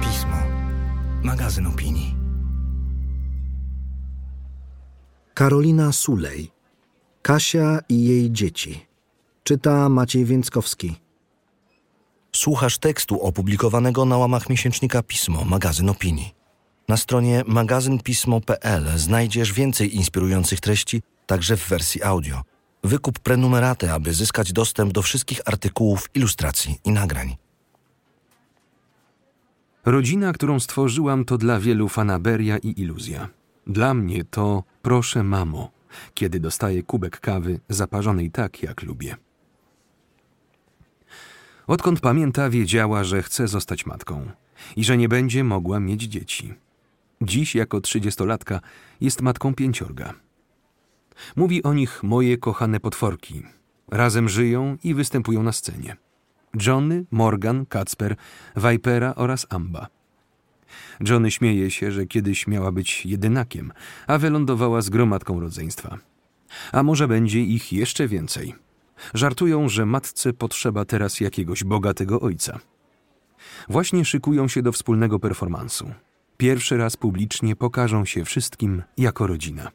Pismo. 0.00 0.36
Magazyn 1.22 1.66
opinii. 1.66 2.14
Karolina 5.34 5.92
Sulej. 5.92 6.52
Kasia 7.22 7.78
i 7.88 8.04
jej 8.04 8.30
dzieci. 8.30 8.86
Czyta 9.44 9.88
Maciej 9.88 10.24
Więckowski. 10.24 10.96
Słuchasz 12.32 12.78
tekstu 12.78 13.20
opublikowanego 13.20 14.04
na 14.04 14.18
łamach 14.18 14.48
miesięcznika 14.50 15.02
Pismo, 15.02 15.44
magazyn 15.44 15.88
opinii. 15.88 16.34
Na 16.88 16.96
stronie 16.96 17.42
magazynpismo.pl 17.46 18.98
znajdziesz 18.98 19.52
więcej 19.52 19.96
inspirujących 19.96 20.60
treści, 20.60 21.02
także 21.26 21.56
w 21.56 21.68
wersji 21.68 22.02
audio. 22.02 22.42
Wykup 22.84 23.18
prenumeraty, 23.18 23.92
aby 23.92 24.14
zyskać 24.14 24.52
dostęp 24.52 24.92
do 24.92 25.02
wszystkich 25.02 25.40
artykułów, 25.44 26.10
ilustracji 26.14 26.78
i 26.84 26.92
nagrań. 26.92 27.36
Rodzina, 29.84 30.32
którą 30.32 30.60
stworzyłam, 30.60 31.24
to 31.24 31.38
dla 31.38 31.60
wielu 31.60 31.88
fanaberia 31.88 32.58
i 32.58 32.80
iluzja. 32.80 33.28
Dla 33.66 33.94
mnie 33.94 34.24
to 34.24 34.64
proszę 34.82 35.22
mamo, 35.22 35.70
kiedy 36.14 36.40
dostaję 36.40 36.82
kubek 36.82 37.20
kawy 37.20 37.60
zaparzonej 37.68 38.30
tak, 38.30 38.62
jak 38.62 38.82
lubię. 38.82 39.16
Odkąd 41.66 42.00
pamięta, 42.00 42.50
wiedziała, 42.50 43.04
że 43.04 43.22
chce 43.22 43.48
zostać 43.48 43.86
matką 43.86 44.30
i 44.76 44.84
że 44.84 44.96
nie 44.96 45.08
będzie 45.08 45.44
mogła 45.44 45.80
mieć 45.80 46.02
dzieci. 46.02 46.54
Dziś, 47.22 47.54
jako 47.54 47.80
trzydziestolatka, 47.80 48.60
jest 49.00 49.22
matką 49.22 49.54
pięciorga. 49.54 50.25
Mówi 51.36 51.62
o 51.62 51.74
nich 51.74 52.02
moje 52.02 52.38
kochane 52.38 52.80
potworki. 52.80 53.42
Razem 53.90 54.28
żyją 54.28 54.76
i 54.84 54.94
występują 54.94 55.42
na 55.42 55.52
scenie. 55.52 55.96
Johnny, 56.66 57.04
Morgan, 57.10 57.66
Kacper, 57.66 58.16
Vipera 58.56 59.14
oraz 59.14 59.46
Amba. 59.50 59.86
Johnny 61.08 61.30
śmieje 61.30 61.70
się, 61.70 61.92
że 61.92 62.06
kiedyś 62.06 62.46
miała 62.46 62.72
być 62.72 63.06
jedynakiem, 63.06 63.72
a 64.06 64.18
wylądowała 64.18 64.80
z 64.80 64.90
gromadką 64.90 65.40
rodzeństwa. 65.40 65.98
A 66.72 66.82
może 66.82 67.08
będzie 67.08 67.40
ich 67.40 67.72
jeszcze 67.72 68.08
więcej. 68.08 68.54
Żartują, 69.14 69.68
że 69.68 69.86
matce 69.86 70.32
potrzeba 70.32 70.84
teraz 70.84 71.20
jakiegoś 71.20 71.64
bogatego 71.64 72.20
ojca. 72.20 72.58
Właśnie 73.68 74.04
szykują 74.04 74.48
się 74.48 74.62
do 74.62 74.72
wspólnego 74.72 75.18
performansu. 75.18 75.90
Pierwszy 76.36 76.76
raz 76.76 76.96
publicznie 76.96 77.56
pokażą 77.56 78.04
się 78.04 78.24
wszystkim 78.24 78.82
jako 78.96 79.26
rodzina. 79.26 79.70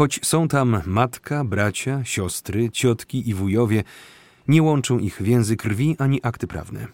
Choć 0.00 0.20
są 0.22 0.48
tam 0.48 0.82
matka, 0.86 1.44
bracia, 1.44 2.04
siostry, 2.04 2.70
ciotki 2.70 3.28
i 3.28 3.34
wujowie, 3.34 3.84
nie 4.48 4.62
łączą 4.62 4.98
ich 4.98 5.22
więzy 5.22 5.56
krwi 5.56 5.96
ani 5.98 6.20
akty 6.22 6.46
prawne. 6.46 6.86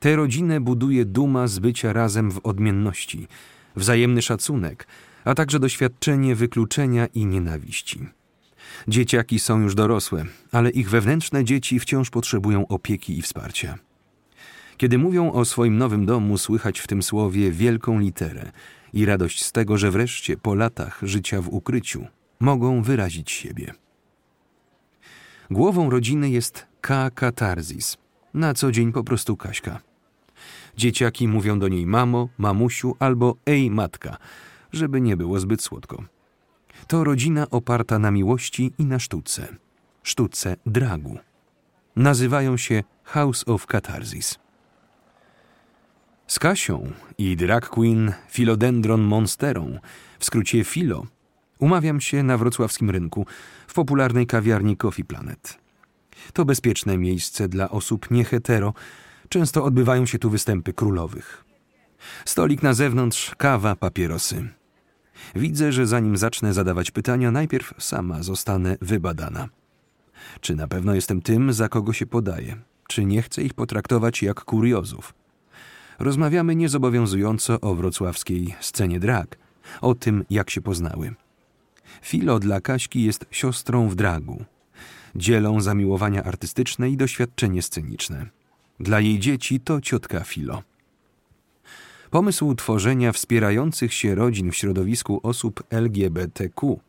Tę 0.00 0.16
rodzinę 0.16 0.60
buduje 0.60 1.04
duma 1.04 1.46
z 1.46 1.58
bycia 1.58 1.92
razem 1.92 2.30
w 2.30 2.40
odmienności, 2.46 3.28
wzajemny 3.76 4.22
szacunek, 4.22 4.86
a 5.24 5.34
także 5.34 5.60
doświadczenie 5.60 6.34
wykluczenia 6.34 7.06
i 7.06 7.26
nienawiści. 7.26 8.06
Dzieciaki 8.88 9.38
są 9.38 9.60
już 9.60 9.74
dorosłe, 9.74 10.24
ale 10.52 10.70
ich 10.70 10.90
wewnętrzne 10.90 11.44
dzieci 11.44 11.80
wciąż 11.80 12.10
potrzebują 12.10 12.68
opieki 12.68 13.18
i 13.18 13.22
wsparcia. 13.22 13.78
Kiedy 14.76 14.98
mówią 14.98 15.32
o 15.32 15.44
swoim 15.44 15.78
nowym 15.78 16.06
domu, 16.06 16.38
słychać 16.38 16.80
w 16.80 16.86
tym 16.86 17.02
słowie 17.02 17.50
wielką 17.50 17.98
literę 17.98 18.52
i 18.92 19.04
radość 19.04 19.44
z 19.44 19.52
tego, 19.52 19.78
że 19.78 19.90
wreszcie 19.90 20.36
po 20.36 20.54
latach 20.54 21.00
życia 21.02 21.42
w 21.42 21.48
ukryciu 21.48 22.06
mogą 22.40 22.82
wyrazić 22.82 23.30
siebie. 23.30 23.74
Głową 25.50 25.90
rodziny 25.90 26.30
jest 26.30 26.66
K. 26.80 27.10
Katarzis, 27.10 27.96
na 28.34 28.54
co 28.54 28.72
dzień 28.72 28.92
po 28.92 29.04
prostu 29.04 29.36
Kaśka. 29.36 29.80
Dzieciaki 30.76 31.28
mówią 31.28 31.58
do 31.58 31.68
niej 31.68 31.86
mamo, 31.86 32.28
mamusiu 32.38 32.96
albo 32.98 33.36
ej 33.46 33.70
matka, 33.70 34.16
żeby 34.72 35.00
nie 35.00 35.16
było 35.16 35.40
zbyt 35.40 35.62
słodko. 35.62 36.04
To 36.86 37.04
rodzina 37.04 37.50
oparta 37.50 37.98
na 37.98 38.10
miłości 38.10 38.72
i 38.78 38.84
na 38.84 38.98
sztuce. 38.98 39.48
Sztuce 40.02 40.56
dragu. 40.66 41.18
Nazywają 41.96 42.56
się 42.56 42.82
House 43.02 43.44
of 43.48 43.66
Catharsis. 43.66 44.38
Z 46.26 46.38
Kasią 46.38 46.92
i 47.18 47.36
drag 47.36 47.68
queen 47.68 48.12
Philodendron 48.30 49.00
Monsterą, 49.00 49.78
w 50.18 50.24
skrócie 50.24 50.64
Filo, 50.64 51.06
umawiam 51.58 52.00
się 52.00 52.22
na 52.22 52.38
wrocławskim 52.38 52.90
rynku 52.90 53.26
w 53.66 53.74
popularnej 53.74 54.26
kawiarni 54.26 54.76
Coffee 54.76 55.04
Planet. 55.04 55.58
To 56.32 56.44
bezpieczne 56.44 56.98
miejsce 56.98 57.48
dla 57.48 57.70
osób 57.70 58.10
niehetero. 58.10 58.74
Często 59.28 59.64
odbywają 59.64 60.06
się 60.06 60.18
tu 60.18 60.30
występy 60.30 60.72
królowych. 60.72 61.44
Stolik 62.24 62.62
na 62.62 62.74
zewnątrz, 62.74 63.34
kawa, 63.34 63.76
papierosy. 63.76 64.48
Widzę, 65.34 65.72
że 65.72 65.86
zanim 65.86 66.16
zacznę 66.16 66.54
zadawać 66.54 66.90
pytania, 66.90 67.30
najpierw 67.30 67.74
sama 67.78 68.22
zostanę 68.22 68.76
wybadana. 68.80 69.48
Czy 70.40 70.56
na 70.56 70.68
pewno 70.68 70.94
jestem 70.94 71.22
tym, 71.22 71.52
za 71.52 71.68
kogo 71.68 71.92
się 71.92 72.06
podaję? 72.06 72.56
Czy 72.88 73.04
nie 73.04 73.22
chcę 73.22 73.42
ich 73.42 73.54
potraktować 73.54 74.22
jak 74.22 74.44
kuriozów? 74.44 75.14
Rozmawiamy 75.98 76.56
niezobowiązująco 76.56 77.60
o 77.60 77.74
wrocławskiej 77.74 78.54
scenie 78.60 79.00
drag, 79.00 79.36
o 79.80 79.94
tym, 79.94 80.24
jak 80.30 80.50
się 80.50 80.60
poznały. 80.60 81.14
Filo 82.02 82.38
dla 82.38 82.60
Kaśki 82.60 83.02
jest 83.02 83.26
siostrą 83.30 83.88
w 83.88 83.94
dragu. 83.94 84.44
Dzielą 85.16 85.60
zamiłowania 85.60 86.24
artystyczne 86.24 86.90
i 86.90 86.96
doświadczenie 86.96 87.62
sceniczne. 87.62 88.26
Dla 88.80 89.00
jej 89.00 89.18
dzieci 89.18 89.60
to 89.60 89.80
ciotka 89.80 90.20
Filo. 90.20 90.62
Pomysł 92.10 92.54
tworzenia 92.54 93.12
wspierających 93.12 93.94
się 93.94 94.14
rodzin 94.14 94.50
w 94.50 94.56
środowisku 94.56 95.20
osób 95.22 95.62
LGBTQ 95.70 96.80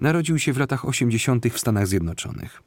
narodził 0.00 0.38
się 0.38 0.52
w 0.52 0.58
latach 0.58 0.88
80. 0.88 1.48
w 1.48 1.58
Stanach 1.58 1.86
Zjednoczonych. 1.86 2.62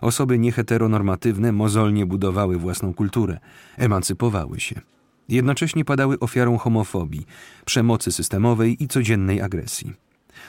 Osoby 0.00 0.38
nieheteronormatywne 0.38 1.52
mozolnie 1.52 2.06
budowały 2.06 2.58
własną 2.58 2.94
kulturę, 2.94 3.38
emancypowały 3.76 4.60
się. 4.60 4.80
Jednocześnie 5.28 5.84
padały 5.84 6.18
ofiarą 6.18 6.58
homofobii, 6.58 7.26
przemocy 7.64 8.12
systemowej 8.12 8.82
i 8.82 8.88
codziennej 8.88 9.40
agresji. 9.40 10.03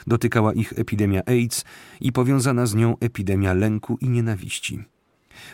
Dotykała 0.06 0.52
ich 0.52 0.72
epidemia 0.76 1.22
AIDS 1.26 1.64
i 2.00 2.12
powiązana 2.12 2.66
z 2.66 2.74
nią 2.74 2.96
epidemia 3.00 3.54
lęku 3.54 3.98
i 4.00 4.08
nienawiści. 4.08 4.84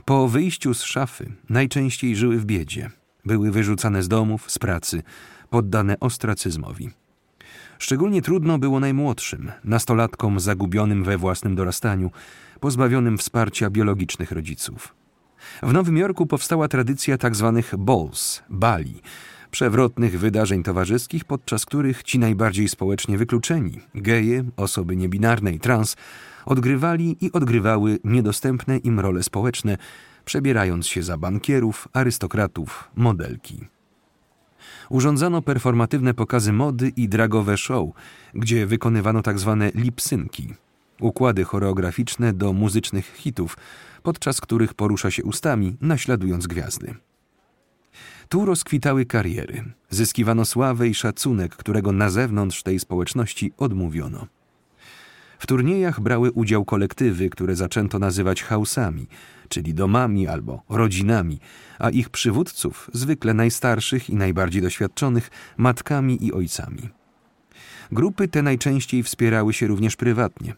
Po 0.05 0.29
wyjściu 0.29 0.75
z 0.75 0.83
szafy 0.83 1.33
najczęściej 1.49 2.17
żyły 2.17 2.39
w 2.39 2.45
biedzie. 2.45 2.91
Były 3.25 3.51
wyrzucane 3.51 4.03
z 4.03 4.09
domów, 4.09 4.51
z 4.51 4.59
pracy, 4.59 5.03
poddane 5.51 6.01
ostracyzmowi. 6.01 6.91
Szczególnie 7.79 8.23
trudno 8.23 8.59
było 8.59 8.81
najmłodszym, 8.81 9.53
nastolatkom 9.65 10.41
zagubionym 10.41 11.05
we 11.05 11.19
własnym 11.19 11.55
dorastaniu, 11.55 12.11
pozbawionym 12.61 13.19
wsparcia 13.19 13.71
biologicznych 13.71 14.33
rodziców. 14.33 14.95
W 15.63 15.73
Nowym 15.73 15.97
Jorku 15.97 16.27
powstała 16.27 16.69
tradycja 16.69 17.19
tzw. 17.19 17.63
Tak 17.71 17.81
balls, 17.81 18.43
bali, 18.51 19.03
przewrotnych 19.53 20.19
wydarzeń 20.19 20.63
towarzyskich, 20.63 21.25
podczas 21.25 21.67
których 21.67 22.03
ci 22.03 22.19
najbardziej 22.19 22.69
społecznie 22.69 23.19
wykluczeni, 23.19 23.81
geje, 23.95 24.45
osoby 24.57 24.97
niebinarne 24.97 25.53
i 25.53 25.61
trans, 25.61 25.97
odgrywali 26.47 27.17
i 27.21 27.33
odgrywały 27.33 27.99
niedostępne 28.05 28.77
im 28.79 29.01
role 29.01 29.23
społeczne, 29.23 29.79
przebierając 30.25 30.87
się 30.87 31.03
za 31.03 31.19
bankierów, 31.19 31.89
arystokratów, 31.93 32.91
modelki. 32.97 33.67
Urządzano 34.91 35.43
performatywne 35.43 36.15
pokazy 36.15 36.53
mody 36.53 36.89
i 36.97 37.09
dragowe 37.09 37.57
show, 37.57 37.89
gdzie 38.35 38.67
wykonywano 38.67 39.23
tzw. 39.23 39.57
Tak 39.61 39.83
lipsynki, 39.83 40.55
układy 41.01 41.45
choreograficzne 41.45 42.33
do 42.33 42.53
muzycznych 42.53 43.15
hitów, 43.17 43.57
podczas 44.03 44.41
których 44.41 44.75
porusza 44.75 45.11
się 45.11 45.25
ustami, 45.25 45.77
naśladując 45.81 46.47
gwiazdy. 46.47 46.95
Tu 48.33 48.45
rozkwitały 48.45 49.07
kariery, 49.07 49.65
zyskiwano 49.91 50.45
sławę 50.45 50.89
i 50.89 50.95
szacunek, 50.95 51.57
którego 51.57 51.93
na 51.93 52.11
zewnątrz 52.11 52.63
tej 52.63 52.81
społeczności 52.81 53.53
odmówiono. 53.59 54.27
W 55.39 55.47
turniejach 55.47 56.01
brały 56.01 56.33
udział 56.33 56.65
kolektywy, 56.65 57.31
które 57.31 57.57
zaczęto 57.57 57.99
nazywać 57.99 58.43
hausami, 58.43 59.07
czyli 59.49 59.75
domami 59.75 60.29
albo 60.29 60.63
rodzinami, 60.69 61.41
a 61.79 61.91
ich 61.91 62.11
przywódców, 62.11 62.91
zwykle 62.93 63.35
najstarszych 63.35 64.11
i 64.11 64.17
najbardziej 64.17 64.63
doświadczonych, 64.63 65.31
matkami 65.57 66.27
i 66.27 66.33
ojcami. 66.33 66.89
Grupy 67.93 68.29
te 68.29 68.43
najczęściej 68.43 69.03
wspierały 69.03 69.53
się 69.53 69.67
również 69.67 69.97
prywatnie. 69.97 70.55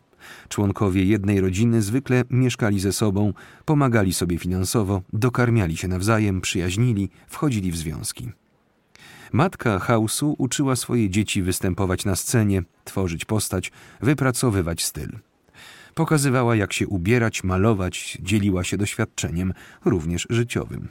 Członkowie 0.49 1.05
jednej 1.05 1.41
rodziny 1.41 1.83
zwykle 1.83 2.25
mieszkali 2.31 2.81
ze 2.81 2.93
sobą, 2.93 3.33
pomagali 3.65 4.13
sobie 4.13 4.39
finansowo, 4.39 5.03
dokarmiali 5.13 5.77
się 5.77 5.89
nawzajem, 5.89 6.41
przyjaźnili, 6.41 7.11
wchodzili 7.29 7.73
w 7.73 7.77
związki. 7.77 8.33
Matka 9.33 9.79
Hausu 9.79 10.35
uczyła 10.39 10.77
swoje 10.77 11.11
dzieci 11.11 11.43
występować 11.43 12.05
na 12.05 12.17
scenie, 12.17 12.63
tworzyć 12.85 13.25
postać, 13.25 13.73
wypracowywać 14.01 14.85
styl. 14.85 15.19
Pokazywała, 15.95 16.57
jak 16.57 16.73
się 16.73 16.89
ubierać, 16.89 17.45
malować, 17.45 18.19
dzieliła 18.23 18.65
się 18.65 18.77
doświadczeniem, 18.77 19.53
również 19.85 20.27
życiowym. 20.31 20.89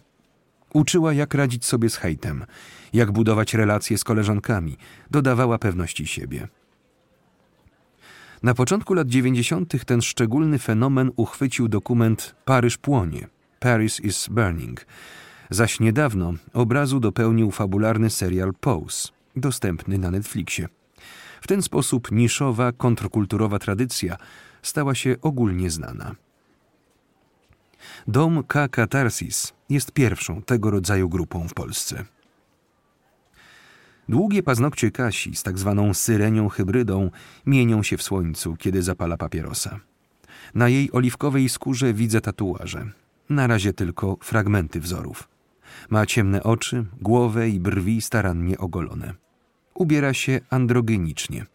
Uczyła, 0.74 1.14
jak 1.14 1.34
radzić 1.34 1.66
sobie 1.66 1.90
z 1.90 1.96
hejtem, 1.96 2.46
jak 2.94 3.12
budować 3.12 3.54
relacje 3.54 3.98
z 3.98 4.04
koleżankami, 4.04 4.78
dodawała 5.12 5.58
pewności 5.58 6.08
siebie. 6.08 6.48
Na 8.44 8.54
początku 8.54 8.94
lat 8.94 9.08
90. 9.08 9.86
ten 9.86 10.02
szczególny 10.02 10.60
fenomen 10.60 11.12
uchwycił 11.16 11.68
dokument 11.68 12.36
Paryż 12.46 12.78
płonie 12.78 13.28
Paris 13.60 14.00
is 14.00 14.28
Burning, 14.32 14.86
zaś 15.50 15.80
niedawno 15.80 16.34
obrazu 16.54 17.00
dopełnił 17.00 17.52
fabularny 17.52 18.10
serial 18.10 18.54
Pose, 18.60 19.10
dostępny 19.36 19.98
na 19.98 20.12
Netflixie. 20.12 20.68
W 21.42 21.48
ten 21.48 21.62
sposób 21.62 22.12
niszowa, 22.12 22.72
kontrkulturowa 22.72 23.60
tradycja 23.60 24.18
stała 24.62 24.96
się 24.96 25.16
ogólnie 25.22 25.70
znana. 25.70 26.16
Dom 28.08 28.44
K. 28.44 28.68
Katarsis 28.68 29.54
jest 29.70 29.92
pierwszą 29.92 30.42
tego 30.42 30.72
rodzaju 30.72 31.10
grupą 31.10 31.48
w 31.48 31.54
Polsce. 31.54 32.06
Długie 34.10 34.44
paznokcie 34.44 34.92
Kasi 34.92 35.36
z 35.36 35.44
tak 35.44 35.60
zwaną 35.60 35.94
syrenią 35.94 36.50
hybrydą 36.50 37.12
mienią 37.46 37.84
się 37.84 37.98
w 37.98 38.04
słońcu, 38.04 38.56
kiedy 38.56 38.82
zapala 38.82 39.18
papierosa. 39.18 39.80
Na 40.56 40.70
jej 40.70 40.92
oliwkowej 40.92 41.50
skórze 41.50 41.94
widzę 41.94 42.22
tatuaże. 42.22 42.86
Na 43.30 43.48
razie 43.48 43.74
tylko 43.74 44.18
fragmenty 44.22 44.80
wzorów. 44.80 45.28
Ma 45.90 46.06
ciemne 46.06 46.44
oczy, 46.44 46.86
głowę 47.02 47.50
i 47.50 47.60
brwi 47.60 48.02
starannie 48.02 48.58
ogolone. 48.58 49.14
Ubiera 49.74 50.14
się 50.14 50.40
androgenicznie. 50.50 51.46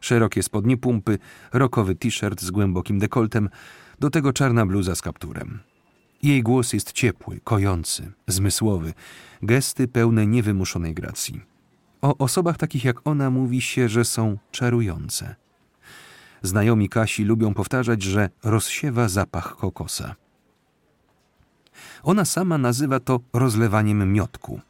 Szerokie 0.00 0.42
spodnie 0.42 0.76
pumpy, 0.76 1.18
rokowy 1.52 1.94
t-shirt 1.94 2.40
z 2.40 2.50
głębokim 2.50 2.98
dekoltem, 2.98 3.48
do 4.00 4.10
tego 4.10 4.32
czarna 4.32 4.66
bluza 4.66 4.94
z 4.94 5.02
kapturem. 5.02 5.58
Jej 6.22 6.42
głos 6.42 6.72
jest 6.72 6.92
ciepły, 6.92 7.40
kojący, 7.44 8.12
zmysłowy, 8.26 8.92
gesty 9.42 9.88
pełne 9.88 10.26
niewymuszonej 10.26 10.94
gracji. 10.94 11.49
O 12.02 12.16
osobach 12.18 12.56
takich 12.56 12.84
jak 12.84 13.06
ona 13.06 13.30
mówi 13.30 13.60
się, 13.60 13.88
że 13.88 14.04
są 14.04 14.38
czarujące. 14.50 15.34
Znajomi 16.42 16.88
Kasi 16.88 17.24
lubią 17.24 17.54
powtarzać, 17.54 18.02
że 18.02 18.30
rozsiewa 18.44 19.08
zapach 19.08 19.56
kokosa. 19.56 20.14
Ona 22.02 22.24
sama 22.24 22.58
nazywa 22.58 23.00
to 23.00 23.20
rozlewaniem 23.32 24.12
miotku. 24.12 24.60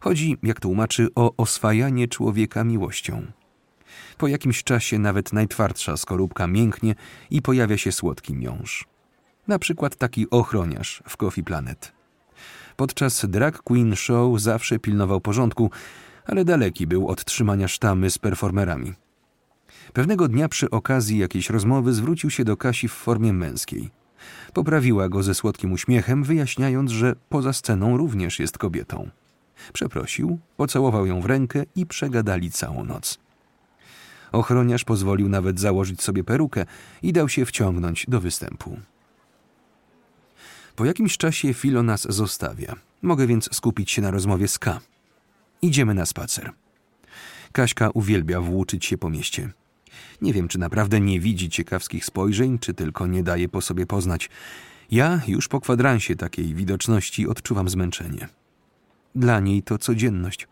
Chodzi, 0.00 0.36
jak 0.42 0.60
tłumaczy, 0.60 1.08
o 1.14 1.32
oswajanie 1.36 2.08
człowieka 2.08 2.64
miłością. 2.64 3.26
Po 4.18 4.28
jakimś 4.28 4.64
czasie 4.64 4.98
nawet 4.98 5.32
najtwardsza 5.32 5.96
skorupka 5.96 6.46
mięknie 6.46 6.94
i 7.30 7.42
pojawia 7.42 7.78
się 7.78 7.92
słodki 7.92 8.34
miąższ. 8.34 8.84
Na 9.48 9.58
przykład 9.58 9.96
taki 9.96 10.30
ochroniarz 10.30 11.02
w 11.08 11.16
Coffee 11.16 11.42
Planet. 11.42 11.92
Podczas 12.76 13.26
drag 13.26 13.62
queen 13.62 13.96
show 13.96 14.40
zawsze 14.40 14.78
pilnował 14.78 15.20
porządku, 15.20 15.70
ale 16.24 16.44
daleki 16.44 16.86
był 16.86 17.08
od 17.08 17.24
trzymania 17.24 17.68
sztamy 17.68 18.10
z 18.10 18.18
performerami. 18.18 18.92
Pewnego 19.92 20.28
dnia 20.28 20.48
przy 20.48 20.70
okazji 20.70 21.18
jakiejś 21.18 21.50
rozmowy 21.50 21.92
zwrócił 21.92 22.30
się 22.30 22.44
do 22.44 22.56
Kasi 22.56 22.88
w 22.88 22.92
formie 22.92 23.32
męskiej. 23.32 23.90
Poprawiła 24.52 25.08
go 25.08 25.22
ze 25.22 25.34
słodkim 25.34 25.72
uśmiechem, 25.72 26.24
wyjaśniając, 26.24 26.90
że 26.90 27.16
poza 27.28 27.52
sceną 27.52 27.96
również 27.96 28.38
jest 28.38 28.58
kobietą. 28.58 29.10
Przeprosił, 29.72 30.38
pocałował 30.56 31.06
ją 31.06 31.20
w 31.20 31.26
rękę 31.26 31.64
i 31.76 31.86
przegadali 31.86 32.50
całą 32.50 32.84
noc. 32.84 33.18
Ochroniarz 34.32 34.84
pozwolił 34.84 35.28
nawet 35.28 35.60
założyć 35.60 36.02
sobie 36.02 36.24
perukę 36.24 36.66
i 37.02 37.12
dał 37.12 37.28
się 37.28 37.46
wciągnąć 37.46 38.06
do 38.08 38.20
występu. 38.20 38.78
Po 40.76 40.84
jakimś 40.84 41.16
czasie 41.16 41.54
Filo 41.54 41.82
nas 41.82 42.06
zostawia. 42.10 42.74
Mogę 43.02 43.26
więc 43.26 43.54
skupić 43.56 43.90
się 43.90 44.02
na 44.02 44.10
rozmowie 44.10 44.48
z 44.48 44.58
K. 44.58 44.80
Idziemy 45.64 45.94
na 45.94 46.06
spacer. 46.06 46.52
Kaśka 47.52 47.90
uwielbia 47.90 48.40
włóczyć 48.40 48.84
się 48.84 48.98
po 48.98 49.10
mieście. 49.10 49.52
Nie 50.22 50.32
wiem, 50.32 50.48
czy 50.48 50.58
naprawdę 50.58 51.00
nie 51.00 51.20
widzi 51.20 51.50
ciekawskich 51.50 52.04
spojrzeń, 52.04 52.58
czy 52.58 52.74
tylko 52.74 53.06
nie 53.06 53.22
daje 53.22 53.48
po 53.48 53.60
sobie 53.60 53.86
poznać. 53.86 54.30
Ja 54.90 55.20
już 55.26 55.48
po 55.48 55.60
kwadransie 55.60 56.16
takiej 56.16 56.54
widoczności 56.54 57.28
odczuwam 57.28 57.68
zmęczenie. 57.68 58.28
Dla 59.14 59.40
niej 59.40 59.62
to 59.62 59.78
codzienność. 59.78 60.48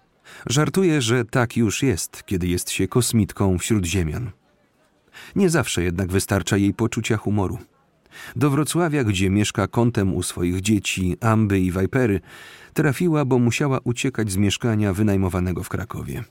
Żartuję, 0.46 1.02
że 1.02 1.24
tak 1.24 1.56
już 1.56 1.82
jest, 1.82 2.24
kiedy 2.26 2.46
jest 2.46 2.70
się 2.70 2.88
kosmitką 2.88 3.58
wśród 3.58 3.84
ziemian. 3.84 4.30
Nie 5.36 5.50
zawsze 5.50 5.82
jednak 5.82 6.12
wystarcza 6.12 6.56
jej 6.56 6.74
poczucia 6.74 7.16
humoru. 7.16 7.58
Do 8.36 8.50
Wrocławia, 8.50 9.04
gdzie 9.04 9.30
mieszka 9.30 9.66
kątem 9.66 10.14
u 10.14 10.22
swoich 10.22 10.60
dzieci 10.60 11.16
Amby 11.20 11.60
i 11.60 11.72
Vipery, 11.72 12.20
trafiła, 12.74 13.24
bo 13.24 13.38
musiała 13.38 13.78
uciekać 13.84 14.30
z 14.30 14.36
mieszkania 14.36 14.92
wynajmowanego 14.92 15.62
w 15.62 15.68
Krakowie. 15.68 16.24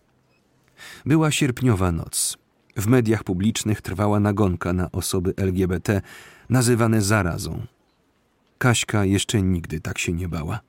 Była 1.05 1.31
sierpniowa 1.31 1.91
noc. 1.91 2.37
W 2.75 2.87
mediach 2.87 3.23
publicznych 3.23 3.81
trwała 3.81 4.19
nagonka 4.19 4.73
na 4.73 4.91
osoby 4.91 5.33
LGBT, 5.37 6.01
nazywane 6.49 7.01
zarazą. 7.01 7.65
Kaśka 8.57 9.05
jeszcze 9.05 9.41
nigdy 9.41 9.79
tak 9.79 9.97
się 9.97 10.13
nie 10.13 10.27
bała. 10.27 10.59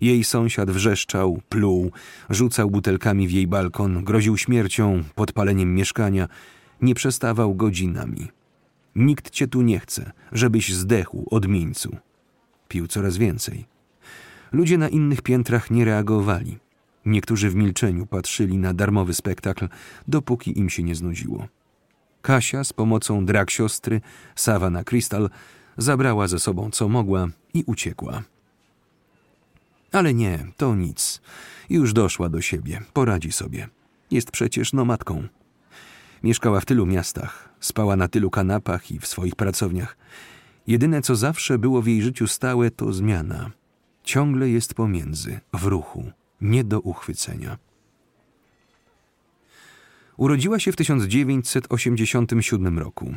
Jej 0.00 0.24
sąsiad 0.24 0.70
wrzeszczał, 0.70 1.40
pluł, 1.48 1.92
rzucał 2.30 2.70
butelkami 2.70 3.28
w 3.28 3.30
jej 3.30 3.46
balkon, 3.46 4.04
groził 4.04 4.36
śmiercią, 4.36 5.02
podpaleniem 5.14 5.74
mieszkania. 5.74 6.28
Nie 6.82 6.94
przestawał 6.94 7.54
godzinami. 7.54 8.28
Nikt 8.96 9.30
cię 9.30 9.48
tu 9.48 9.62
nie 9.62 9.80
chce, 9.80 10.12
żebyś 10.32 10.74
zdechł 10.74 11.26
od 11.30 11.48
mińcu. 11.48 11.96
Pił 12.68 12.86
coraz 12.86 13.16
więcej. 13.16 13.64
Ludzie 14.52 14.78
na 14.78 14.88
innych 14.88 15.22
piętrach 15.22 15.70
nie 15.70 15.84
reagowali. 15.84 16.58
Niektórzy 17.06 17.50
w 17.50 17.54
milczeniu 17.54 18.06
patrzyli 18.06 18.58
na 18.58 18.74
darmowy 18.74 19.14
spektakl, 19.14 19.68
dopóki 20.08 20.58
im 20.58 20.70
się 20.70 20.82
nie 20.82 20.94
znudziło. 20.94 21.48
Kasia 22.22 22.64
z 22.64 22.72
pomocą 22.72 23.26
drag 23.26 23.50
siostry, 23.50 24.00
Savannah 24.34 24.84
Crystal, 24.84 25.30
zabrała 25.76 26.28
ze 26.28 26.38
sobą 26.38 26.70
co 26.70 26.88
mogła 26.88 27.28
i 27.54 27.64
uciekła. 27.66 28.22
Ale 29.92 30.14
nie, 30.14 30.46
to 30.56 30.74
nic. 30.74 31.20
Już 31.70 31.92
doszła 31.92 32.28
do 32.28 32.40
siebie, 32.40 32.82
poradzi 32.92 33.32
sobie. 33.32 33.68
Jest 34.10 34.30
przecież 34.30 34.72
nomadką. 34.72 35.28
Mieszkała 36.22 36.60
w 36.60 36.64
tylu 36.64 36.86
miastach, 36.86 37.48
spała 37.60 37.96
na 37.96 38.08
tylu 38.08 38.30
kanapach 38.30 38.90
i 38.90 38.98
w 38.98 39.06
swoich 39.06 39.36
pracowniach. 39.36 39.96
Jedyne, 40.66 41.02
co 41.02 41.16
zawsze 41.16 41.58
było 41.58 41.82
w 41.82 41.86
jej 41.86 42.02
życiu 42.02 42.26
stałe, 42.26 42.70
to 42.70 42.92
zmiana. 42.92 43.50
Ciągle 44.04 44.48
jest 44.48 44.74
pomiędzy, 44.74 45.40
w 45.52 45.64
ruchu, 45.64 46.12
nie 46.40 46.64
do 46.64 46.80
uchwycenia. 46.80 47.58
Urodziła 50.16 50.58
się 50.58 50.72
w 50.72 50.76
1987 50.76 52.78
roku. 52.78 53.14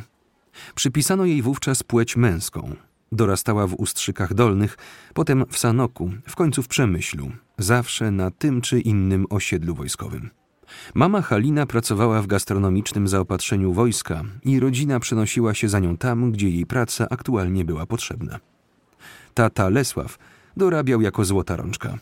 Przypisano 0.74 1.24
jej 1.24 1.42
wówczas 1.42 1.82
płeć 1.82 2.16
męską. 2.16 2.76
Dorastała 3.12 3.66
w 3.66 3.74
Ustrzykach 3.74 4.34
Dolnych, 4.34 4.78
potem 5.14 5.44
w 5.48 5.58
Sanoku, 5.58 6.10
w 6.28 6.36
końcu 6.36 6.62
w 6.62 6.68
Przemyślu, 6.68 7.30
zawsze 7.58 8.10
na 8.10 8.30
tym 8.30 8.60
czy 8.60 8.80
innym 8.80 9.26
osiedlu 9.30 9.74
wojskowym. 9.74 10.30
Mama 10.94 11.22
Halina 11.22 11.66
pracowała 11.66 12.22
w 12.22 12.26
gastronomicznym 12.26 13.08
zaopatrzeniu 13.08 13.72
wojska 13.72 14.22
i 14.44 14.60
rodzina 14.60 15.00
przenosiła 15.00 15.54
się 15.54 15.68
za 15.68 15.78
nią 15.78 15.96
tam, 15.96 16.32
gdzie 16.32 16.48
jej 16.48 16.66
praca 16.66 17.06
aktualnie 17.10 17.64
była 17.64 17.86
potrzebna. 17.86 18.38
Tata 19.34 19.68
Lesław 19.68 20.18
dorabiał 20.56 21.00
jako 21.00 21.24
złota 21.24 21.56
rączka. 21.56 21.98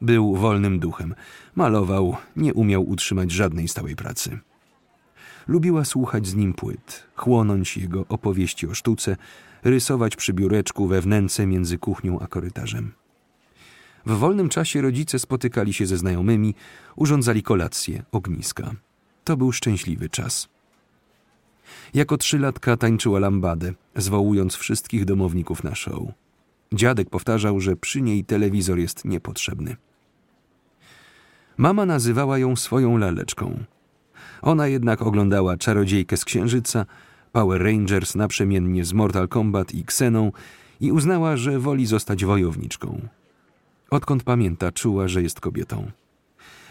Był 0.00 0.36
wolnym 0.36 0.78
duchem, 0.78 1.14
malował, 1.54 2.16
nie 2.36 2.54
umiał 2.54 2.88
utrzymać 2.88 3.30
żadnej 3.30 3.68
stałej 3.68 3.96
pracy. 3.96 4.38
Lubiła 5.48 5.84
słuchać 5.84 6.26
z 6.26 6.34
nim 6.34 6.54
płyt, 6.54 7.06
chłonąć 7.16 7.76
jego 7.76 8.06
opowieści 8.08 8.66
o 8.66 8.74
sztuce, 8.74 9.16
rysować 9.64 10.16
przy 10.16 10.32
biureczku 10.32 10.86
we 10.86 11.00
wnęce 11.00 11.46
między 11.46 11.78
kuchnią 11.78 12.20
a 12.20 12.26
korytarzem. 12.26 12.92
W 14.06 14.12
wolnym 14.16 14.48
czasie 14.48 14.82
rodzice 14.82 15.18
spotykali 15.18 15.72
się 15.72 15.86
ze 15.86 15.96
znajomymi, 15.96 16.54
urządzali 16.96 17.42
kolacje, 17.42 18.02
ogniska. 18.12 18.74
To 19.24 19.36
był 19.36 19.52
szczęśliwy 19.52 20.08
czas. 20.08 20.48
Jako 21.94 22.16
trzylatka 22.16 22.76
tańczyła 22.76 23.18
lambadę, 23.18 23.72
zwołując 23.96 24.54
wszystkich 24.54 25.04
domowników 25.04 25.64
na 25.64 25.74
show. 25.74 26.02
Dziadek 26.72 27.10
powtarzał, 27.10 27.60
że 27.60 27.76
przy 27.76 28.02
niej 28.02 28.24
telewizor 28.24 28.78
jest 28.78 29.04
niepotrzebny. 29.04 29.76
Mama 31.56 31.86
nazywała 31.86 32.38
ją 32.38 32.56
swoją 32.56 32.98
laleczką. 32.98 33.64
Ona 34.42 34.66
jednak 34.66 35.02
oglądała 35.02 35.56
Czarodziejkę 35.56 36.16
z 36.16 36.24
Księżyca, 36.24 36.86
Power 37.32 37.62
Rangers 37.62 38.14
naprzemiennie 38.14 38.84
z 38.84 38.92
Mortal 38.92 39.28
Kombat 39.28 39.74
i 39.74 39.80
Xeną 39.80 40.32
i 40.80 40.92
uznała, 40.92 41.36
że 41.36 41.58
woli 41.58 41.86
zostać 41.86 42.24
wojowniczką. 42.24 43.08
Odkąd 43.92 44.22
pamięta, 44.22 44.72
czuła, 44.72 45.08
że 45.08 45.22
jest 45.22 45.40
kobietą. 45.40 45.90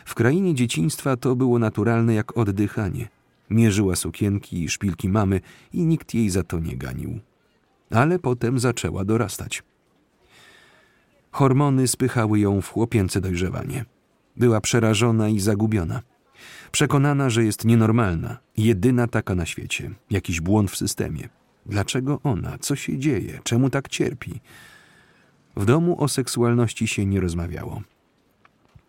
W 0.05 0.15
krainie 0.15 0.55
dzieciństwa 0.55 1.17
to 1.17 1.35
było 1.35 1.59
naturalne 1.59 2.13
jak 2.13 2.37
oddychanie. 2.37 3.07
Mierzyła 3.49 3.95
sukienki 3.95 4.63
i 4.63 4.69
szpilki 4.69 5.09
mamy 5.09 5.41
i 5.73 5.85
nikt 5.85 6.13
jej 6.13 6.29
za 6.29 6.43
to 6.43 6.59
nie 6.59 6.77
ganił. 6.77 7.19
Ale 7.91 8.19
potem 8.19 8.59
zaczęła 8.59 9.05
dorastać. 9.05 9.63
Hormony 11.31 11.87
spychały 11.87 12.39
ją 12.39 12.61
w 12.61 12.69
chłopięce 12.69 13.21
dojrzewanie. 13.21 13.85
Była 14.37 14.61
przerażona 14.61 15.29
i 15.29 15.39
zagubiona. 15.39 16.01
Przekonana, 16.71 17.29
że 17.29 17.43
jest 17.43 17.65
nienormalna, 17.65 18.37
jedyna 18.57 19.07
taka 19.07 19.35
na 19.35 19.45
świecie, 19.45 19.91
jakiś 20.09 20.41
błąd 20.41 20.71
w 20.71 20.77
systemie. 20.77 21.29
Dlaczego 21.65 22.19
ona? 22.23 22.57
Co 22.57 22.75
się 22.75 22.97
dzieje? 22.97 23.39
Czemu 23.43 23.69
tak 23.69 23.89
cierpi? 23.89 24.39
W 25.55 25.65
domu 25.65 26.03
o 26.03 26.07
seksualności 26.07 26.87
się 26.87 27.05
nie 27.05 27.19
rozmawiało. 27.19 27.81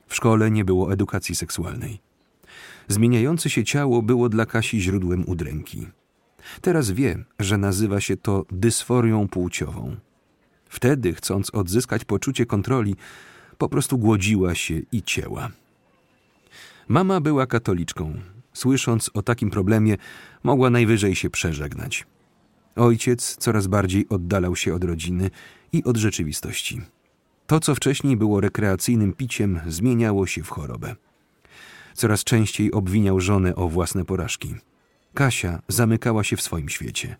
W 0.07 0.15
szkole 0.15 0.51
nie 0.51 0.65
było 0.65 0.93
edukacji 0.93 1.35
seksualnej. 1.35 2.01
Zmieniające 2.89 3.51
się 3.51 3.65
ciało 3.65 4.03
było 4.03 4.29
dla 4.29 4.47
Kasi 4.47 4.81
źródłem 4.81 5.25
udręki. 5.29 5.87
Teraz 6.61 6.91
wie, 6.91 7.25
że 7.39 7.59
nazywa 7.59 8.01
się 8.01 8.17
to 8.17 8.47
dysforią 8.51 9.29
płciową. 9.29 9.97
Wtedy, 10.69 11.15
chcąc 11.15 11.51
odzyskać 11.51 12.05
poczucie 12.05 12.47
kontroli, 12.47 12.97
po 13.59 13.69
prostu 13.69 13.99
głodziła 13.99 14.55
się 14.55 14.81
i 14.93 15.03
cięła. 15.03 15.51
Mama 16.89 17.21
była 17.21 17.47
katoliczką. 17.47 18.15
Słysząc 18.53 19.11
o 19.15 19.23
takim 19.23 19.51
problemie, 19.51 19.97
mogła 20.43 20.71
najwyżej 20.71 21.15
się 21.15 21.31
przeżegnać. 21.31 22.07
Ojciec 22.77 23.37
coraz 23.37 23.67
bardziej 23.67 24.09
oddalał 24.09 24.57
się 24.57 24.75
od 24.75 24.85
rodziny 24.85 25.31
i 25.73 25.85
od 25.85 25.97
rzeczywistości. 25.97 26.81
To, 27.47 27.61
co 27.61 27.75
wcześniej 27.75 28.17
było 28.17 28.41
rekreacyjnym 28.41 29.13
piciem, 29.13 29.61
zmieniało 29.67 30.27
się 30.27 30.43
w 30.43 30.51
chorobę. 30.51 30.97
Coraz 31.95 32.25
częściej 32.25 32.73
obwiniał 32.73 33.21
żonę 33.21 33.55
o 33.55 33.69
własne 33.69 34.05
porażki. 34.05 34.55
Kasia 35.15 35.63
zamykała 35.69 36.25
się 36.25 36.37
w 36.37 36.43
swoim 36.43 36.69
świecie. 36.69 37.17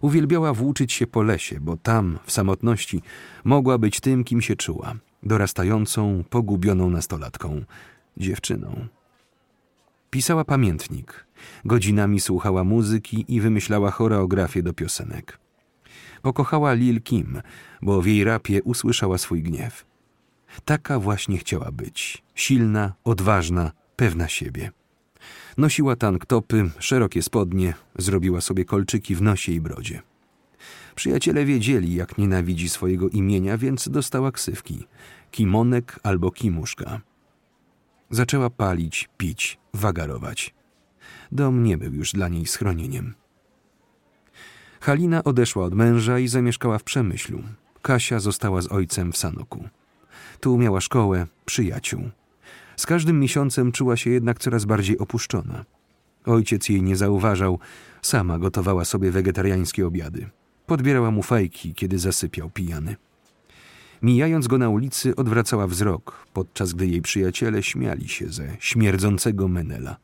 Uwielbiała 0.00 0.54
włóczyć 0.54 0.92
się 0.92 1.06
po 1.06 1.22
lesie, 1.22 1.60
bo 1.60 1.76
tam, 1.76 2.18
w 2.24 2.32
samotności, 2.32 3.02
mogła 3.44 3.78
być 3.78 4.00
tym, 4.00 4.24
kim 4.24 4.42
się 4.42 4.56
czuła 4.56 4.94
dorastającą, 5.26 6.24
pogubioną 6.30 6.90
nastolatką, 6.90 7.64
dziewczyną. 8.16 8.86
Pisała 10.10 10.44
pamiętnik, 10.44 11.26
godzinami 11.64 12.20
słuchała 12.20 12.64
muzyki 12.64 13.24
i 13.28 13.40
wymyślała 13.40 13.90
choreografię 13.90 14.62
do 14.62 14.72
piosenek. 14.72 15.38
Pokochała 16.22 16.72
Lil 16.72 17.02
Kim, 17.02 17.42
bo 17.82 18.02
w 18.02 18.06
jej 18.06 18.24
rapie 18.24 18.62
usłyszała 18.62 19.18
swój 19.18 19.42
gniew. 19.42 19.86
Taka 20.64 20.98
właśnie 20.98 21.38
chciała 21.38 21.72
być. 21.72 22.22
Silna, 22.34 22.92
odważna, 23.04 23.72
pewna 23.96 24.28
siebie. 24.28 24.70
Nosiła 25.58 25.96
tanktopy, 25.96 26.70
szerokie 26.78 27.22
spodnie, 27.22 27.74
zrobiła 27.98 28.40
sobie 28.40 28.64
kolczyki 28.64 29.14
w 29.14 29.22
nosie 29.22 29.52
i 29.52 29.60
brodzie. 29.60 30.02
Przyjaciele 30.94 31.44
wiedzieli, 31.44 31.94
jak 31.94 32.18
nienawidzi 32.18 32.68
swojego 32.68 33.08
imienia, 33.08 33.58
więc 33.58 33.88
dostała 33.88 34.32
ksywki. 34.32 34.86
Kimonek 35.30 36.00
albo 36.02 36.30
kimuszka. 36.30 37.00
Zaczęła 38.10 38.50
palić, 38.50 39.08
pić, 39.18 39.58
wagarować. 39.74 40.54
Dom 41.32 41.64
nie 41.64 41.78
był 41.78 41.94
już 41.94 42.12
dla 42.12 42.28
niej 42.28 42.46
schronieniem. 42.46 43.14
Halina 44.86 45.24
odeszła 45.24 45.64
od 45.64 45.74
męża 45.74 46.18
i 46.18 46.28
zamieszkała 46.28 46.78
w 46.78 46.84
Przemyślu. 46.84 47.42
Kasia 47.82 48.20
została 48.20 48.62
z 48.62 48.72
ojcem 48.72 49.12
w 49.12 49.16
Sanoku. 49.16 49.68
Tu 50.40 50.58
miała 50.58 50.80
szkołę, 50.80 51.26
przyjaciół. 51.44 52.10
Z 52.76 52.86
każdym 52.86 53.20
miesiącem 53.20 53.72
czuła 53.72 53.96
się 53.96 54.10
jednak 54.10 54.38
coraz 54.38 54.64
bardziej 54.64 54.98
opuszczona. 54.98 55.64
Ojciec 56.24 56.68
jej 56.68 56.82
nie 56.82 56.96
zauważał, 56.96 57.58
sama 58.02 58.38
gotowała 58.38 58.84
sobie 58.84 59.10
wegetariańskie 59.10 59.86
obiady. 59.86 60.28
Podbierała 60.66 61.10
mu 61.10 61.22
fajki, 61.22 61.74
kiedy 61.74 61.98
zasypiał 61.98 62.50
pijany. 62.50 62.96
Mijając 64.02 64.46
go 64.46 64.58
na 64.58 64.68
ulicy, 64.68 65.16
odwracała 65.16 65.66
wzrok, 65.66 66.26
podczas 66.32 66.72
gdy 66.72 66.86
jej 66.86 67.02
przyjaciele 67.02 67.62
śmiali 67.62 68.08
się 68.08 68.28
ze 68.28 68.56
śmierdzącego 68.60 69.48
Menela. 69.48 69.96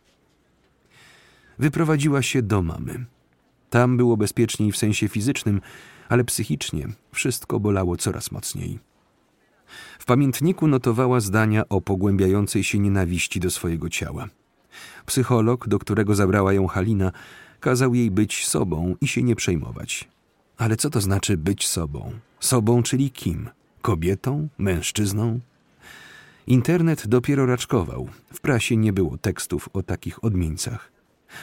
Wyprowadziła 1.59 2.23
się 2.23 2.43
do 2.43 2.63
mamy. 2.63 3.05
Tam 3.73 3.97
było 3.97 4.17
bezpieczniej 4.17 4.73
w 4.73 4.77
sensie 4.77 5.09
fizycznym, 5.09 5.61
ale 6.09 6.25
psychicznie 6.25 6.89
wszystko 7.13 7.61
bolało 7.61 7.97
coraz 7.97 8.31
mocniej. 8.33 8.79
W 9.99 10.05
pamiętniku 10.05 10.67
notowała 10.67 11.21
zdania 11.21 11.69
o 11.69 11.81
pogłębiającej 11.81 12.65
się 12.65 12.79
nienawiści 12.79 13.41
do 13.41 13.51
swojego 13.51 13.89
ciała. 13.89 14.29
Psycholog, 15.07 15.69
do 15.69 15.79
którego 15.79 16.15
zabrała 16.15 16.53
ją 16.53 16.67
Halina, 16.67 17.13
kazał 17.61 17.95
jej 17.95 18.11
być 18.11 18.47
sobą 18.47 18.97
i 19.01 19.09
się 19.09 19.23
nie 19.23 19.37
przejmować. 19.37 20.09
Ale 20.59 20.77
co 20.77 20.91
to 20.91 21.01
znaczy 21.01 21.37
być 21.37 21.69
sobą? 21.69 22.13
Sobą, 22.41 22.83
czyli 22.83 23.11
kim? 23.11 23.51
Kobietą? 23.83 24.49
Mężczyzną? 24.59 25.41
Internet 26.47 27.07
dopiero 27.07 27.47
raczkował. 27.47 28.09
W 28.35 28.41
prasie 28.41 28.77
nie 28.77 28.93
było 28.93 29.19
tekstów 29.19 29.69
o 29.73 29.83
takich 29.83 30.25
odmieńcach. 30.25 30.92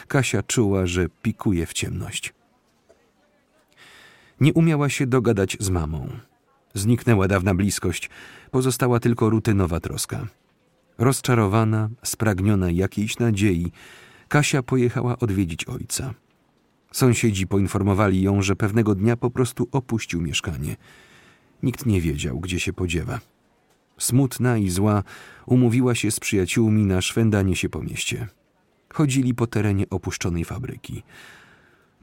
Kasia 0.08 0.42
czuła, 0.42 0.86
że 0.86 1.08
pikuje 1.22 1.66
w 1.66 1.72
ciemność. 1.72 2.34
Nie 4.40 4.52
umiała 4.52 4.88
się 4.88 5.06
dogadać 5.06 5.56
z 5.60 5.70
mamą. 5.70 6.08
Zniknęła 6.74 7.28
dawna 7.28 7.54
bliskość, 7.54 8.10
pozostała 8.50 9.00
tylko 9.00 9.30
rutynowa 9.30 9.80
troska. 9.80 10.26
Rozczarowana, 10.98 11.88
spragniona 12.02 12.70
jakiejś 12.70 13.18
nadziei, 13.18 13.72
Kasia 14.28 14.62
pojechała 14.62 15.18
odwiedzić 15.18 15.64
ojca. 15.64 16.14
Sąsiedzi 16.92 17.46
poinformowali 17.46 18.22
ją, 18.22 18.42
że 18.42 18.56
pewnego 18.56 18.94
dnia 18.94 19.16
po 19.16 19.30
prostu 19.30 19.68
opuścił 19.72 20.20
mieszkanie. 20.20 20.76
Nikt 21.62 21.86
nie 21.86 22.00
wiedział, 22.00 22.40
gdzie 22.40 22.60
się 22.60 22.72
podziewa. 22.72 23.20
Smutna 23.98 24.58
i 24.58 24.70
zła 24.70 25.02
umówiła 25.46 25.94
się 25.94 26.10
z 26.10 26.20
przyjaciółmi 26.20 26.86
na 26.86 27.02
szwendanie 27.02 27.56
się 27.56 27.68
po 27.68 27.82
mieście. 27.82 28.28
Chodzili 28.94 29.34
po 29.34 29.46
terenie 29.46 29.84
opuszczonej 29.90 30.44
fabryki. 30.44 31.02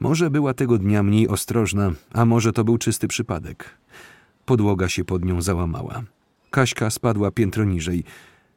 Może 0.00 0.30
była 0.30 0.54
tego 0.54 0.78
dnia 0.78 1.02
mniej 1.02 1.28
ostrożna, 1.28 1.92
a 2.12 2.24
może 2.24 2.52
to 2.52 2.64
był 2.64 2.78
czysty 2.78 3.08
przypadek. 3.08 3.78
Podłoga 4.44 4.88
się 4.88 5.04
pod 5.04 5.24
nią 5.24 5.42
załamała. 5.42 6.02
Kaśka 6.50 6.90
spadła 6.90 7.30
piętro 7.30 7.64
niżej. 7.64 8.04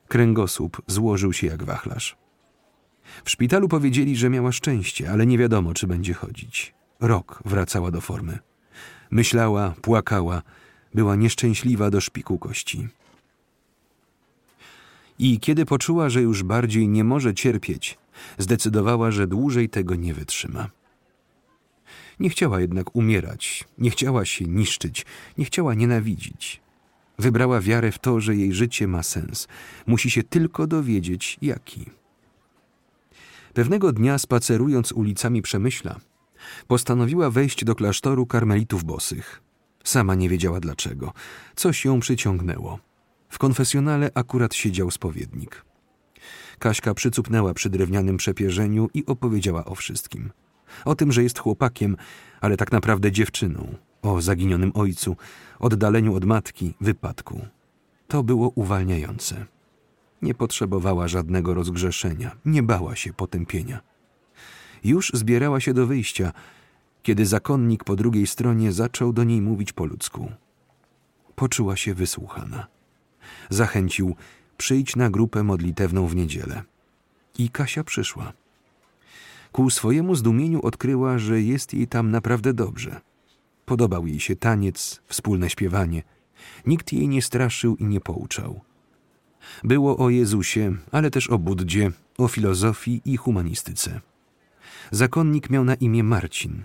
Kręgosłup 0.08 0.82
złożył 0.88 1.34
się 1.34 1.48
jak 1.48 1.64
wachlarz. 1.64 2.18
W 3.24 3.30
szpitalu 3.30 3.68
powiedzieli, 3.68 4.16
że 4.16 4.30
miała 4.30 4.52
szczęście, 4.52 5.12
ale 5.12 5.26
nie 5.26 5.38
wiadomo, 5.38 5.74
czy 5.74 5.88
będzie 5.88 6.14
chodzić. 6.14 6.74
Rok 7.00 7.44
wracała 7.46 7.92
do 7.92 8.02
formy. 8.02 8.40
Myślała, 9.12 9.74
płakała, 9.82 10.42
była 10.94 11.16
nieszczęśliwa 11.16 11.90
do 11.90 12.02
szpiku 12.02 12.38
kości. 12.38 12.88
I 15.20 15.40
kiedy 15.40 15.66
poczuła, 15.66 16.10
że 16.10 16.22
już 16.22 16.44
bardziej 16.44 16.88
nie 16.88 17.04
może 17.04 17.34
cierpieć, 17.34 17.98
zdecydowała, 18.38 19.12
że 19.12 19.28
dłużej 19.28 19.70
tego 19.70 19.96
nie 19.96 20.14
wytrzyma. 20.14 20.70
Nie 22.20 22.30
chciała 22.30 22.62
jednak 22.62 22.96
umierać, 22.96 23.64
nie 23.78 23.90
chciała 23.90 24.26
się 24.26 24.46
niszczyć, 24.46 25.06
nie 25.38 25.46
chciała 25.46 25.74
nienawidzić. 25.74 26.62
Wybrała 27.20 27.62
wiarę 27.62 27.92
w 27.92 28.00
to, 28.00 28.20
że 28.20 28.36
jej 28.36 28.54
życie 28.54 28.88
ma 28.88 29.04
sens. 29.04 29.48
Musi 29.88 30.12
się 30.12 30.24
tylko 30.24 30.68
dowiedzieć, 30.68 31.38
jaki. 31.42 31.86
Pewnego 33.54 33.92
dnia, 33.92 34.18
spacerując 34.18 34.92
ulicami 34.92 35.42
Przemyśla, 35.42 36.00
postanowiła 36.68 37.30
wejść 37.30 37.66
do 37.66 37.76
klasztoru 37.76 38.26
karmelitów 38.26 38.84
bosych. 38.84 39.42
Sama 39.84 40.16
nie 40.16 40.30
wiedziała 40.30 40.60
dlaczego. 40.60 41.14
Coś 41.56 41.86
ją 41.86 42.00
przyciągnęło. 42.00 42.80
W 43.30 43.38
konfesjonale 43.38 44.12
akurat 44.14 44.54
siedział 44.56 44.92
spowiednik. 44.92 45.66
Kaśka 46.62 46.94
przycupnęła 46.94 47.54
przy 47.54 47.70
drewnianym 47.70 48.18
przepierzeniu 48.18 48.90
i 48.94 49.06
opowiedziała 49.06 49.66
o 49.66 49.76
wszystkim. 49.76 50.32
O 50.86 50.96
tym, 50.96 51.12
że 51.12 51.24
jest 51.24 51.40
chłopakiem, 51.40 51.98
ale 52.42 52.58
tak 52.58 52.72
naprawdę 52.72 53.12
dziewczyną. 53.12 53.76
O 54.02 54.22
zaginionym 54.22 54.72
ojcu, 54.74 55.18
oddaleniu 55.60 56.16
od 56.16 56.26
matki, 56.26 56.74
wypadku. 56.82 57.42
To 58.08 58.24
było 58.24 58.50
uwalniające. 58.50 59.46
Nie 60.22 60.34
potrzebowała 60.34 61.08
żadnego 61.08 61.54
rozgrzeszenia, 61.54 62.36
nie 62.46 62.64
bała 62.64 62.96
się 62.96 63.14
potępienia. 63.14 63.82
Już 64.84 65.12
zbierała 65.14 65.60
się 65.60 65.74
do 65.74 65.88
wyjścia, 65.88 66.32
kiedy 67.04 67.26
zakonnik 67.26 67.84
po 67.84 67.96
drugiej 67.96 68.28
stronie 68.28 68.72
zaczął 68.72 69.14
do 69.14 69.24
niej 69.24 69.42
mówić 69.42 69.74
po 69.74 69.86
ludzku. 69.86 70.32
Poczuła 71.36 71.76
się 71.76 71.94
wysłuchana. 71.94 72.68
Zachęcił, 73.50 74.16
przyjdź 74.62 74.96
na 74.96 75.10
grupę 75.10 75.44
modlitewną 75.44 76.08
w 76.08 76.16
niedzielę. 76.16 76.64
I 77.38 77.50
Kasia 77.50 77.84
przyszła. 77.84 78.34
Ku 79.52 79.70
swojemu 79.70 80.16
zdumieniu 80.16 80.62
odkryła, 80.62 81.18
że 81.18 81.42
jest 81.42 81.74
jej 81.74 81.88
tam 81.88 82.12
naprawdę 82.12 82.54
dobrze. 82.54 83.02
Podobał 83.66 84.08
jej 84.08 84.20
się 84.20 84.36
taniec, 84.36 85.02
wspólne 85.06 85.50
śpiewanie. 85.50 86.04
Nikt 86.66 86.94
jej 86.94 87.08
nie 87.08 87.22
straszył 87.22 87.76
i 87.76 87.86
nie 87.86 88.02
pouczał. 88.02 88.62
Było 89.64 89.98
o 89.98 90.10
Jezusie, 90.10 90.76
ale 90.92 91.12
też 91.12 91.30
o 91.30 91.38
Buddzie, 91.38 91.92
o 92.18 92.28
filozofii 92.28 93.02
i 93.06 93.18
humanistyce. 93.18 94.02
Zakonnik 94.92 95.50
miał 95.50 95.64
na 95.64 95.76
imię 95.76 96.04
Marcin. 96.04 96.64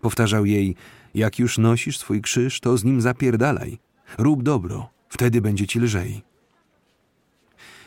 Powtarzał 0.00 0.46
jej, 0.46 0.76
jak 1.14 1.38
już 1.38 1.58
nosisz 1.58 1.98
swój 1.98 2.20
krzyż, 2.20 2.60
to 2.60 2.76
z 2.76 2.84
nim 2.84 3.00
zapierdalaj. 3.00 3.78
Rób 4.18 4.42
dobro, 4.42 4.88
wtedy 5.08 5.40
będzie 5.40 5.66
ci 5.66 5.80
lżej. 5.80 6.31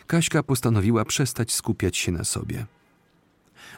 Kaśka 0.08 0.44
postanowiła 0.44 1.06
przestać 1.06 1.54
skupiać 1.54 1.98
się 1.98 2.12
na 2.12 2.24
sobie. 2.24 2.66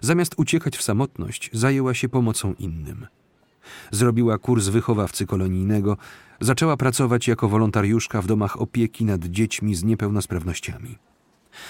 Zamiast 0.01 0.33
uciekać 0.37 0.77
w 0.77 0.81
samotność, 0.83 1.49
zajęła 1.53 1.93
się 1.93 2.09
pomocą 2.09 2.53
innym. 2.59 3.07
Zrobiła 3.91 4.37
kurs 4.37 4.67
wychowawcy 4.67 5.25
kolonijnego, 5.25 5.97
zaczęła 6.41 6.77
pracować 6.77 7.27
jako 7.27 7.49
wolontariuszka 7.49 8.21
w 8.21 8.27
domach 8.27 8.61
opieki 8.61 9.05
nad 9.05 9.25
dziećmi 9.25 9.75
z 9.75 9.83
niepełnosprawnościami. 9.83 10.97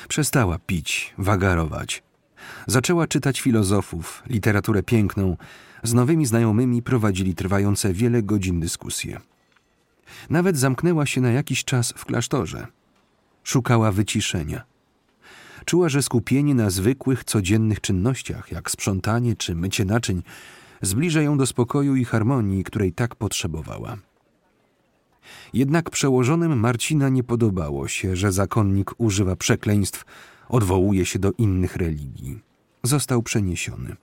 Przestała 0.08 0.60
pić, 0.60 1.14
wagarować. 1.18 2.04
Zaczęła 2.68 3.08
czytać 3.08 3.42
filozofów, 3.42 4.24
literaturę 4.28 4.84
piękną. 4.84 5.38
Z 5.84 5.94
nowymi 5.94 6.26
znajomymi 6.26 6.82
prowadzili 6.82 7.36
trwające 7.36 7.94
wiele 7.94 8.24
godzin 8.24 8.60
dyskusje. 8.60 9.22
Nawet 10.30 10.58
zamknęła 10.58 11.06
się 11.06 11.22
na 11.22 11.32
jakiś 11.32 11.64
czas 11.64 11.94
w 11.98 12.06
klasztorze. 12.06 12.68
Szukała 13.48 13.92
wyciszenia. 13.92 14.64
Czuła, 15.66 15.90
że 15.90 16.02
skupienie 16.02 16.56
na 16.56 16.70
zwykłych, 16.70 17.24
codziennych 17.24 17.82
czynnościach, 17.82 18.52
jak 18.52 18.72
sprzątanie 18.72 19.36
czy 19.36 19.56
mycie 19.56 19.86
naczyń, 19.86 20.24
zbliża 20.82 21.22
ją 21.22 21.38
do 21.38 21.46
spokoju 21.46 21.96
i 21.96 22.06
harmonii, 22.06 22.64
której 22.64 22.94
tak 22.94 23.16
potrzebowała. 23.16 23.98
Jednak 25.54 25.90
przełożonym 25.90 26.60
Marcina 26.60 27.10
nie 27.10 27.24
podobało 27.24 27.88
się, 27.88 28.16
że 28.16 28.32
zakonnik 28.32 28.92
używa 28.98 29.36
przekleństw, 29.36 30.06
odwołuje 30.50 31.06
się 31.06 31.20
do 31.20 31.32
innych 31.38 31.76
religii. 31.76 32.40
Został 32.84 33.24
przeniesiony. 33.24 33.96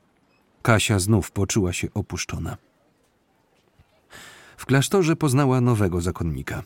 Kasia 0.63 0.99
znów 0.99 1.31
poczuła 1.31 1.73
się 1.73 1.89
opuszczona. 1.95 2.57
W 4.57 4.67
klasztorze 4.67 5.17
poznała 5.17 5.61
nowego 5.61 6.01
zakonnika. 6.01 6.63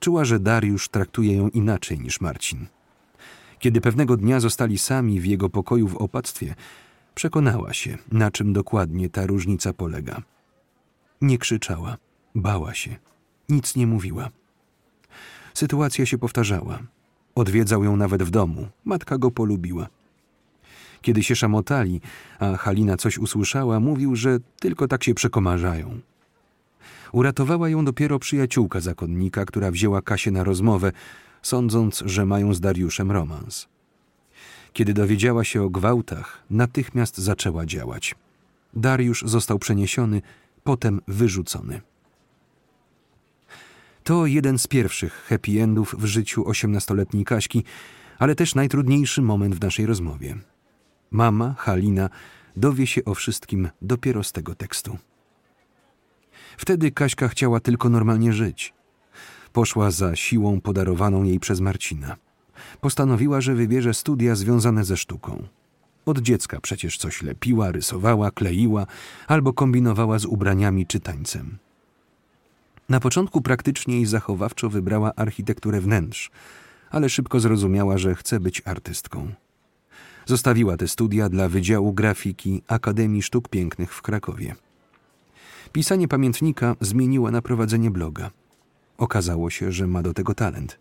Czuła, 0.00 0.24
że 0.24 0.40
Dariusz 0.40 0.88
traktuje 0.88 1.36
ją 1.36 1.48
inaczej 1.48 2.00
niż 2.00 2.20
Marcin. 2.20 2.66
Kiedy 3.58 3.80
pewnego 3.80 4.16
dnia 4.16 4.40
zostali 4.40 4.78
sami 4.78 5.20
w 5.20 5.26
jego 5.26 5.50
pokoju 5.50 5.88
w 5.88 5.96
opactwie, 5.96 6.54
przekonała 7.14 7.72
się, 7.72 7.98
na 8.12 8.30
czym 8.30 8.52
dokładnie 8.52 9.08
ta 9.08 9.26
różnica 9.26 9.72
polega. 9.72 10.22
Nie 11.20 11.38
krzyczała, 11.38 11.96
bała 12.34 12.74
się, 12.74 12.96
nic 13.48 13.76
nie 13.76 13.86
mówiła. 13.86 14.30
Sytuacja 15.54 16.06
się 16.06 16.18
powtarzała. 16.18 16.78
Odwiedzał 17.34 17.84
ją 17.84 17.96
nawet 17.96 18.22
w 18.22 18.30
domu, 18.30 18.68
matka 18.84 19.18
go 19.18 19.30
polubiła. 19.30 19.86
Kiedy 21.02 21.22
się 21.22 21.36
szamotali, 21.36 22.00
a 22.38 22.56
Halina 22.56 22.96
coś 22.96 23.18
usłyszała, 23.18 23.80
mówił, 23.80 24.16
że 24.16 24.38
tylko 24.60 24.88
tak 24.88 25.04
się 25.04 25.14
przekomarzają. 25.14 26.00
Uratowała 27.14 27.68
ją 27.68 27.84
dopiero 27.84 28.18
przyjaciółka 28.18 28.80
zakonnika, 28.80 29.44
która 29.44 29.70
wzięła 29.70 30.02
Kasię 30.02 30.30
na 30.30 30.44
rozmowę, 30.44 30.92
sądząc, 31.42 32.02
że 32.06 32.26
mają 32.26 32.54
z 32.54 32.60
Dariuszem 32.60 33.10
romans. 33.10 33.68
Kiedy 34.72 34.94
dowiedziała 34.94 35.44
się 35.44 35.62
o 35.62 35.70
gwałtach, 35.70 36.42
natychmiast 36.50 37.18
zaczęła 37.18 37.66
działać. 37.66 38.14
Dariusz 38.74 39.22
został 39.26 39.58
przeniesiony, 39.58 40.22
potem 40.64 41.00
wyrzucony. 41.08 41.80
To 44.04 44.26
jeden 44.26 44.58
z 44.58 44.66
pierwszych 44.66 45.12
happy 45.28 45.62
endów 45.62 45.94
w 45.98 46.04
życiu 46.04 46.48
osiemnastoletniej 46.48 47.24
Kaśki, 47.24 47.64
ale 48.18 48.34
też 48.34 48.54
najtrudniejszy 48.54 49.22
moment 49.22 49.54
w 49.54 49.60
naszej 49.60 49.86
rozmowie. 49.86 50.36
Mama, 51.10 51.54
Halina, 51.58 52.10
dowie 52.56 52.86
się 52.86 53.04
o 53.04 53.14
wszystkim 53.14 53.68
dopiero 53.82 54.22
z 54.24 54.32
tego 54.32 54.54
tekstu. 54.54 54.98
Wtedy 56.56 56.90
Kaśka 56.90 57.28
chciała 57.28 57.60
tylko 57.60 57.88
normalnie 57.88 58.32
żyć. 58.32 58.74
Poszła 59.52 59.90
za 59.90 60.16
siłą 60.16 60.60
podarowaną 60.60 61.22
jej 61.22 61.40
przez 61.40 61.60
Marcina. 61.60 62.16
Postanowiła, 62.80 63.40
że 63.40 63.54
wybierze 63.54 63.94
studia 63.94 64.34
związane 64.34 64.84
ze 64.84 64.96
sztuką. 64.96 65.42
Od 66.06 66.18
dziecka 66.18 66.60
przecież 66.60 66.96
coś 66.96 67.22
lepiła, 67.22 67.72
rysowała, 67.72 68.30
kleiła 68.30 68.86
albo 69.26 69.52
kombinowała 69.52 70.18
z 70.18 70.24
ubraniami 70.24 70.86
czy 70.86 71.00
tańcem. 71.00 71.58
Na 72.88 73.00
początku 73.00 73.40
praktycznie 73.40 74.00
i 74.00 74.06
zachowawczo 74.06 74.70
wybrała 74.70 75.14
architekturę 75.14 75.80
wnętrz, 75.80 76.30
ale 76.90 77.08
szybko 77.08 77.40
zrozumiała, 77.40 77.98
że 77.98 78.14
chce 78.14 78.40
być 78.40 78.62
artystką. 78.64 79.32
Zostawiła 80.26 80.76
te 80.76 80.88
studia 80.88 81.28
dla 81.28 81.48
Wydziału 81.48 81.92
Grafiki 81.92 82.62
Akademii 82.68 83.22
Sztuk 83.22 83.48
Pięknych 83.48 83.94
w 83.94 84.02
Krakowie. 84.02 84.54
Pisanie 85.74 86.08
pamiętnika 86.08 86.76
zmieniła 86.80 87.30
na 87.30 87.42
prowadzenie 87.42 87.90
bloga. 87.90 88.30
Okazało 88.98 89.50
się, 89.50 89.72
że 89.72 89.86
ma 89.86 90.02
do 90.02 90.14
tego 90.14 90.34
talent. 90.34 90.78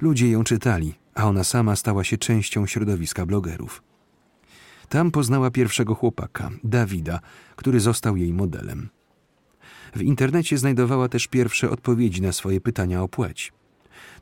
Ludzie 0.00 0.30
ją 0.30 0.44
czytali, 0.44 0.94
a 1.14 1.24
ona 1.24 1.44
sama 1.44 1.76
stała 1.76 2.04
się 2.04 2.18
częścią 2.18 2.66
środowiska 2.66 3.26
blogerów. 3.26 3.82
Tam 4.88 5.10
poznała 5.10 5.50
pierwszego 5.50 5.94
chłopaka, 5.94 6.50
Dawida, 6.64 7.20
który 7.56 7.80
został 7.80 8.16
jej 8.16 8.32
modelem. 8.32 8.88
W 9.96 10.02
internecie 10.02 10.58
znajdowała 10.58 11.08
też 11.08 11.26
pierwsze 11.26 11.70
odpowiedzi 11.70 12.22
na 12.22 12.32
swoje 12.32 12.60
pytania 12.60 13.02
o 13.02 13.08
płeć. 13.08 13.52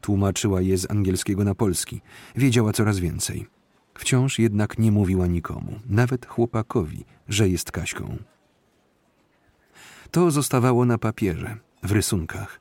Tłumaczyła 0.00 0.60
je 0.60 0.78
z 0.78 0.90
angielskiego 0.90 1.44
na 1.44 1.54
polski, 1.54 2.00
wiedziała 2.36 2.72
coraz 2.72 2.98
więcej. 2.98 3.46
Wciąż 3.94 4.38
jednak 4.38 4.78
nie 4.78 4.92
mówiła 4.92 5.26
nikomu, 5.26 5.80
nawet 5.86 6.26
chłopakowi, 6.26 7.04
że 7.28 7.48
jest 7.48 7.72
Kaśką. 7.72 8.18
To 10.10 10.30
zostawało 10.30 10.84
na 10.84 10.98
papierze, 10.98 11.56
w 11.82 11.92
rysunkach. 11.92 12.60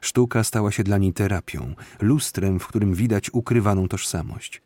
Sztuka 0.00 0.44
stała 0.44 0.70
się 0.70 0.84
dla 0.84 0.98
niej 0.98 1.12
terapią, 1.12 1.74
lustrem, 2.00 2.60
w 2.60 2.66
którym 2.66 2.94
widać 2.94 3.30
ukrywaną 3.32 3.88
tożsamość. 3.88 4.62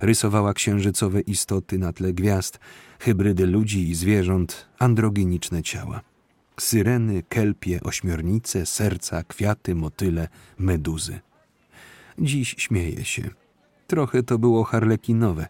Rysowała 0.00 0.54
księżycowe 0.54 1.20
istoty 1.20 1.78
na 1.78 1.92
tle 1.92 2.12
gwiazd, 2.12 2.58
hybrydy 2.98 3.46
ludzi 3.46 3.90
i 3.90 3.94
zwierząt, 3.94 4.68
androgeniczne 4.78 5.62
ciała. 5.62 6.00
Syreny, 6.60 7.22
kelpie, 7.28 7.80
ośmiornice, 7.82 8.66
serca, 8.66 9.22
kwiaty, 9.24 9.74
motyle, 9.74 10.28
meduzy. 10.58 11.20
Dziś 12.18 12.54
śmieje 12.58 13.04
się. 13.04 13.30
Trochę 13.86 14.22
to 14.22 14.38
było 14.38 14.64
harlekinowe. 14.64 15.48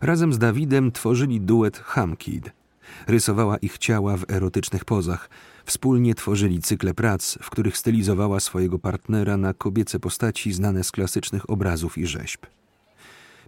Razem 0.00 0.32
z 0.32 0.38
Dawidem 0.38 0.92
tworzyli 0.92 1.40
duet 1.40 1.78
Hamkid. 1.78 2.57
Rysowała 3.06 3.56
ich 3.56 3.78
ciała 3.78 4.16
w 4.16 4.30
erotycznych 4.30 4.84
pozach. 4.84 5.30
Wspólnie 5.64 6.14
tworzyli 6.14 6.62
cykle 6.62 6.94
prac, 6.94 7.38
w 7.42 7.50
których 7.50 7.76
stylizowała 7.76 8.40
swojego 8.40 8.78
partnera 8.78 9.36
na 9.36 9.54
kobiece 9.54 10.00
postaci 10.00 10.52
znane 10.52 10.84
z 10.84 10.92
klasycznych 10.92 11.50
obrazów 11.50 11.98
i 11.98 12.06
rzeźb. 12.06 12.46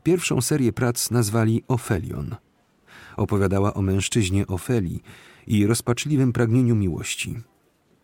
Pierwszą 0.02 0.40
serię 0.40 0.72
prac 0.72 1.10
nazwali 1.10 1.62
Ofelion. 1.68 2.36
Opowiadała 3.16 3.74
o 3.74 3.82
mężczyźnie 3.82 4.46
Ofelii 4.46 5.02
i 5.46 5.66
rozpaczliwym 5.66 6.32
pragnieniu 6.32 6.76
miłości. 6.76 7.40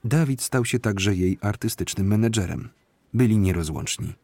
Dawid 0.05 0.42
stał 0.42 0.64
się 0.64 0.79
także 0.79 1.14
jej 1.14 1.38
artystycznym 1.40 2.07
menedżerem. 2.07 2.68
Byli 3.14 3.38
nierozłączni. 3.38 4.14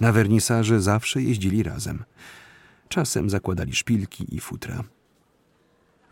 Na 0.00 0.12
wernisaże 0.12 0.80
zawsze 0.80 1.22
jeździli 1.22 1.62
razem. 1.62 2.04
Czasem 2.88 3.30
zakładali 3.30 3.74
szpilki 3.74 4.36
i 4.36 4.40
futra. 4.40 4.84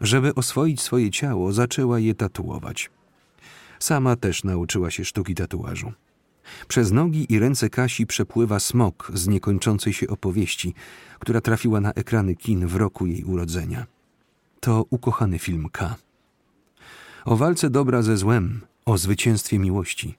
Żeby 0.01 0.35
oswoić 0.35 0.81
swoje 0.81 1.11
ciało, 1.11 1.53
zaczęła 1.53 1.99
je 1.99 2.15
tatuować. 2.15 2.91
Sama 3.79 4.17
też 4.17 4.45
nauczyła 4.45 4.91
się 4.91 5.05
sztuki 5.05 5.35
tatuażu. 5.35 5.93
Przez 6.69 6.93
nogi 6.93 7.33
i 7.33 7.39
ręce 7.39 7.71
Kasi 7.71 8.07
przepływa 8.07 8.61
smok 8.61 9.11
z 9.15 9.29
niekończącej 9.29 9.93
się 9.93 10.09
opowieści, 10.09 10.75
która 11.19 11.41
trafiła 11.41 11.81
na 11.81 11.93
ekrany 11.93 12.35
kin 12.35 12.67
w 12.67 12.77
roku 12.77 13.07
jej 13.07 13.25
urodzenia. 13.25 13.87
To 14.61 14.85
ukochany 14.91 15.39
film 15.39 15.69
K. 15.73 15.97
O 17.25 17.37
walce 17.37 17.71
dobra 17.71 18.03
ze 18.03 18.17
złem, 18.17 18.61
o 18.85 18.99
zwycięstwie 18.99 19.59
miłości. 19.59 20.19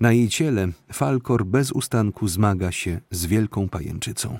Na 0.00 0.12
jej 0.12 0.28
ciele 0.28 0.68
Falkor 0.92 1.44
bez 1.46 1.72
ustanku 1.72 2.28
zmaga 2.28 2.72
się 2.72 3.00
z 3.10 3.26
wielką 3.26 3.68
pajęczycą. 3.68 4.38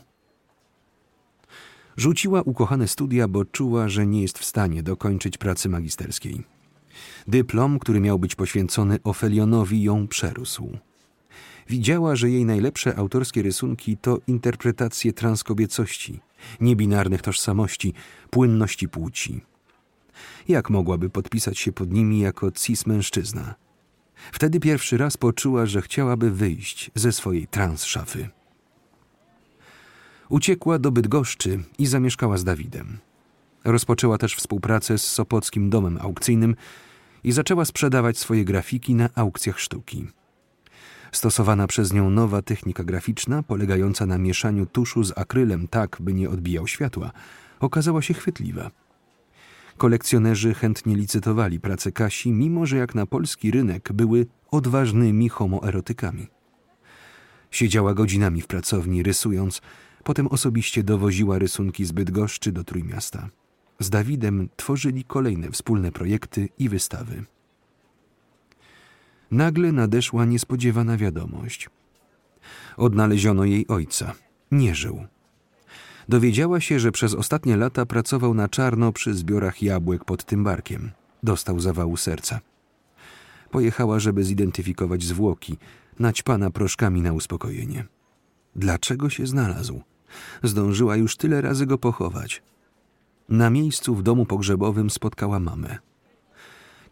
Rzuciła 1.98 2.42
ukochane 2.42 2.88
studia, 2.88 3.28
bo 3.28 3.44
czuła, 3.44 3.88
że 3.88 4.06
nie 4.06 4.22
jest 4.22 4.38
w 4.38 4.44
stanie 4.44 4.82
dokończyć 4.82 5.38
pracy 5.38 5.68
magisterskiej. 5.68 6.42
Dyplom, 7.28 7.78
który 7.78 8.00
miał 8.00 8.18
być 8.18 8.34
poświęcony 8.34 8.98
Ofelionowi, 9.04 9.82
ją 9.82 10.08
przerósł. 10.08 10.78
Widziała, 11.68 12.16
że 12.16 12.30
jej 12.30 12.44
najlepsze 12.44 12.96
autorskie 12.96 13.42
rysunki 13.42 13.96
to 13.96 14.20
interpretacje 14.26 15.12
transkobiecości, 15.12 16.20
niebinarnych 16.60 17.22
tożsamości, 17.22 17.94
płynności 18.30 18.88
płci. 18.88 19.40
Jak 20.48 20.70
mogłaby 20.70 21.10
podpisać 21.10 21.58
się 21.58 21.72
pod 21.72 21.92
nimi 21.92 22.20
jako 22.20 22.50
cis-mężczyzna? 22.50 23.54
Wtedy 24.32 24.60
pierwszy 24.60 24.96
raz 24.96 25.16
poczuła, 25.16 25.66
że 25.66 25.82
chciałaby 25.82 26.30
wyjść 26.30 26.90
ze 26.94 27.12
swojej 27.12 27.46
trans-szafy. 27.46 28.37
Uciekła 30.28 30.78
do 30.78 30.92
Bydgoszczy 30.92 31.58
i 31.78 31.86
zamieszkała 31.86 32.36
z 32.36 32.44
Dawidem. 32.44 32.98
Rozpoczęła 33.64 34.18
też 34.18 34.34
współpracę 34.34 34.98
z 34.98 35.04
Sopockim 35.04 35.70
Domem 35.70 35.98
Aukcyjnym 36.00 36.56
i 37.24 37.32
zaczęła 37.32 37.64
sprzedawać 37.64 38.18
swoje 38.18 38.44
grafiki 38.44 38.94
na 38.94 39.08
aukcjach 39.14 39.60
sztuki. 39.60 40.06
Stosowana 41.12 41.66
przez 41.66 41.92
nią 41.92 42.10
nowa 42.10 42.42
technika 42.42 42.84
graficzna, 42.84 43.42
polegająca 43.42 44.06
na 44.06 44.18
mieszaniu 44.18 44.66
tuszu 44.66 45.04
z 45.04 45.18
akrylem 45.18 45.68
tak, 45.68 45.96
by 46.00 46.14
nie 46.14 46.30
odbijał 46.30 46.66
światła, 46.66 47.10
okazała 47.60 48.02
się 48.02 48.14
chwytliwa. 48.14 48.70
Kolekcjonerzy 49.76 50.54
chętnie 50.54 50.96
licytowali 50.96 51.60
pracę 51.60 51.92
Kasi, 51.92 52.32
mimo 52.32 52.66
że 52.66 52.76
jak 52.76 52.94
na 52.94 53.06
polski 53.06 53.50
rynek 53.50 53.92
były 53.92 54.26
odważnymi 54.50 55.28
homoerotykami. 55.28 56.26
Siedziała 57.50 57.94
godzinami 57.94 58.40
w 58.40 58.46
pracowni, 58.46 59.02
rysując, 59.02 59.60
potem 60.08 60.26
osobiście 60.26 60.82
dowoziła 60.82 61.38
rysunki 61.38 61.84
z 61.84 61.92
Bydgoszczy 61.92 62.52
do 62.52 62.64
Trójmiasta. 62.64 63.28
Z 63.80 63.90
Dawidem 63.90 64.48
tworzyli 64.56 65.04
kolejne 65.04 65.50
wspólne 65.50 65.92
projekty 65.92 66.48
i 66.58 66.68
wystawy. 66.68 67.24
Nagle 69.30 69.72
nadeszła 69.72 70.24
niespodziewana 70.24 70.96
wiadomość. 70.96 71.70
Odnaleziono 72.76 73.44
jej 73.44 73.66
ojca. 73.66 74.14
Nie 74.50 74.74
żył. 74.74 75.04
Dowiedziała 76.08 76.60
się, 76.60 76.80
że 76.80 76.92
przez 76.92 77.14
ostatnie 77.14 77.56
lata 77.56 77.86
pracował 77.86 78.34
na 78.34 78.48
czarno 78.48 78.92
przy 78.92 79.14
zbiorach 79.14 79.62
jabłek 79.62 80.04
pod 80.04 80.24
Tymbarkiem. 80.24 80.90
Dostał 81.22 81.60
zawału 81.60 81.96
serca. 81.96 82.40
Pojechała, 83.50 84.00
żeby 84.00 84.24
zidentyfikować 84.24 85.02
zwłoki, 85.02 85.58
naćpana 85.98 86.50
proszkami 86.50 87.02
na 87.02 87.12
uspokojenie. 87.12 87.84
Dlaczego 88.56 89.10
się 89.10 89.26
znalazł? 89.26 89.82
Zdążyła 90.42 90.96
już 90.96 91.16
tyle 91.16 91.40
razy 91.40 91.66
go 91.66 91.78
pochować. 91.78 92.42
Na 93.28 93.50
miejscu 93.50 93.94
w 93.94 94.02
domu 94.02 94.26
pogrzebowym 94.26 94.90
spotkała 94.90 95.40
mamę. 95.40 95.78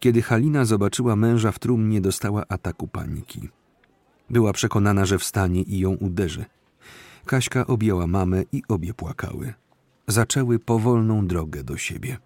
Kiedy 0.01 0.23
Halina 0.23 0.65
zobaczyła 0.65 1.17
męża 1.17 1.53
w 1.53 1.59
trumnie, 1.59 2.01
dostała 2.01 2.45
ataku 2.49 2.89
paniki. 2.89 3.49
Była 4.31 4.53
przekonana, 4.53 5.07
że 5.07 5.19
wstanie 5.19 5.63
i 5.63 5.79
ją 5.79 5.91
uderzy. 5.91 6.45
Kaśka 7.27 7.67
objęła 7.67 8.07
mamę 8.07 8.43
i 8.53 8.63
obie 8.69 8.95
płakały. 8.95 9.55
Zaczęły 10.07 10.59
powolną 10.59 11.27
drogę 11.27 11.65
do 11.65 11.77
siebie. 11.77 12.19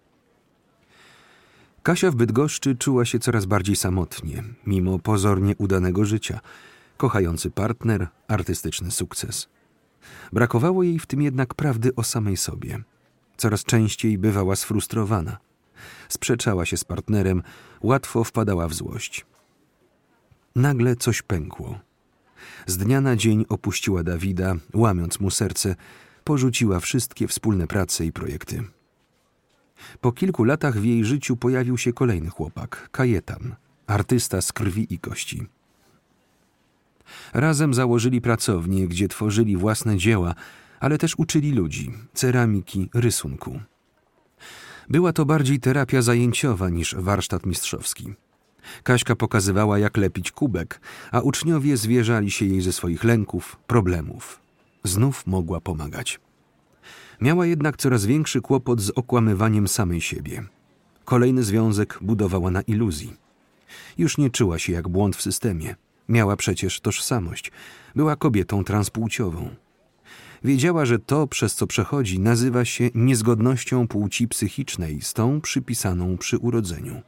Kasia 1.83 2.11
w 2.11 2.15
Bydgoszczy 2.15 2.75
czuła 2.75 3.05
się 3.05 3.19
coraz 3.19 3.45
bardziej 3.45 3.75
samotnie, 3.75 4.43
mimo 4.65 4.99
pozornie 4.99 5.55
udanego 5.57 6.05
życia. 6.05 6.39
Kochający 6.97 7.51
partner, 7.51 8.07
artystyczny 8.27 8.91
sukces. 8.91 9.49
Brakowało 10.33 10.83
jej 10.83 10.99
w 10.99 11.05
tym 11.05 11.21
jednak 11.21 11.53
prawdy 11.53 11.95
o 11.95 12.03
samej 12.03 12.37
sobie. 12.37 12.83
Coraz 13.37 13.63
częściej 13.63 14.17
bywała 14.17 14.55
sfrustrowana. 14.55 15.37
Sprzeczała 16.09 16.65
się 16.65 16.77
z 16.77 16.83
partnerem, 16.83 17.43
łatwo 17.81 18.23
wpadała 18.23 18.67
w 18.67 18.73
złość. 18.73 19.25
Nagle 20.55 20.95
coś 20.95 21.21
pękło. 21.21 21.79
Z 22.67 22.77
dnia 22.77 23.01
na 23.01 23.15
dzień 23.15 23.45
opuściła 23.49 24.03
Dawida, 24.03 24.55
łamiąc 24.73 25.19
mu 25.19 25.31
serce, 25.31 25.75
porzuciła 26.23 26.79
wszystkie 26.79 27.27
wspólne 27.27 27.67
prace 27.67 28.05
i 28.05 28.11
projekty. 28.11 28.63
Po 30.01 30.11
kilku 30.11 30.43
latach 30.43 30.77
w 30.77 30.85
jej 30.85 31.05
życiu 31.05 31.37
pojawił 31.37 31.77
się 31.77 31.93
kolejny 31.93 32.29
chłopak, 32.29 32.89
Kajetan, 32.91 33.55
artysta 33.87 34.41
z 34.41 34.53
krwi 34.53 34.93
i 34.93 34.99
kości. 34.99 35.47
Razem 37.33 37.73
założyli 37.73 38.21
pracownię, 38.21 38.87
gdzie 38.87 39.07
tworzyli 39.07 39.57
własne 39.57 39.97
dzieła, 39.97 40.35
ale 40.79 40.97
też 40.97 41.15
uczyli 41.17 41.51
ludzi 41.51 41.91
ceramiki, 42.13 42.89
rysunku. 42.93 43.59
Była 44.89 45.13
to 45.13 45.25
bardziej 45.25 45.59
terapia 45.59 46.01
zajęciowa 46.01 46.69
niż 46.69 46.95
warsztat 46.95 47.45
mistrzowski. 47.45 48.13
Kaśka 48.83 49.15
pokazywała, 49.15 49.79
jak 49.79 49.97
lepić 49.97 50.31
kubek, 50.31 50.81
a 51.11 51.21
uczniowie 51.21 51.77
zwierzali 51.77 52.31
się 52.31 52.45
jej 52.45 52.61
ze 52.61 52.73
swoich 52.73 53.03
lęków, 53.03 53.57
problemów. 53.67 54.39
Znów 54.83 55.27
mogła 55.27 55.61
pomagać. 55.61 56.19
Miała 57.21 57.45
jednak 57.45 57.77
coraz 57.77 58.05
większy 58.05 58.41
kłopot 58.41 58.81
z 58.81 58.89
okłamywaniem 58.89 59.67
samej 59.67 60.01
siebie. 60.01 60.43
Kolejny 61.05 61.43
związek 61.43 61.99
budowała 62.01 62.51
na 62.51 62.61
iluzji. 62.61 63.13
Już 63.97 64.17
nie 64.17 64.29
czuła 64.29 64.59
się 64.59 64.73
jak 64.73 64.87
błąd 64.87 65.15
w 65.15 65.21
systemie. 65.21 65.75
Miała 66.11 66.35
przecież 66.35 66.79
tożsamość. 66.79 67.51
Była 67.95 68.15
kobietą 68.15 68.63
transpłciową. 68.63 69.49
Wiedziała, 70.43 70.85
że 70.85 70.99
to, 70.99 71.27
przez 71.27 71.55
co 71.55 71.67
przechodzi, 71.67 72.19
nazywa 72.19 72.65
się 72.65 72.89
niezgodnością 72.95 73.87
płci 73.87 74.27
psychicznej 74.27 75.01
z 75.01 75.13
tą 75.13 75.41
przypisaną 75.41 76.17
przy 76.17 76.37
urodzeniu. 76.37 77.01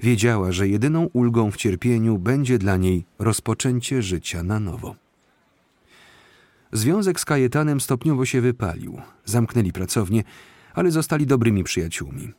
Wiedziała, 0.00 0.52
że 0.52 0.68
jedyną 0.68 1.08
ulgą 1.12 1.50
w 1.50 1.56
cierpieniu 1.56 2.18
będzie 2.18 2.58
dla 2.58 2.76
niej 2.76 3.04
rozpoczęcie 3.18 4.02
życia 4.02 4.42
na 4.42 4.60
nowo. 4.60 4.96
Związek 6.72 7.20
z 7.20 7.24
Kajetanem 7.24 7.80
stopniowo 7.80 8.24
się 8.24 8.40
wypalił. 8.40 9.00
Zamknęli 9.24 9.72
pracownię, 9.72 10.24
ale 10.74 10.90
zostali 10.90 11.26
dobrymi 11.26 11.64
przyjaciółmi. 11.64 12.32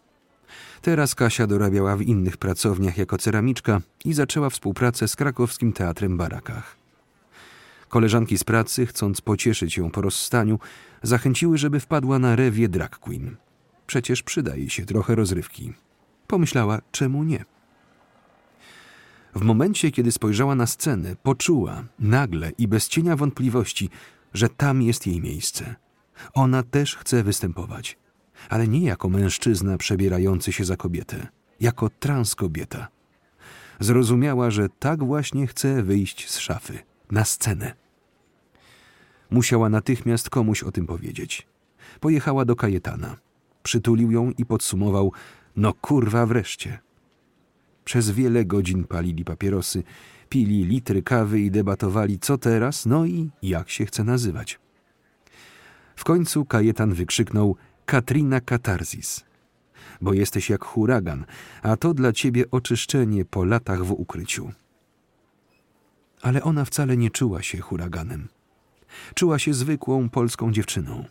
Teraz 0.84 1.16
Kasia 1.16 1.48
dorabiała 1.48 1.98
w 1.98 2.02
innych 2.02 2.38
pracowniach 2.38 2.98
jako 2.98 3.18
ceramiczka 3.18 3.82
i 4.06 4.14
zaczęła 4.14 4.50
współpracę 4.50 5.08
z 5.08 5.16
krakowskim 5.16 5.74
teatrem 5.74 6.18
Barakach. 6.18 6.78
Koleżanki 7.90 8.38
z 8.38 8.44
pracy, 8.44 8.86
chcąc 8.86 9.22
pocieszyć 9.22 9.78
ją 9.78 9.92
po 9.92 10.02
rozstaniu, 10.02 10.60
zachęciły, 11.04 11.58
żeby 11.58 11.80
wpadła 11.80 12.20
na 12.20 12.36
rewie 12.36 12.70
drag 12.70 13.00
queen. 13.00 13.36
Przecież 13.88 14.24
przydaje 14.24 14.70
się 14.70 14.86
trochę 14.86 15.16
rozrywki. 15.16 15.74
Pomyślała, 16.28 16.82
czemu 16.92 17.24
nie? 17.24 17.46
W 19.36 19.42
momencie, 19.42 19.92
kiedy 19.92 20.12
spojrzała 20.12 20.56
na 20.56 20.68
scenę, 20.68 21.16
poczuła 21.24 21.84
nagle 22.00 22.52
i 22.58 22.68
bez 22.68 22.88
cienia 22.88 23.16
wątpliwości, 23.16 23.90
że 24.34 24.50
tam 24.50 24.82
jest 24.82 25.08
jej 25.08 25.22
miejsce. 25.22 25.76
Ona 26.34 26.64
też 26.64 26.96
chce 26.96 27.24
występować, 27.24 27.98
ale 28.50 28.68
nie 28.68 28.86
jako 28.86 29.10
mężczyzna 29.10 29.78
przebierający 29.78 30.52
się 30.52 30.66
za 30.66 30.78
kobietę, 30.78 31.28
jako 31.60 31.90
transkobieta. 31.90 32.88
Zrozumiała, 33.80 34.52
że 34.52 34.70
tak 34.80 35.04
właśnie 35.04 35.48
chce 35.48 35.84
wyjść 35.84 36.30
z 36.30 36.40
szafy, 36.40 36.80
na 37.12 37.26
scenę. 37.26 37.74
Musiała 39.30 39.70
natychmiast 39.70 40.30
komuś 40.30 40.64
o 40.64 40.72
tym 40.72 40.88
powiedzieć. 40.88 41.48
Pojechała 42.00 42.46
do 42.46 42.56
Kajetana. 42.56 43.18
Przytulił 43.64 44.12
ją 44.12 44.32
i 44.38 44.46
podsumował: 44.46 45.12
No 45.56 45.74
kurwa, 45.74 46.26
wreszcie. 46.26 46.80
Przez 47.86 48.12
wiele 48.12 48.46
godzin 48.46 48.84
palili 48.84 49.26
papierosy, 49.26 49.84
pili 50.30 50.66
litry 50.66 51.04
kawy 51.04 51.40
i 51.40 51.52
debatowali, 51.52 52.20
co 52.20 52.38
teraz, 52.38 52.86
no 52.86 53.06
i 53.06 53.30
jak 53.42 53.70
się 53.70 53.86
chce 53.86 54.04
nazywać. 54.04 54.60
W 55.96 56.04
końcu 56.04 56.46
Kajetan 56.46 56.94
wykrzyknął: 56.94 57.56
Katrina 57.86 58.42
Katarzis. 58.42 59.24
Bo 60.02 60.14
jesteś 60.14 60.50
jak 60.50 60.66
huragan, 60.66 61.26
a 61.62 61.78
to 61.78 61.94
dla 61.94 62.14
ciebie 62.14 62.52
oczyszczenie 62.52 63.26
po 63.26 63.46
latach 63.46 63.84
w 63.84 63.92
ukryciu. 63.92 64.52
Ale 66.22 66.44
ona 66.44 66.66
wcale 66.66 66.98
nie 66.98 67.10
czuła 67.10 67.42
się 67.42 67.58
huraganem. 67.58 68.28
Czuła 69.16 69.40
się 69.40 69.54
zwykłą 69.54 70.10
polską 70.10 70.52
dziewczyną. 70.52 71.06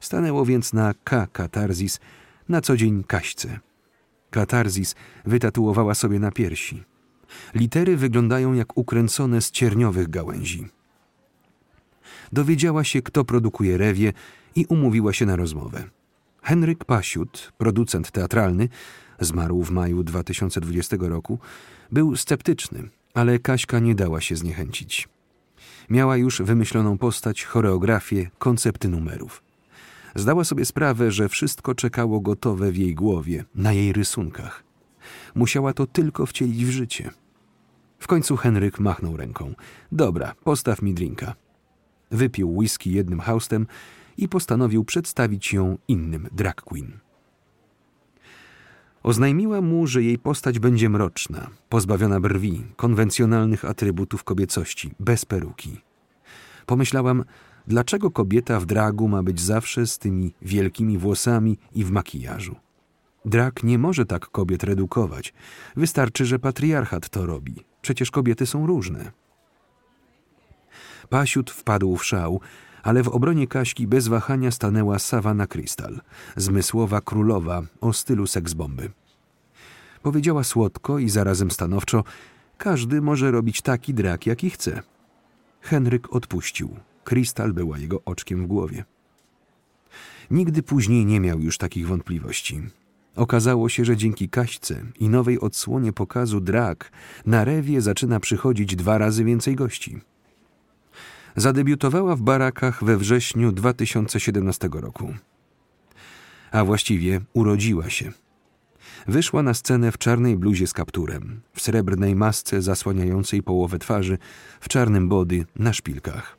Stanęło 0.00 0.44
więc 0.44 0.72
na 0.72 0.94
K 1.04 1.26
katarzis, 1.32 2.00
na 2.48 2.60
co 2.60 2.76
dzień 2.76 3.04
Kaśce. 3.04 3.60
Katarzis 4.30 4.94
wytatuowała 5.24 5.94
sobie 5.94 6.18
na 6.18 6.30
piersi. 6.30 6.84
Litery 7.54 7.96
wyglądają 7.96 8.54
jak 8.54 8.78
ukręcone 8.78 9.40
z 9.42 9.50
cierniowych 9.50 10.10
gałęzi. 10.10 10.68
Dowiedziała 12.32 12.84
się, 12.84 13.02
kto 13.02 13.24
produkuje 13.24 13.78
rewie 13.78 14.12
i 14.58 14.66
umówiła 14.68 15.12
się 15.12 15.26
na 15.26 15.36
rozmowę. 15.36 15.84
Henryk 16.42 16.84
Pasiut, 16.84 17.52
producent 17.58 18.10
teatralny, 18.10 18.68
zmarł 19.20 19.62
w 19.62 19.70
maju 19.70 20.02
2020 20.04 20.96
roku, 21.00 21.38
był 21.92 22.16
sceptyczny, 22.16 22.88
ale 23.14 23.38
Kaśka 23.38 23.78
nie 23.78 23.94
dała 23.94 24.20
się 24.20 24.36
zniechęcić. 24.36 25.08
Miała 25.90 26.16
już 26.16 26.42
wymyśloną 26.42 26.98
postać, 26.98 27.44
choreografię, 27.44 28.30
koncepty 28.38 28.88
numerów. 28.88 29.42
Zdała 30.14 30.44
sobie 30.44 30.64
sprawę, 30.64 31.12
że 31.12 31.28
wszystko 31.28 31.74
czekało 31.74 32.20
gotowe 32.20 32.72
w 32.72 32.76
jej 32.76 32.94
głowie, 32.94 33.44
na 33.54 33.72
jej 33.72 33.92
rysunkach. 33.92 34.64
Musiała 35.34 35.72
to 35.72 35.86
tylko 35.86 36.26
wcielić 36.26 36.64
w 36.64 36.70
życie. 36.70 37.10
W 37.98 38.06
końcu 38.06 38.36
Henryk 38.36 38.80
machnął 38.80 39.16
ręką. 39.16 39.54
Dobra, 39.92 40.34
postaw 40.44 40.82
mi 40.82 40.94
drinka. 40.94 41.34
Wypił 42.10 42.56
whisky 42.56 42.92
jednym 42.92 43.20
haustem 43.20 43.66
i 44.18 44.28
postanowił 44.28 44.84
przedstawić 44.84 45.52
ją 45.52 45.78
innym 45.88 46.28
drag 46.32 46.62
queen. 46.62 46.98
Oznajmiła 49.02 49.60
mu, 49.60 49.86
że 49.86 50.02
jej 50.02 50.18
postać 50.18 50.58
będzie 50.58 50.88
mroczna, 50.88 51.50
pozbawiona 51.68 52.20
brwi, 52.20 52.64
konwencjonalnych 52.76 53.64
atrybutów 53.64 54.24
kobiecości, 54.24 54.90
bez 55.00 55.24
peruki. 55.24 55.80
Pomyślałam, 56.66 57.24
Dlaczego 57.68 58.10
kobieta 58.10 58.60
w 58.60 58.66
dragu 58.66 59.08
ma 59.08 59.22
być 59.22 59.40
zawsze 59.40 59.86
z 59.86 59.98
tymi 59.98 60.34
wielkimi 60.42 60.98
włosami 60.98 61.58
i 61.74 61.84
w 61.84 61.90
makijażu? 61.90 62.56
Drag 63.24 63.62
nie 63.62 63.78
może 63.78 64.06
tak 64.06 64.26
kobiet 64.26 64.64
redukować. 64.64 65.34
Wystarczy, 65.76 66.26
że 66.26 66.38
patriarchat 66.38 67.08
to 67.08 67.26
robi. 67.26 67.64
Przecież 67.82 68.10
kobiety 68.10 68.46
są 68.46 68.66
różne. 68.66 69.12
Pasiut 71.08 71.50
wpadł 71.50 71.96
w 71.96 72.04
szał, 72.04 72.40
ale 72.88 73.02
w 73.02 73.08
obronie 73.08 73.46
Kaśki 73.46 73.86
bez 73.86 74.08
wahania 74.08 74.50
stanęła 74.50 74.98
Savannah 74.98 75.48
Crystal, 75.48 76.00
zmysłowa 76.36 77.00
królowa 77.00 77.62
o 77.80 77.92
stylu 77.92 78.26
seksbomby. 78.26 78.90
Powiedziała 80.02 80.44
słodko 80.44 80.98
i 80.98 81.08
zarazem 81.08 81.50
stanowczo, 81.50 82.04
każdy 82.58 83.00
może 83.00 83.30
robić 83.30 83.62
taki 83.62 83.94
drak, 83.94 84.26
jaki 84.26 84.50
chce. 84.50 84.82
Henryk 85.60 86.12
odpuścił. 86.12 86.76
Krystal 87.04 87.52
była 87.52 87.78
jego 87.78 88.04
oczkiem 88.04 88.44
w 88.44 88.46
głowie. 88.46 88.84
Nigdy 90.30 90.62
później 90.62 91.06
nie 91.06 91.20
miał 91.20 91.40
już 91.40 91.58
takich 91.58 91.86
wątpliwości. 91.86 92.62
Okazało 93.16 93.68
się, 93.68 93.84
że 93.84 93.96
dzięki 93.96 94.28
Kaśce 94.28 94.82
i 95.00 95.08
nowej 95.08 95.40
odsłonie 95.40 95.92
pokazu 95.92 96.40
drag 96.40 96.92
na 97.26 97.44
rewie 97.44 97.80
zaczyna 97.80 98.20
przychodzić 98.20 98.76
dwa 98.76 98.98
razy 98.98 99.24
więcej 99.24 99.56
gości. 99.56 100.00
Zadebiutowała 101.38 102.16
w 102.16 102.22
barakach 102.22 102.84
we 102.84 102.96
wrześniu 102.96 103.52
2017 103.52 104.68
roku. 104.72 105.14
A 106.52 106.64
właściwie 106.64 107.20
urodziła 107.32 107.90
się. 107.90 108.12
Wyszła 109.06 109.42
na 109.42 109.54
scenę 109.54 109.92
w 109.92 109.98
czarnej 109.98 110.36
bluzie 110.36 110.66
z 110.66 110.72
kapturem, 110.72 111.40
w 111.54 111.60
srebrnej 111.60 112.16
masce 112.16 112.62
zasłaniającej 112.62 113.42
połowę 113.42 113.78
twarzy, 113.78 114.18
w 114.60 114.68
czarnym 114.68 115.08
body 115.08 115.46
na 115.56 115.72
szpilkach. 115.72 116.38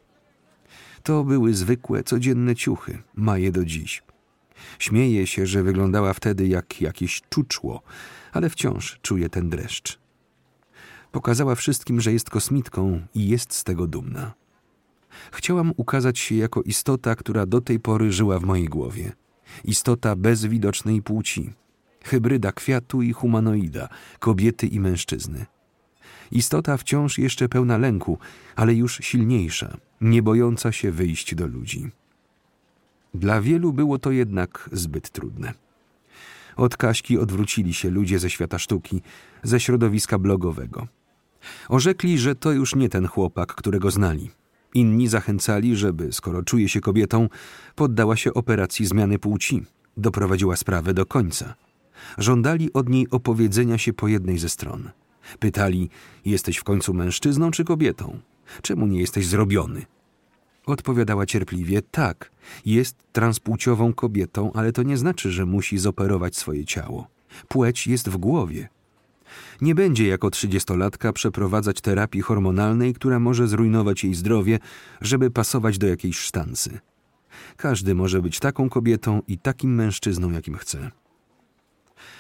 To 1.04 1.24
były 1.24 1.54
zwykłe, 1.54 2.04
codzienne 2.04 2.56
ciuchy, 2.56 2.98
ma 3.16 3.38
je 3.38 3.52
do 3.52 3.66
dziś. 3.66 4.04
Śmieje 4.80 5.28
się, 5.28 5.46
że 5.46 5.64
wyglądała 5.64 6.14
wtedy 6.14 6.48
jak 6.48 6.82
jakieś 6.82 7.22
czuczło, 7.30 7.82
ale 8.32 8.50
wciąż 8.50 9.00
czuje 9.02 9.30
ten 9.30 9.50
dreszcz. 9.50 10.00
Pokazała 11.12 11.56
wszystkim, 11.56 12.02
że 12.02 12.14
jest 12.14 12.30
kosmitką 12.30 13.02
i 13.16 13.28
jest 13.28 13.54
z 13.54 13.64
tego 13.64 13.88
dumna. 13.88 14.39
Chciałam 15.32 15.74
ukazać 15.78 16.20
się 16.20 16.36
jako 16.36 16.62
istota, 16.62 17.16
która 17.16 17.46
do 17.46 17.62
tej 17.62 17.80
pory 17.80 18.12
żyła 18.12 18.40
w 18.40 18.44
mojej 18.44 18.66
głowie. 18.66 19.12
Istota 19.64 20.16
bez 20.16 20.46
widocznej 20.46 21.02
płci. 21.02 21.54
Hybryda 22.04 22.52
kwiatu 22.52 23.02
i 23.02 23.14
humanoida, 23.14 23.90
kobiety 24.20 24.68
i 24.68 24.80
mężczyzny. 24.80 25.46
Istota 26.32 26.78
wciąż 26.78 27.18
jeszcze 27.18 27.50
pełna 27.50 27.78
lęku, 27.78 28.18
ale 28.56 28.74
już 28.74 28.98
silniejsza, 28.98 29.78
nie 30.02 30.24
bojąca 30.24 30.72
się 30.72 30.92
wyjść 30.92 31.36
do 31.36 31.48
ludzi. 31.48 31.92
Dla 33.14 33.42
wielu 33.42 33.74
było 33.74 34.00
to 34.00 34.12
jednak 34.12 34.70
zbyt 34.74 35.10
trudne. 35.10 35.54
Od 36.56 36.78
Kaśki 36.78 37.18
odwrócili 37.18 37.74
się 37.74 37.90
ludzie 37.90 38.20
ze 38.20 38.30
świata 38.30 38.60
sztuki, 38.60 39.02
ze 39.44 39.60
środowiska 39.60 40.20
blogowego. 40.20 40.88
Orzekli, 41.70 42.18
że 42.18 42.36
to 42.36 42.52
już 42.52 42.76
nie 42.76 42.90
ten 42.90 43.08
chłopak, 43.08 43.56
którego 43.56 43.92
znali. 43.92 44.32
Inni 44.74 45.08
zachęcali, 45.08 45.76
żeby, 45.76 46.14
skoro 46.14 46.44
czuje 46.44 46.70
się 46.70 46.82
kobietą, 46.82 47.30
poddała 47.76 48.16
się 48.16 48.34
operacji 48.34 48.86
zmiany 48.86 49.20
płci, 49.20 49.66
doprowadziła 49.98 50.56
sprawę 50.56 50.94
do 50.94 51.06
końca. 51.06 51.54
Żądali 52.18 52.74
od 52.74 52.90
niej 52.90 53.08
opowiedzenia 53.12 53.78
się 53.78 53.94
po 53.94 54.08
jednej 54.08 54.38
ze 54.38 54.50
stron. 54.50 54.90
Pytali: 55.40 55.90
Jesteś 56.26 56.58
w 56.58 56.64
końcu 56.64 56.94
mężczyzną 56.94 57.52
czy 57.52 57.66
kobietą? 57.66 58.20
Czemu 58.62 58.88
nie 58.88 59.00
jesteś 59.00 59.28
zrobiony? 59.28 59.86
Odpowiadała 60.66 61.26
cierpliwie: 61.26 61.82
Tak, 61.82 62.32
jest 62.66 62.96
transpłciową 63.12 63.94
kobietą, 63.94 64.52
ale 64.54 64.72
to 64.72 64.84
nie 64.84 64.98
znaczy, 64.98 65.32
że 65.32 65.46
musi 65.46 65.78
zoperować 65.78 66.36
swoje 66.36 66.66
ciało. 66.66 67.08
Płeć 67.48 67.88
jest 67.88 68.10
w 68.10 68.18
głowie. 68.18 68.70
Nie 69.62 69.76
będzie 69.76 70.08
jako 70.08 70.30
trzydziestolatka 70.30 71.14
przeprowadzać 71.14 71.82
terapii 71.82 72.22
hormonalnej, 72.22 72.94
która 72.94 73.20
może 73.20 73.48
zrujnować 73.48 74.04
jej 74.04 74.16
zdrowie, 74.16 74.60
żeby 75.02 75.32
pasować 75.32 75.78
do 75.78 75.88
jakiejś 75.88 76.18
sztancy. 76.18 76.80
Każdy 77.58 77.96
może 77.96 78.22
być 78.22 78.40
taką 78.40 78.70
kobietą 78.70 79.22
i 79.28 79.38
takim 79.38 79.76
mężczyzną, 79.76 80.32
jakim 80.32 80.56
chce. 80.56 80.92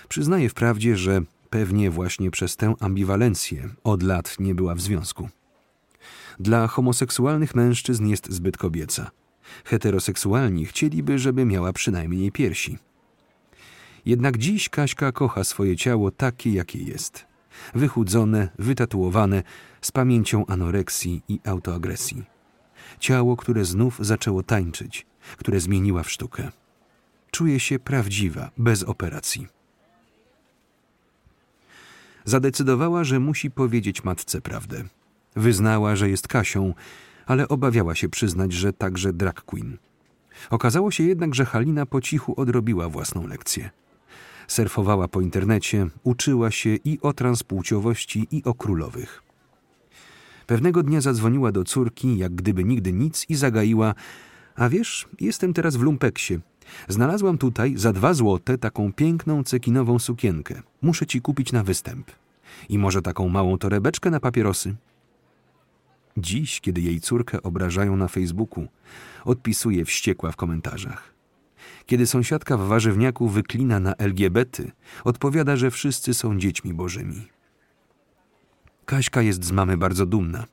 Przyznaję 0.10 0.50
wprawdzie, 0.50 0.98
że 0.98 1.22
pewnie 1.50 1.92
właśnie 1.92 2.32
przez 2.32 2.58
tę 2.58 2.74
ambiwalencję 2.80 3.70
od 3.84 4.04
lat 4.04 4.36
nie 4.40 4.56
była 4.56 4.76
w 4.76 4.82
związku. 4.82 5.30
Dla 6.40 6.68
homoseksualnych 6.68 7.56
mężczyzn 7.56 8.08
jest 8.08 8.32
zbyt 8.32 8.58
kobieca. 8.58 9.12
Heteroseksualni 9.66 10.66
chcieliby, 10.66 11.20
żeby 11.20 11.46
miała 11.46 11.74
przynajmniej 11.74 12.32
piersi. 12.32 12.78
Jednak 14.06 14.38
dziś 14.38 14.70
Kaśka 14.70 15.12
kocha 15.12 15.44
swoje 15.44 15.76
ciało 15.76 16.12
takie, 16.12 16.52
jakie 16.52 16.80
jest. 16.80 17.26
Wychudzone, 17.76 18.50
wytatuowane, 18.60 19.44
z 19.82 19.92
pamięcią 19.92 20.46
anoreksji 20.46 21.22
i 21.28 21.40
autoagresji. 21.46 22.24
Ciało, 23.00 23.38
które 23.38 23.66
znów 23.66 23.98
zaczęło 24.00 24.44
tańczyć, 24.44 25.06
które 25.38 25.60
zmieniła 25.60 26.04
w 26.04 26.12
sztukę. 26.12 26.52
Czuje 27.32 27.60
się 27.60 27.80
prawdziwa, 27.80 28.52
bez 28.58 28.84
operacji. 28.84 29.48
Zadecydowała, 32.26 33.04
że 33.04 33.20
musi 33.20 33.52
powiedzieć 33.52 34.04
matce 34.04 34.42
prawdę. 34.42 34.84
Wyznała, 35.36 35.96
że 35.96 36.10
jest 36.10 36.28
Kasią, 36.28 36.74
ale 37.26 37.48
obawiała 37.48 37.96
się 37.96 38.10
przyznać, 38.10 38.54
że 38.54 38.74
także 38.74 39.14
drag 39.14 39.42
queen. 39.42 39.78
Okazało 40.50 40.92
się 40.92 41.04
jednak, 41.04 41.36
że 41.36 41.46
Halina 41.46 41.86
po 41.86 42.02
cichu 42.02 42.34
odrobiła 42.42 42.90
własną 42.90 43.28
lekcję. 43.28 43.70
Surfowała 44.50 45.08
po 45.08 45.22
internecie, 45.22 45.88
uczyła 46.04 46.52
się 46.52 46.70
i 46.70 47.00
o 47.02 47.14
transpłciowości, 47.14 48.28
i 48.32 48.44
o 48.44 48.54
królowych. 48.54 49.24
Pewnego 50.48 50.84
dnia 50.84 51.02
zadzwoniła 51.02 51.52
do 51.52 51.64
córki, 51.64 52.18
jak 52.18 52.36
gdyby 52.36 52.64
nigdy 52.64 52.94
nic, 52.94 53.26
i 53.30 53.36
zagaiła: 53.36 53.96
A 54.56 54.70
wiesz, 54.70 55.08
jestem 55.20 55.54
teraz 55.54 55.76
w 55.76 55.82
lumpeksie. 55.82 56.40
Znalazłam 56.88 57.38
tutaj 57.38 57.74
za 57.78 57.94
dwa 57.94 58.14
złote 58.14 58.58
taką 58.58 58.94
piękną 58.94 59.44
cekinową 59.44 60.00
sukienkę. 60.00 60.62
Muszę 60.82 61.06
ci 61.06 61.22
kupić 61.22 61.52
na 61.52 61.64
występ. 61.64 62.12
I 62.70 62.78
może 62.78 63.02
taką 63.02 63.30
małą 63.30 63.58
torebeczkę 63.58 64.10
na 64.10 64.20
papierosy. 64.20 64.76
Dziś, 66.18 66.62
kiedy 66.62 66.82
jej 66.82 67.02
córkę 67.02 67.44
obrażają 67.44 67.96
na 67.96 68.08
Facebooku, 68.08 68.68
odpisuje 69.26 69.86
wściekła 69.86 70.32
w 70.32 70.36
komentarzach. 70.36 71.19
Kiedy 71.86 72.08
sąsiadka 72.08 72.58
w 72.58 72.68
warzywniaku 72.68 73.28
wyklina 73.28 73.80
na 73.80 73.94
LGBT, 73.96 74.64
odpowiada, 75.04 75.56
że 75.56 75.72
wszyscy 75.72 76.14
są 76.14 76.40
dziećmi 76.40 76.74
bożymi. 76.74 77.28
Kaśka 78.86 79.22
jest 79.22 79.46
z 79.46 79.52
mamy 79.52 79.78
bardzo 79.78 80.06
dumna. 80.06 80.46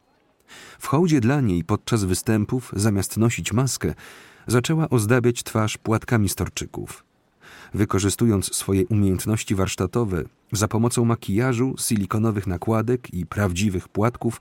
W 0.79 0.87
hołdzie 0.87 1.21
dla 1.21 1.41
niej 1.41 1.65
podczas 1.65 2.05
występów, 2.05 2.73
zamiast 2.77 3.17
nosić 3.17 3.53
maskę, 3.53 3.95
zaczęła 4.47 4.89
ozdabiać 4.89 5.43
twarz 5.43 5.79
płatkami 5.79 6.29
storczyków. 6.29 7.05
Wykorzystując 7.75 8.55
swoje 8.55 8.87
umiejętności 8.87 9.55
warsztatowe, 9.55 10.23
za 10.53 10.69
pomocą 10.69 11.05
makijażu, 11.05 11.75
silikonowych 11.79 12.47
nakładek 12.47 13.15
i 13.15 13.27
prawdziwych 13.27 13.89
płatków, 13.89 14.41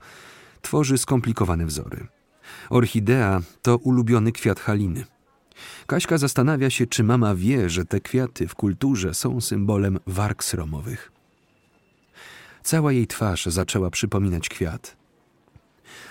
tworzy 0.60 0.98
skomplikowane 0.98 1.66
wzory. 1.66 2.06
Orchidea 2.70 3.40
to 3.62 3.76
ulubiony 3.76 4.32
kwiat 4.32 4.60
Haliny. 4.60 5.04
Kaśka 5.86 6.18
zastanawia 6.18 6.70
się, 6.70 6.86
czy 6.86 7.04
mama 7.04 7.34
wie, 7.34 7.70
że 7.70 7.84
te 7.84 8.00
kwiaty 8.00 8.48
w 8.48 8.54
kulturze 8.54 9.14
są 9.14 9.40
symbolem 9.40 9.98
warg 10.06 10.44
sromowych. 10.44 11.12
Cała 12.62 12.92
jej 12.92 13.06
twarz 13.06 13.46
zaczęła 13.46 13.90
przypominać 13.90 14.48
kwiat. 14.48 14.96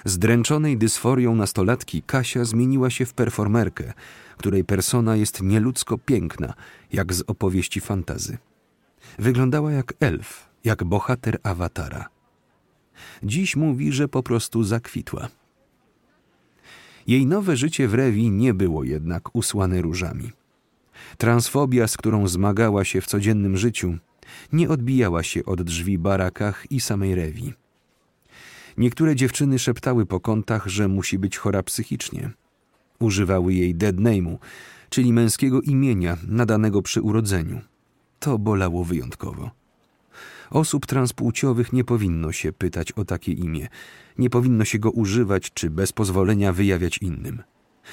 Zdręczonej 0.05 0.77
dysforią 0.77 1.35
nastolatki 1.35 2.01
Kasia 2.01 2.45
zmieniła 2.45 2.89
się 2.89 3.05
w 3.05 3.13
performerkę, 3.13 3.93
której 4.37 4.63
persona 4.63 5.15
jest 5.15 5.41
nieludzko 5.41 5.97
piękna, 5.97 6.53
jak 6.93 7.13
z 7.13 7.23
opowieści 7.27 7.81
fantazy. 7.81 8.37
Wyglądała 9.19 9.71
jak 9.71 9.93
elf, 9.99 10.49
jak 10.63 10.83
bohater 10.83 11.39
awatara. 11.43 12.09
Dziś 13.23 13.55
mówi, 13.55 13.91
że 13.91 14.07
po 14.07 14.23
prostu 14.23 14.63
zakwitła. 14.63 15.27
Jej 17.07 17.25
nowe 17.25 17.57
życie 17.57 17.87
w 17.87 17.93
Rewi 17.93 18.31
nie 18.31 18.53
było 18.53 18.83
jednak 18.83 19.35
usłane 19.35 19.81
różami. 19.81 20.31
Transfobia, 21.17 21.87
z 21.87 21.97
którą 21.97 22.27
zmagała 22.27 22.85
się 22.85 23.01
w 23.01 23.05
codziennym 23.05 23.57
życiu, 23.57 23.97
nie 24.53 24.69
odbijała 24.69 25.23
się 25.23 25.45
od 25.45 25.61
drzwi 25.61 25.97
barakach 25.97 26.71
i 26.71 26.79
samej 26.79 27.15
Rewi. 27.15 27.53
Niektóre 28.77 29.15
dziewczyny 29.15 29.59
szeptały 29.59 30.05
po 30.05 30.19
kątach, 30.19 30.67
że 30.67 30.87
musi 30.87 31.19
być 31.19 31.37
chora 31.37 31.63
psychicznie. 31.63 32.29
Używały 32.99 33.53
jej 33.53 33.75
dead 33.75 33.95
name'u, 33.95 34.37
czyli 34.89 35.13
męskiego 35.13 35.61
imienia 35.61 36.17
nadanego 36.27 36.81
przy 36.81 37.01
urodzeniu. 37.01 37.61
To 38.19 38.39
bolało 38.39 38.83
wyjątkowo. 38.83 39.64
Osób 40.49 40.85
transpłciowych 40.85 41.73
nie 41.73 41.83
powinno 41.83 42.31
się 42.31 42.53
pytać 42.53 42.91
o 42.91 43.05
takie 43.05 43.31
imię. 43.31 43.67
Nie 44.17 44.29
powinno 44.29 44.65
się 44.65 44.79
go 44.79 44.91
używać 44.91 45.51
czy 45.53 45.69
bez 45.69 45.91
pozwolenia 45.91 46.53
wyjawiać 46.53 46.97
innym. 46.97 47.43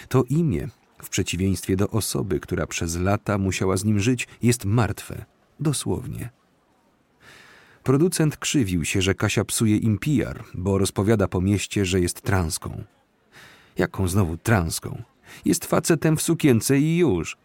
To 0.08 0.24
imię, 0.28 0.68
w 1.02 1.08
przeciwieństwie 1.08 1.76
do 1.76 1.88
osoby, 1.88 2.40
która 2.40 2.66
przez 2.66 2.96
lata 2.96 3.38
musiała 3.38 3.76
z 3.76 3.84
nim 3.84 4.00
żyć, 4.00 4.28
jest 4.42 4.64
martwe, 4.64 5.24
dosłownie. 5.60 6.30
Producent 7.82 8.36
krzywił 8.36 8.84
się, 8.84 9.02
że 9.02 9.14
Kasia 9.14 9.44
psuje 9.44 9.76
im 9.76 9.98
PR, 9.98 10.44
bo 10.54 10.78
rozpowiada 10.78 11.28
po 11.28 11.40
mieście, 11.40 11.84
że 11.84 12.00
jest 12.00 12.20
transką. 12.20 12.84
Jaką 13.78 14.08
znowu 14.08 14.36
transką? 14.36 15.02
Jest 15.44 15.66
facetem 15.66 16.16
w 16.16 16.22
sukience 16.22 16.78
i 16.78 16.96
już. 16.96 17.36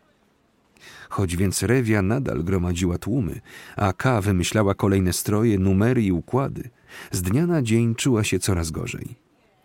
Choć 1.10 1.36
więc 1.36 1.63
Rewia 1.63 2.02
nadal 2.02 2.44
gromadziła 2.44 2.98
tłumy, 2.98 3.42
a 3.76 3.94
K 3.94 4.22
wymyślała 4.22 4.74
kolejne 4.74 5.13
stroje, 5.13 5.60
numery 5.60 6.04
i 6.04 6.12
układy, 6.12 6.70
z 7.12 7.22
dnia 7.22 7.48
na 7.48 7.62
dzień 7.62 7.96
czuła 7.96 8.24
się 8.24 8.40
coraz 8.40 8.72
gorzej. 8.72 9.16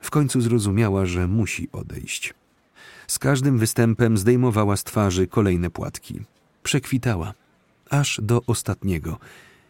W 0.01 0.11
końcu 0.11 0.40
zrozumiała, 0.40 1.07
że 1.07 1.29
musi 1.29 1.68
odejść. 1.72 2.35
Z 3.07 3.18
każdym 3.18 3.59
występem 3.59 4.18
zdejmowała 4.18 4.77
z 4.77 4.85
twarzy 4.85 5.27
kolejne 5.27 5.70
płatki. 5.70 6.20
Przekwitała, 6.62 7.35
aż 7.90 8.20
do 8.22 8.42
ostatniego. 8.46 9.18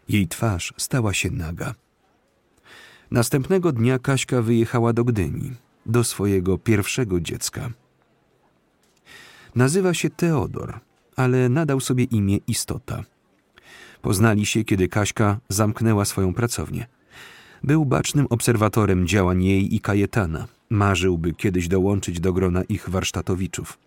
Jej 0.09 0.29
twarz 0.29 0.75
stała 0.77 1.15
się 1.15 1.31
naga. 1.31 1.75
Następnego 3.11 3.73
dnia 3.73 3.99
Kaśka 3.99 4.43
wyjechała 4.43 4.93
do 4.93 5.05
Gdyni, 5.05 5.53
do 5.87 6.05
swojego 6.05 6.59
pierwszego 6.59 7.21
dziecka. 7.21 7.71
Nazywa 9.55 9.95
się 9.95 10.11
Teodor, 10.11 10.81
ale 11.17 11.49
nadał 11.49 11.81
sobie 11.81 12.05
imię 12.05 12.39
Istota. 12.47 13.05
Poznali 14.03 14.47
się, 14.47 14.65
kiedy 14.65 14.89
Kaśka 14.89 15.39
zamknęła 15.49 16.05
swoją 16.05 16.35
pracownię. 16.35 16.87
Był 17.63 17.85
bacznym 17.85 18.27
obserwatorem 18.31 19.07
działań 19.07 19.45
jej 19.45 19.75
i 19.75 19.81
Kajetana. 19.81 20.47
Marzył, 20.71 21.19
by 21.19 21.33
kiedyś 21.33 21.69
dołączyć 21.69 22.21
do 22.21 22.33
grona 22.33 22.63
ich 22.63 22.89
warsztatowiczów. 22.89 23.79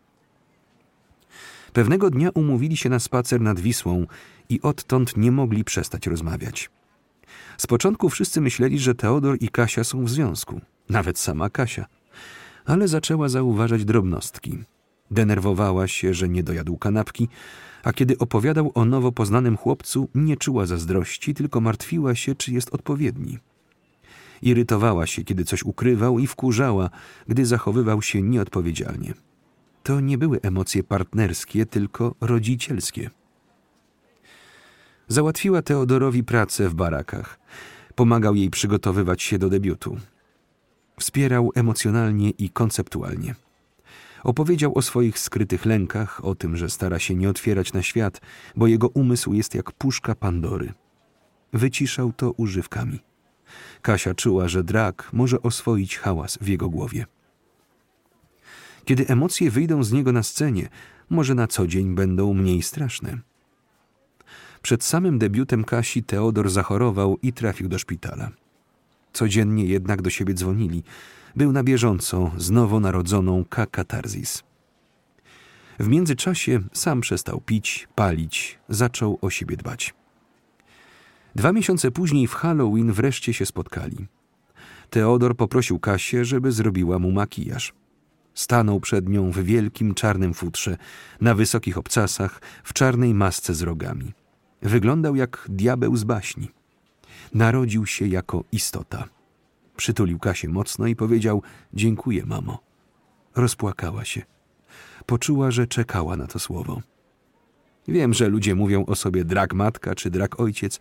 Pewnego 1.74 2.10
dnia 2.10 2.30
umówili 2.30 2.78
się 2.78 2.90
na 2.90 3.00
spacer 3.00 3.42
nad 3.42 3.60
Wisłą 3.60 4.06
i 4.50 4.62
odtąd 4.62 5.18
nie 5.18 5.32
mogli 5.32 5.64
przestać 5.64 6.08
rozmawiać. 6.08 6.70
Z 7.58 7.68
początku 7.68 8.10
wszyscy 8.10 8.42
myśleli, 8.42 8.80
że 8.80 8.96
Teodor 8.96 9.38
i 9.40 9.50
Kasia 9.50 9.84
są 9.84 10.06
w 10.06 10.10
związku, 10.10 10.62
nawet 10.90 11.20
sama 11.20 11.50
Kasia, 11.50 11.86
ale 12.66 12.88
zaczęła 12.88 13.30
zauważać 13.30 13.86
drobnostki. 13.86 14.58
Denerwowała 15.12 15.88
się, 15.88 16.14
że 16.14 16.30
nie 16.30 16.44
dojadł 16.44 16.78
kanapki, 16.78 17.28
a 17.84 17.94
kiedy 17.94 18.18
opowiadał 18.18 18.72
o 18.76 18.86
nowo 18.86 19.12
poznanym 19.12 19.58
chłopcu, 19.58 20.10
nie 20.16 20.38
czuła 20.38 20.66
zazdrości, 20.66 21.34
tylko 21.34 21.62
martwiła 21.62 22.16
się, 22.16 22.36
czy 22.36 22.54
jest 22.54 22.74
odpowiedni. 22.74 23.38
Irytowała 24.42 25.08
się, 25.08 25.24
kiedy 25.24 25.46
coś 25.46 25.64
ukrywał 25.64 26.20
i 26.20 26.28
wkurzała, 26.28 26.90
gdy 27.28 27.46
zachowywał 27.46 28.02
się 28.02 28.22
nieodpowiedzialnie. 28.22 29.14
To 29.84 30.00
nie 30.00 30.18
były 30.18 30.42
emocje 30.42 30.84
partnerskie, 30.84 31.66
tylko 31.66 32.16
rodzicielskie. 32.22 33.10
Załatwiła 35.08 35.62
Teodorowi 35.62 36.24
pracę 36.24 36.70
w 36.70 36.74
barakach. 36.74 37.40
Pomagał 37.96 38.36
jej 38.36 38.50
przygotowywać 38.50 39.22
się 39.24 39.38
do 39.40 39.50
debiutu. 39.50 39.98
Wspierał 41.00 41.52
emocjonalnie 41.56 42.30
i 42.30 42.50
konceptualnie. 42.50 43.36
Opowiedział 44.26 44.78
o 44.78 44.82
swoich 44.82 45.20
skrytych 45.20 45.66
lękach, 45.66 46.26
o 46.26 46.36
tym, 46.36 46.58
że 46.58 46.70
stara 46.70 47.00
się 47.00 47.16
nie 47.16 47.30
otwierać 47.30 47.74
na 47.74 47.82
świat, 47.82 48.22
bo 48.56 48.68
jego 48.68 48.88
umysł 48.88 49.34
jest 49.34 49.56
jak 49.56 49.72
puszka 49.72 50.16
Pandory. 50.16 50.74
Wyciszał 51.54 52.14
to 52.14 52.32
używkami. 52.32 53.00
Kasia 53.82 54.14
czuła, 54.14 54.48
że 54.48 54.64
drak 54.64 55.10
może 55.14 55.42
oswoić 55.42 55.98
hałas 55.98 56.38
w 56.42 56.48
jego 56.48 56.70
głowie. 56.70 57.06
Kiedy 58.86 59.08
emocje 59.08 59.52
wyjdą 59.52 59.84
z 59.84 59.92
niego 59.92 60.12
na 60.12 60.24
scenie, 60.24 60.70
może 61.10 61.36
na 61.36 61.48
co 61.48 61.68
dzień 61.68 61.96
będą 61.96 62.34
mniej 62.34 62.62
straszne. 62.62 63.18
Przed 64.62 64.84
samym 64.84 65.20
debiutem 65.20 65.64
Kasi 65.64 66.04
Teodor 66.04 66.50
zachorował 66.50 67.18
i 67.22 67.34
trafił 67.34 67.68
do 67.68 67.80
szpitala. 67.80 68.32
Codziennie 69.16 69.66
jednak 69.66 70.02
do 70.02 70.10
siebie 70.10 70.34
dzwonili. 70.34 70.84
Był 71.36 71.52
na 71.52 71.64
bieżąco 71.64 72.32
z 72.38 72.52
nowonarodzoną 72.52 73.46
K-katarzis. 73.46 74.44
W 75.80 75.88
międzyczasie 75.88 76.60
sam 76.74 77.02
przestał 77.02 77.42
pić, 77.42 77.88
palić, 77.96 78.60
zaczął 78.70 79.20
o 79.22 79.30
siebie 79.30 79.58
dbać. 79.58 79.94
Dwa 81.36 81.52
miesiące 81.52 81.92
później 81.92 82.28
w 82.28 82.34
Halloween 82.34 82.92
wreszcie 82.92 83.34
się 83.34 83.46
spotkali. 83.46 84.08
Teodor 84.90 85.36
poprosił 85.36 85.80
Kasię, 85.80 86.26
żeby 86.26 86.52
zrobiła 86.52 87.00
mu 87.00 87.12
makijaż. 87.12 87.74
Stanął 88.34 88.80
przed 88.80 89.10
nią 89.10 89.32
w 89.32 89.40
wielkim 89.40 89.94
czarnym 89.94 90.34
futrze, 90.34 90.78
na 91.22 91.36
wysokich 91.36 91.78
obcasach, 91.78 92.42
w 92.64 92.74
czarnej 92.74 93.14
masce 93.14 93.54
z 93.54 93.62
rogami. 93.62 94.14
Wyglądał 94.62 95.16
jak 95.16 95.46
diabeł 95.50 95.96
z 95.96 96.04
baśni. 96.04 96.52
Narodził 97.34 97.86
się 97.86 98.08
jako 98.08 98.44
istota. 98.52 99.08
Przytulił 99.76 100.20
Kasię 100.20 100.50
mocno 100.50 100.88
i 100.88 100.96
powiedział: 100.96 101.42
Dziękuję, 101.74 102.26
mamo. 102.26 102.60
Rozpłakała 103.36 104.06
się. 104.06 104.22
Poczuła, 105.06 105.52
że 105.52 105.68
czekała 105.68 106.18
na 106.18 106.28
to 106.28 106.40
słowo. 106.40 106.82
Wiem, 107.88 108.14
że 108.14 108.30
ludzie 108.30 108.56
mówią 108.56 108.86
o 108.86 108.96
sobie 108.96 109.26
drak 109.26 109.54
matka 109.54 109.96
czy 109.96 110.10
drak 110.10 110.40
ojciec, 110.40 110.80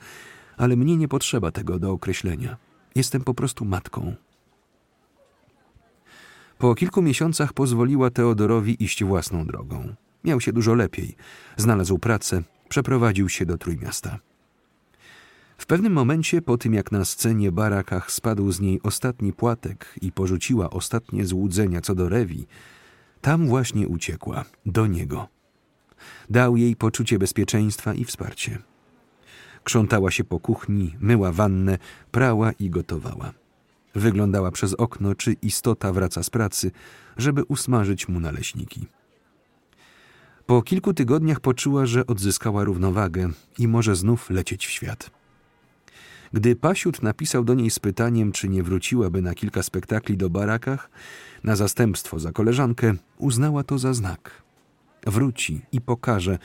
ale 0.57 0.76
mnie 0.76 0.96
nie 0.96 1.09
potrzeba 1.09 1.50
tego 1.50 1.78
do 1.78 1.92
określenia. 1.92 2.57
Jestem 2.94 3.24
po 3.24 3.35
prostu 3.35 3.64
matką. 3.64 4.14
Po 6.59 6.74
kilku 6.74 7.02
miesiącach 7.02 7.52
pozwoliła 7.52 8.11
Teodorowi 8.11 8.85
iść 8.85 9.04
własną 9.04 9.46
drogą. 9.46 9.94
Miał 10.24 10.40
się 10.40 10.52
dużo 10.52 10.74
lepiej. 10.74 11.16
Znalazł 11.57 11.98
pracę, 11.98 12.42
przeprowadził 12.68 13.28
się 13.28 13.46
do 13.46 13.59
Trójmiasta. 13.59 14.18
W 15.58 15.66
pewnym 15.66 15.92
momencie, 15.92 16.42
po 16.42 16.58
tym 16.58 16.74
jak 16.74 16.92
na 16.92 17.04
scenie 17.04 17.52
barakach 17.52 18.10
spadł 18.12 18.52
z 18.52 18.60
niej 18.60 18.80
ostatni 18.82 19.32
płatek 19.32 19.94
i 20.02 20.12
porzuciła 20.12 20.70
ostatnie 20.70 21.26
złudzenia 21.26 21.80
co 21.80 21.94
do 21.94 22.08
Rewi, 22.08 22.46
tam 23.20 23.48
właśnie 23.48 23.88
uciekła, 23.88 24.44
do 24.66 24.86
niego. 24.86 25.28
Dał 26.30 26.56
jej 26.56 26.76
poczucie 26.76 27.18
bezpieczeństwa 27.18 27.94
i 27.94 28.04
wsparcie. 28.04 28.58
Krzątała 29.64 30.10
się 30.10 30.24
po 30.24 30.40
kuchni, 30.40 30.96
myła 31.00 31.32
wannę, 31.32 31.78
prała 32.12 32.52
i 32.52 32.70
gotowała. 32.70 33.32
Wyglądała 33.94 34.50
przez 34.50 34.74
okno, 34.74 35.14
czy 35.14 35.32
istota 35.32 35.92
wraca 35.92 36.22
z 36.22 36.30
pracy, 36.30 36.70
żeby 37.16 37.44
usmażyć 37.44 38.08
mu 38.08 38.20
naleśniki. 38.20 38.86
Po 40.46 40.62
kilku 40.62 40.94
tygodniach 40.94 41.40
poczuła, 41.40 41.86
że 41.86 42.06
odzyskała 42.06 42.64
równowagę 42.64 43.30
i 43.58 43.68
może 43.68 43.96
znów 43.96 44.30
lecieć 44.30 44.66
w 44.66 44.70
świat. 44.70 45.10
Gdy 46.34 46.56
Pasiut 46.56 47.02
napisał 47.02 47.44
do 47.44 47.54
niej 47.54 47.70
z 47.70 47.78
pytaniem, 47.78 48.32
czy 48.32 48.48
nie 48.48 48.62
wróciłaby 48.62 49.22
na 49.22 49.34
kilka 49.34 49.62
spektakli 49.62 50.16
do 50.16 50.30
barakach, 50.30 50.90
na 51.44 51.56
zastępstwo 51.56 52.18
za 52.18 52.32
koleżankę, 52.32 52.94
uznała 53.18 53.64
to 53.64 53.78
za 53.78 53.94
znak. 53.94 54.42
Wróci 55.06 55.60
i 55.72 55.80
pokaże, 55.80 56.38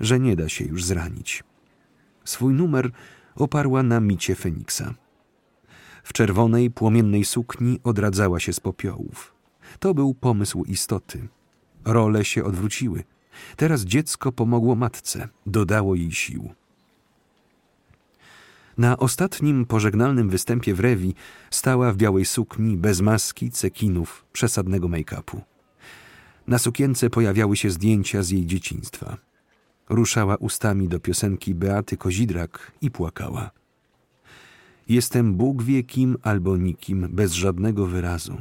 że 0.00 0.20
nie 0.20 0.36
da 0.36 0.48
się 0.48 0.64
już 0.64 0.84
zranić. 0.84 1.44
Swój 2.24 2.54
numer 2.54 2.90
oparła 3.36 3.82
na 3.82 4.00
micie 4.00 4.34
Feniksa. 4.34 4.94
W 6.04 6.12
czerwonej, 6.12 6.70
płomiennej 6.70 7.24
sukni 7.24 7.80
odradzała 7.84 8.40
się 8.40 8.52
z 8.52 8.60
popiołów. 8.60 9.34
To 9.78 9.94
był 9.94 10.14
pomysł 10.14 10.64
istoty. 10.64 11.28
Role 11.84 12.24
się 12.24 12.44
odwróciły. 12.44 13.04
Teraz 13.56 13.82
dziecko 13.82 14.32
pomogło 14.32 14.74
matce, 14.74 15.28
dodało 15.46 15.94
jej 15.94 16.12
sił. 16.12 16.54
Na 18.78 18.96
ostatnim 18.96 19.66
pożegnalnym 19.66 20.28
występie 20.28 20.74
w 20.74 20.80
Rewi 20.80 21.14
stała 21.50 21.92
w 21.92 21.96
białej 21.96 22.24
sukni, 22.24 22.76
bez 22.76 23.00
maski, 23.00 23.50
cekinów, 23.50 24.24
przesadnego 24.32 24.88
make-upu. 24.88 25.40
Na 26.46 26.58
sukience 26.58 27.10
pojawiały 27.10 27.56
się 27.56 27.70
zdjęcia 27.70 28.22
z 28.22 28.30
jej 28.30 28.46
dzieciństwa. 28.46 29.16
Ruszała 29.88 30.36
ustami 30.36 30.88
do 30.88 31.00
piosenki 31.00 31.54
Beaty 31.54 31.96
Kozidrak 31.96 32.72
i 32.80 32.90
płakała. 32.90 33.50
Jestem 34.88 35.34
Bóg 35.34 35.62
wie 35.62 35.82
kim 35.82 36.16
albo 36.22 36.56
nikim, 36.56 37.08
bez 37.10 37.32
żadnego 37.32 37.86
wyrazu. 37.86 38.36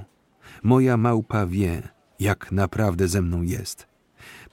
Moja 0.63 0.97
małpa 0.97 1.45
wie, 1.45 1.89
jak 2.19 2.51
naprawdę 2.51 3.07
ze 3.07 3.21
mną 3.21 3.41
jest. 3.41 3.87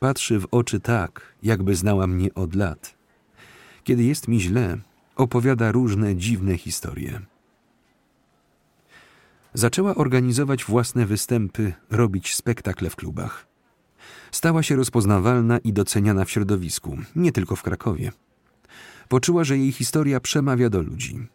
Patrzy 0.01 0.41
w 0.41 0.47
oczy 0.51 0.81
tak, 0.81 1.35
jakby 1.43 1.75
znała 1.75 2.07
mnie 2.07 2.35
od 2.35 2.55
lat. 2.55 2.95
Kiedy 3.85 4.03
jest 4.03 4.29
mi 4.29 4.41
źle, 4.41 4.79
opowiada 5.17 5.73
różne 5.73 6.17
dziwne 6.17 6.59
historie. 6.59 7.21
Zaczęła 9.55 9.95
organizować 9.95 10.65
własne 10.65 11.07
występy, 11.07 11.73
robić 11.91 12.35
spektakle 12.35 12.91
w 12.91 12.97
klubach. 12.97 13.47
Stała 14.31 14.63
się 14.63 14.77
rozpoznawalna 14.77 15.59
i 15.59 15.73
doceniana 15.73 16.25
w 16.25 16.31
środowisku, 16.31 16.99
nie 17.17 17.33
tylko 17.33 17.57
w 17.57 17.63
Krakowie. 17.63 18.13
Poczuła, 19.09 19.45
że 19.45 19.59
jej 19.59 19.73
historia 19.73 20.21
przemawia 20.21 20.71
do 20.71 20.83
ludzi. 20.83 21.27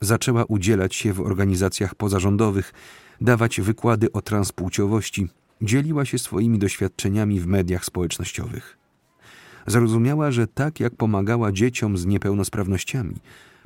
Zaczęła 0.00 0.44
udzielać 0.44 0.94
się 0.94 1.12
w 1.12 1.20
organizacjach 1.20 1.94
pozarządowych, 1.94 2.72
dawać 3.20 3.60
wykłady 3.60 4.12
o 4.12 4.22
transpłciowości, 4.22 5.28
dzieliła 5.62 6.04
się 6.04 6.18
swoimi 6.18 6.58
doświadczeniami 6.58 7.40
w 7.40 7.46
mediach 7.46 7.84
społecznościowych. 7.84 8.79
Zrozumiała, 9.66 10.30
że 10.30 10.46
tak 10.46 10.80
jak 10.80 10.94
pomagała 10.94 11.52
dzieciom 11.52 11.98
z 11.98 12.06
niepełnosprawnościami, 12.06 13.16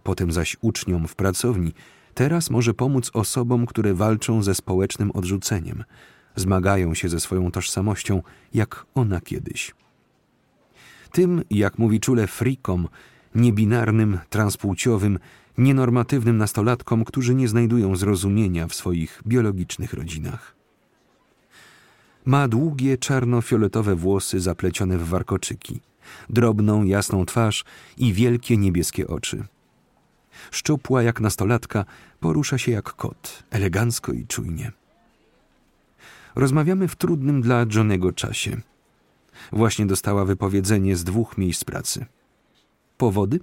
potem 0.03 0.33
zaś 0.33 0.57
uczniom 0.61 1.09
w 1.09 1.15
pracowni, 1.15 1.73
teraz 2.15 2.51
może 2.51 2.75
pomóc 2.75 3.11
osobom, 3.15 3.67
które 3.67 3.95
walczą 3.95 4.43
ze 4.43 4.55
społecznym 4.55 5.11
odrzuceniem, 5.11 5.85
zmagają 6.37 6.95
się 6.95 7.09
ze 7.09 7.21
swoją 7.21 7.51
tożsamością, 7.51 8.23
jak 8.55 8.87
ona 8.95 9.21
kiedyś. 9.21 9.75
Tym, 11.13 11.43
jak 11.51 11.79
mówi 11.79 12.01
czule 12.01 12.27
frikom, 12.27 12.89
niebinarnym, 13.35 14.19
transpłciowym, 14.31 15.19
nienormatywnym 15.59 16.37
nastolatkom, 16.37 17.05
którzy 17.05 17.35
nie 17.35 17.49
znajdują 17.49 17.97
zrozumienia 17.97 18.67
w 18.67 18.75
swoich 18.75 19.23
biologicznych 19.27 19.93
rodzinach. 19.93 20.54
Ma 22.25 22.49
długie, 22.49 22.99
czarno-fioletowe 22.99 23.97
włosy 23.97 24.41
zaplecione 24.41 24.99
w 24.99 25.09
warkoczyki, 25.09 25.81
drobną, 26.31 26.85
jasną 26.85 27.27
twarz 27.27 27.65
i 27.97 28.13
wielkie 28.13 28.57
niebieskie 28.57 29.07
oczy. 29.07 29.45
Szczupła 30.51 31.03
jak 31.03 31.21
nastolatka, 31.21 31.85
porusza 32.21 32.59
się 32.59 32.73
jak 32.73 32.93
kot, 32.93 33.43
elegancko 33.51 34.13
i 34.13 34.27
czujnie. 34.27 34.73
Rozmawiamy 36.35 36.89
w 36.89 36.97
trudnym 36.97 37.43
dla 37.43 37.67
Johnego 37.75 38.13
czasie. 38.13 38.61
Właśnie 39.53 39.87
dostała 39.87 40.25
wypowiedzenie 40.25 40.97
z 40.97 41.05
dwóch 41.05 41.39
miejsc 41.39 41.65
pracy. 41.65 42.07
Powody? 42.99 43.41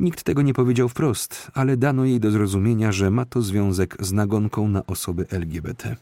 Nikt 0.00 0.22
tego 0.22 0.42
nie 0.42 0.54
powiedział 0.54 0.88
wprost, 0.88 1.50
ale 1.54 1.76
dano 1.76 2.04
jej 2.04 2.20
do 2.20 2.30
zrozumienia, 2.30 2.92
że 2.92 3.10
ma 3.10 3.24
to 3.24 3.42
związek 3.42 3.96
z 4.00 4.12
nagonką 4.12 4.68
na 4.68 4.86
osoby 4.86 5.26
LGBT. 5.30 5.96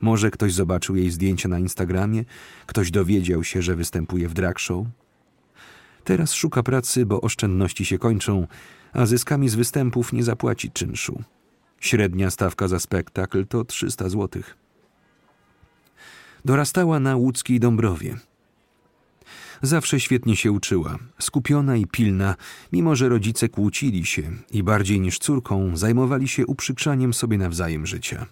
Może 0.00 0.30
ktoś 0.30 0.52
zobaczył 0.52 0.96
jej 0.96 1.10
zdjęcia 1.10 1.48
na 1.48 1.58
Instagramie, 1.58 2.24
ktoś 2.66 2.90
dowiedział 2.90 3.44
się, 3.44 3.62
że 3.62 3.76
występuje 3.76 4.28
w 4.28 4.34
drag 4.34 4.58
show. 4.58 4.86
Teraz 6.04 6.32
szuka 6.32 6.62
pracy, 6.62 7.06
bo 7.06 7.20
oszczędności 7.20 7.84
się 7.84 7.98
kończą, 7.98 8.46
a 8.92 9.06
zyskami 9.06 9.48
z 9.48 9.54
występów 9.54 10.12
nie 10.12 10.22
zapłaci 10.22 10.70
czynszu. 10.70 11.22
Średnia 11.80 12.30
stawka 12.30 12.68
za 12.68 12.78
spektakl 12.78 13.46
to 13.46 13.64
300 13.64 14.08
złotych. 14.08 14.56
Dorastała 16.44 17.00
na 17.00 17.16
łódzkiej 17.16 17.60
Dąbrowie. 17.60 18.16
Zawsze 19.62 20.00
świetnie 20.00 20.36
się 20.36 20.52
uczyła, 20.52 20.98
skupiona 21.18 21.76
i 21.76 21.86
pilna, 21.86 22.34
mimo 22.72 22.96
że 22.96 23.08
rodzice 23.08 23.48
kłócili 23.48 24.06
się 24.06 24.30
i 24.50 24.62
bardziej 24.62 25.00
niż 25.00 25.18
córką 25.18 25.76
zajmowali 25.76 26.28
się 26.28 26.46
uprzykrzaniem 26.46 27.14
sobie 27.14 27.38
nawzajem 27.38 27.86
życia. 27.86 28.26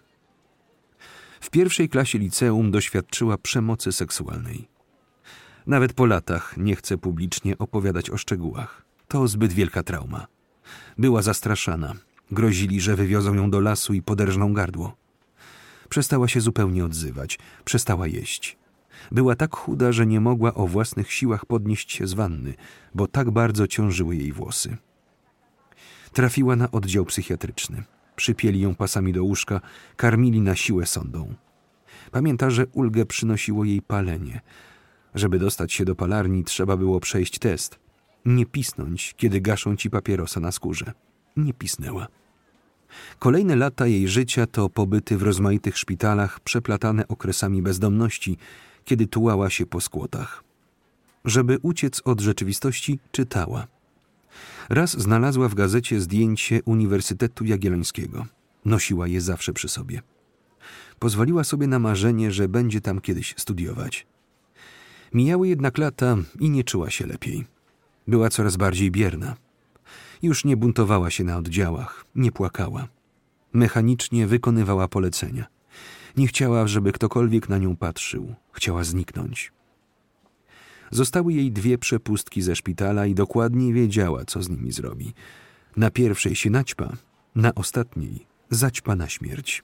W 1.46 1.50
pierwszej 1.50 1.88
klasie 1.88 2.18
liceum 2.18 2.70
doświadczyła 2.70 3.38
przemocy 3.38 3.92
seksualnej. 3.92 4.68
Nawet 5.66 5.92
po 5.92 6.06
latach 6.06 6.56
nie 6.56 6.76
chce 6.76 6.98
publicznie 6.98 7.58
opowiadać 7.58 8.10
o 8.10 8.16
szczegółach. 8.16 8.82
To 9.08 9.28
zbyt 9.28 9.52
wielka 9.52 9.82
trauma. 9.82 10.26
Była 10.98 11.22
zastraszana. 11.22 11.94
Grozili, 12.30 12.80
że 12.80 12.96
wywiozą 12.96 13.34
ją 13.34 13.50
do 13.50 13.60
lasu 13.60 13.94
i 13.94 14.02
poderżną 14.02 14.54
gardło. 14.54 14.96
Przestała 15.88 16.28
się 16.28 16.40
zupełnie 16.40 16.84
odzywać, 16.84 17.38
przestała 17.64 18.06
jeść. 18.06 18.58
Była 19.12 19.36
tak 19.36 19.56
chuda, 19.56 19.92
że 19.92 20.06
nie 20.06 20.20
mogła 20.20 20.54
o 20.54 20.66
własnych 20.66 21.12
siłach 21.12 21.46
podnieść 21.46 21.92
się 21.92 22.06
z 22.06 22.14
wanny, 22.14 22.54
bo 22.94 23.06
tak 23.06 23.30
bardzo 23.30 23.66
ciążyły 23.66 24.16
jej 24.16 24.32
włosy. 24.32 24.76
Trafiła 26.12 26.56
na 26.56 26.70
oddział 26.70 27.04
psychiatryczny. 27.04 27.84
Przypieli 28.16 28.60
ją 28.60 28.74
pasami 28.74 29.12
do 29.12 29.24
łóżka, 29.24 29.60
karmili 29.96 30.40
na 30.40 30.56
siłę 30.56 30.86
sondą. 30.86 31.34
Pamięta, 32.10 32.50
że 32.50 32.66
ulgę 32.66 33.06
przynosiło 33.06 33.64
jej 33.64 33.82
palenie. 33.82 34.40
Żeby 35.14 35.38
dostać 35.38 35.72
się 35.72 35.84
do 35.84 35.94
palarni, 35.94 36.44
trzeba 36.44 36.76
było 36.76 37.00
przejść 37.00 37.38
test. 37.38 37.78
Nie 38.24 38.46
pisnąć, 38.46 39.14
kiedy 39.16 39.40
gaszą 39.40 39.76
ci 39.76 39.90
papierosa 39.90 40.40
na 40.40 40.52
skórze. 40.52 40.92
Nie 41.36 41.54
pisnęła. 41.54 42.06
Kolejne 43.18 43.56
lata 43.56 43.86
jej 43.86 44.08
życia 44.08 44.46
to 44.46 44.68
pobyty 44.68 45.16
w 45.16 45.22
rozmaitych 45.22 45.78
szpitalach 45.78 46.40
przeplatane 46.40 47.08
okresami 47.08 47.62
bezdomności, 47.62 48.36
kiedy 48.84 49.06
tułała 49.06 49.50
się 49.50 49.66
po 49.66 49.80
skłotach. 49.80 50.44
Żeby 51.24 51.58
uciec 51.62 52.02
od 52.04 52.20
rzeczywistości, 52.20 52.98
czytała. 53.12 53.66
Raz 54.68 55.00
znalazła 55.00 55.48
w 55.48 55.54
gazecie 55.54 56.00
zdjęcie 56.00 56.62
Uniwersytetu 56.64 57.44
Jagiellońskiego. 57.44 58.26
Nosiła 58.64 59.06
je 59.06 59.20
zawsze 59.20 59.52
przy 59.52 59.68
sobie. 59.68 60.02
Pozwoliła 60.98 61.44
sobie 61.44 61.66
na 61.66 61.78
marzenie, 61.78 62.32
że 62.32 62.48
będzie 62.48 62.80
tam 62.80 63.00
kiedyś 63.00 63.34
studiować. 63.36 64.06
Mijały 65.14 65.48
jednak 65.48 65.78
lata 65.78 66.16
i 66.40 66.50
nie 66.50 66.64
czuła 66.64 66.90
się 66.90 67.06
lepiej. 67.06 67.44
Była 68.08 68.28
coraz 68.28 68.56
bardziej 68.56 68.90
bierna. 68.90 69.36
Już 70.22 70.44
nie 70.44 70.56
buntowała 70.56 71.10
się 71.10 71.24
na 71.24 71.36
oddziałach, 71.36 72.04
nie 72.14 72.32
płakała. 72.32 72.88
Mechanicznie 73.52 74.26
wykonywała 74.26 74.88
polecenia. 74.88 75.46
Nie 76.16 76.26
chciała, 76.26 76.66
żeby 76.66 76.92
ktokolwiek 76.92 77.48
na 77.48 77.58
nią 77.58 77.76
patrzył. 77.76 78.34
Chciała 78.52 78.84
zniknąć. 78.84 79.52
Zostały 80.90 81.32
jej 81.32 81.52
dwie 81.52 81.78
przepustki 81.78 82.42
ze 82.42 82.56
szpitala 82.56 83.06
i 83.06 83.14
dokładnie 83.14 83.72
wiedziała, 83.72 84.24
co 84.24 84.42
z 84.42 84.48
nimi 84.48 84.72
zrobi. 84.72 85.14
Na 85.76 85.90
pierwszej 85.90 86.34
się 86.36 86.50
naćpa, 86.50 86.92
na 87.34 87.54
ostatniej 87.54 88.26
zaćpa 88.50 88.96
na 88.96 89.08
śmierć. 89.08 89.62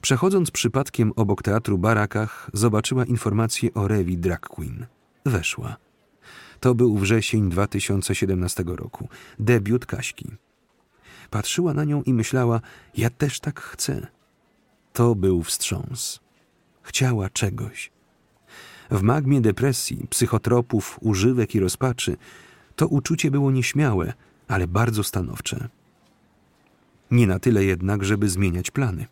Przechodząc 0.00 0.50
przypadkiem 0.50 1.12
obok 1.16 1.42
teatru 1.42 1.78
Barakach, 1.78 2.50
zobaczyła 2.52 3.04
informację 3.04 3.74
o 3.74 3.88
Rewi 3.88 4.18
Drag 4.18 4.40
Queen. 4.40 4.86
Weszła. 5.24 5.76
To 6.60 6.74
był 6.74 6.98
wrzesień 6.98 7.50
2017 7.50 8.64
roku, 8.66 9.08
debiut 9.38 9.86
Kaśki. 9.86 10.30
Patrzyła 11.30 11.74
na 11.74 11.84
nią 11.84 12.02
i 12.02 12.14
myślała, 12.14 12.60
ja 12.96 13.10
też 13.10 13.40
tak 13.40 13.60
chcę. 13.60 14.06
To 14.92 15.14
był 15.14 15.42
wstrząs. 15.42 16.20
Chciała 16.82 17.30
czegoś. 17.30 17.90
W 18.90 19.02
magmie 19.02 19.40
depresji, 19.40 20.06
psychotropów, 20.10 20.98
używek 21.00 21.54
i 21.54 21.60
rozpaczy 21.60 22.16
to 22.76 22.86
uczucie 22.86 23.30
było 23.30 23.50
nieśmiałe, 23.50 24.12
ale 24.48 24.66
bardzo 24.66 25.04
stanowcze. 25.04 25.68
Nie 27.10 27.26
na 27.26 27.38
tyle 27.38 27.64
jednak, 27.64 28.04
żeby 28.04 28.28
zmieniać 28.28 28.70
plany. 28.70 29.06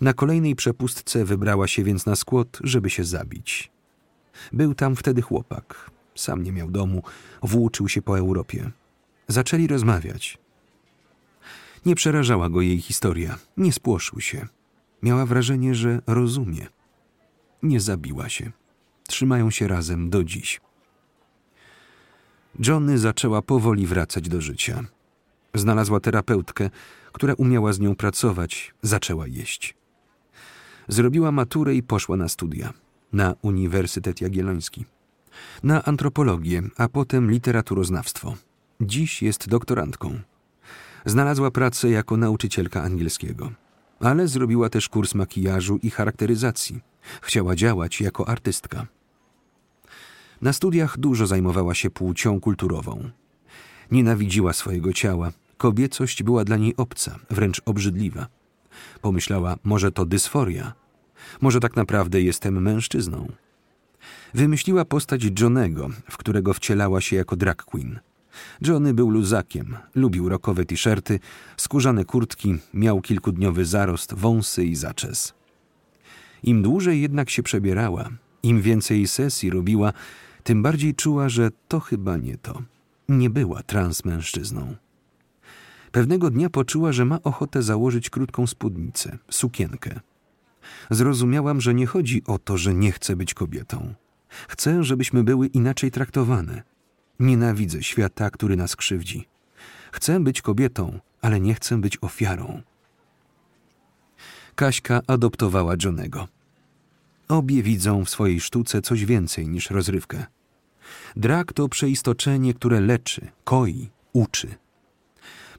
Na 0.00 0.12
kolejnej 0.12 0.56
przepustce 0.56 1.24
wybrała 1.24 1.68
się 1.68 1.84
więc 1.84 2.06
na 2.06 2.16
skłot, 2.16 2.58
żeby 2.64 2.90
się 2.90 3.04
zabić. 3.04 3.70
Był 4.52 4.74
tam 4.74 4.96
wtedy 4.96 5.22
chłopak. 5.22 5.90
Sam 6.14 6.42
nie 6.42 6.52
miał 6.52 6.70
domu, 6.70 7.02
włóczył 7.42 7.88
się 7.88 8.02
po 8.02 8.18
Europie. 8.18 8.70
Zaczęli 9.28 9.66
rozmawiać. 9.66 10.38
Nie 11.86 11.94
przerażała 11.94 12.48
go 12.48 12.60
jej 12.60 12.80
historia, 12.80 13.38
nie 13.56 13.72
spłoszył 13.72 14.20
się. 14.20 14.46
Miała 15.02 15.26
wrażenie, 15.26 15.74
że 15.74 16.02
rozumie. 16.06 16.66
Nie 17.62 17.80
zabiła 17.80 18.28
się. 18.28 18.52
Trzymają 19.08 19.50
się 19.50 19.68
razem 19.68 20.10
do 20.10 20.24
dziś. 20.24 20.60
Johnny 22.58 22.98
zaczęła 22.98 23.42
powoli 23.42 23.86
wracać 23.86 24.28
do 24.28 24.40
życia. 24.40 24.84
Znalazła 25.54 26.00
terapeutkę, 26.00 26.70
która 27.12 27.34
umiała 27.34 27.72
z 27.72 27.80
nią 27.80 27.96
pracować, 27.96 28.74
zaczęła 28.82 29.26
jeść. 29.26 29.74
Zrobiła 30.88 31.32
maturę 31.32 31.74
i 31.74 31.82
poszła 31.82 32.16
na 32.16 32.28
studia. 32.28 32.72
Na 33.12 33.34
Uniwersytet 33.42 34.20
Jagielloński. 34.20 34.84
Na 35.62 35.84
antropologię, 35.84 36.62
a 36.76 36.88
potem 36.88 37.30
literaturoznawstwo. 37.30 38.34
Dziś 38.80 39.22
jest 39.22 39.48
doktorantką. 39.48 40.20
Znalazła 41.06 41.50
pracę 41.50 41.90
jako 41.90 42.16
nauczycielka 42.16 42.82
angielskiego, 42.82 43.52
ale 44.00 44.28
zrobiła 44.28 44.68
też 44.68 44.88
kurs 44.88 45.14
makijażu 45.14 45.78
i 45.82 45.90
charakteryzacji. 45.90 46.80
Chciała 47.22 47.56
działać 47.56 48.00
jako 48.00 48.28
artystka. 48.28 48.86
Na 50.42 50.52
studiach 50.52 50.98
dużo 50.98 51.26
zajmowała 51.26 51.74
się 51.74 51.90
płcią 51.90 52.40
kulturową. 52.40 53.10
Nienawidziła 53.90 54.52
swojego 54.52 54.92
ciała, 54.92 55.32
kobiecość 55.56 56.22
była 56.22 56.44
dla 56.44 56.56
niej 56.56 56.76
obca, 56.76 57.18
wręcz 57.30 57.62
obrzydliwa. 57.64 58.26
Pomyślała, 59.00 59.56
może 59.64 59.92
to 59.92 60.04
dysforia, 60.04 60.72
może 61.40 61.60
tak 61.60 61.76
naprawdę 61.76 62.22
jestem 62.22 62.62
mężczyzną. 62.62 63.32
Wymyśliła 64.34 64.84
postać 64.84 65.40
Johnego, 65.40 65.88
w 66.10 66.16
którego 66.16 66.54
wcielała 66.54 67.00
się 67.00 67.16
jako 67.16 67.36
drag 67.36 67.64
queen. 67.64 68.00
Johnny 68.60 68.94
był 68.94 69.10
luzakiem, 69.10 69.76
lubił 69.94 70.28
rokowe 70.28 70.64
t-shirty, 70.64 71.20
skórzane 71.56 72.04
kurtki, 72.04 72.58
miał 72.74 73.00
kilkudniowy 73.00 73.64
zarost, 73.64 74.14
wąsy 74.14 74.64
i 74.64 74.76
zaczes. 74.76 75.34
Im 76.42 76.62
dłużej 76.62 77.00
jednak 77.00 77.30
się 77.30 77.42
przebierała, 77.42 78.10
im 78.42 78.62
więcej 78.62 79.08
sesji 79.08 79.50
robiła, 79.50 79.92
tym 80.44 80.62
bardziej 80.62 80.94
czuła, 80.94 81.28
że 81.28 81.50
to 81.68 81.80
chyba 81.80 82.16
nie 82.16 82.36
to. 82.36 82.62
Nie 83.08 83.30
była 83.30 83.62
transmężczyzną. 83.62 84.76
Pewnego 85.92 86.30
dnia 86.30 86.50
poczuła, 86.50 86.92
że 86.92 87.04
ma 87.04 87.22
ochotę 87.22 87.62
założyć 87.62 88.10
krótką 88.10 88.46
spódnicę, 88.46 89.18
sukienkę. 89.30 90.00
Zrozumiałam, 90.90 91.60
że 91.60 91.74
nie 91.74 91.86
chodzi 91.86 92.22
o 92.26 92.38
to, 92.38 92.56
że 92.56 92.74
nie 92.74 92.92
chcę 92.92 93.16
być 93.16 93.34
kobietą. 93.34 93.94
Chcę, 94.48 94.84
żebyśmy 94.84 95.24
były 95.24 95.46
inaczej 95.46 95.90
traktowane. 95.90 96.62
Nienawidzę 97.20 97.82
świata, 97.82 98.30
który 98.30 98.56
nas 98.56 98.76
krzywdzi. 98.76 99.28
Chcę 99.92 100.20
być 100.20 100.42
kobietą, 100.42 101.00
ale 101.20 101.40
nie 101.40 101.54
chcę 101.54 101.80
być 101.80 101.98
ofiarą. 102.00 102.62
Kaśka 104.54 105.00
adoptowała 105.06 105.74
Johnego. 105.84 106.28
Obie 107.28 107.62
widzą 107.62 108.04
w 108.04 108.10
swojej 108.10 108.40
sztuce 108.40 108.82
coś 108.82 109.04
więcej 109.04 109.48
niż 109.48 109.70
rozrywkę. 109.70 110.26
Drag 111.16 111.52
to 111.52 111.68
przeistoczenie, 111.68 112.54
które 112.54 112.80
leczy, 112.80 113.26
koi, 113.44 113.90
uczy. 114.12 114.48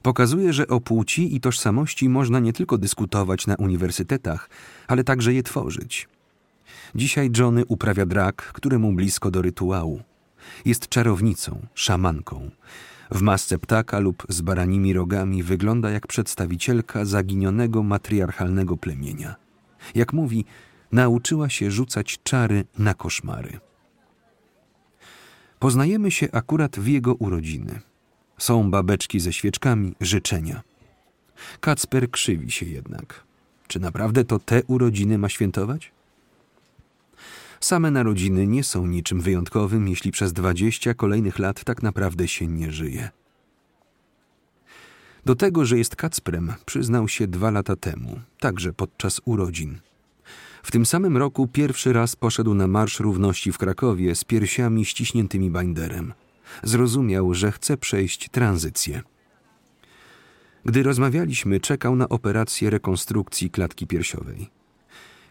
Pokazuje, 0.02 0.52
że 0.52 0.68
o 0.68 0.80
płci 0.80 1.36
i 1.36 1.40
tożsamości 1.40 2.08
można 2.08 2.40
nie 2.40 2.52
tylko 2.52 2.78
dyskutować 2.78 3.46
na 3.46 3.54
uniwersytetach, 3.56 4.50
ale 4.86 5.04
także 5.04 5.34
je 5.34 5.42
tworzyć. 5.42 6.08
Dzisiaj 6.94 7.30
Johnny 7.38 7.64
uprawia 7.66 8.06
drag, 8.06 8.36
któremu 8.36 8.92
blisko 8.92 9.30
do 9.30 9.42
rytuału. 9.42 10.02
Jest 10.64 10.88
czarownicą, 10.88 11.66
szamanką. 11.74 12.50
W 13.10 13.22
masce 13.22 13.58
ptaka 13.58 13.98
lub 13.98 14.26
z 14.28 14.40
baranimi 14.40 14.92
rogami 14.92 15.42
wygląda 15.42 15.90
jak 15.90 16.06
przedstawicielka 16.06 17.04
zaginionego 17.04 17.82
matriarchalnego 17.82 18.76
plemienia. 18.76 19.34
Jak 19.94 20.12
mówi, 20.12 20.44
nauczyła 20.92 21.48
się 21.48 21.70
rzucać 21.70 22.18
czary 22.22 22.64
na 22.78 22.94
koszmary. 22.94 23.60
Poznajemy 25.58 26.10
się 26.10 26.28
akurat 26.32 26.78
w 26.78 26.86
jego 26.86 27.14
urodziny. 27.14 27.80
Są 28.38 28.70
babeczki 28.70 29.20
ze 29.20 29.32
świeczkami, 29.32 29.94
życzenia. 30.00 30.62
Kacper 31.60 32.10
krzywi 32.10 32.50
się 32.50 32.66
jednak. 32.66 33.24
Czy 33.66 33.80
naprawdę 33.80 34.24
to 34.24 34.38
te 34.38 34.62
urodziny 34.62 35.18
ma 35.18 35.28
świętować? 35.28 35.92
Same 37.64 37.90
narodziny 37.90 38.46
nie 38.46 38.64
są 38.64 38.86
niczym 38.86 39.20
wyjątkowym, 39.20 39.88
jeśli 39.88 40.12
przez 40.12 40.32
dwadzieścia 40.32 40.94
kolejnych 40.94 41.38
lat 41.38 41.64
tak 41.64 41.82
naprawdę 41.82 42.28
się 42.28 42.46
nie 42.46 42.72
żyje. 42.72 43.10
Do 45.24 45.34
tego, 45.34 45.64
że 45.64 45.78
jest 45.78 45.96
Kacprem, 45.96 46.52
przyznał 46.66 47.08
się 47.08 47.26
dwa 47.26 47.50
lata 47.50 47.76
temu, 47.76 48.20
także 48.40 48.72
podczas 48.72 49.20
urodzin. 49.24 49.78
W 50.62 50.70
tym 50.70 50.86
samym 50.86 51.16
roku 51.16 51.48
pierwszy 51.48 51.92
raz 51.92 52.16
poszedł 52.16 52.54
na 52.54 52.66
Marsz 52.66 53.00
Równości 53.00 53.52
w 53.52 53.58
Krakowie 53.58 54.14
z 54.14 54.24
piersiami 54.24 54.84
ściśniętymi 54.84 55.50
binderem. 55.50 56.12
Zrozumiał, 56.62 57.34
że 57.34 57.52
chce 57.52 57.76
przejść 57.76 58.28
tranzycję. 58.28 59.02
Gdy 60.64 60.82
rozmawialiśmy, 60.82 61.60
czekał 61.60 61.96
na 61.96 62.08
operację 62.08 62.70
rekonstrukcji 62.70 63.50
klatki 63.50 63.86
piersiowej. 63.86 64.63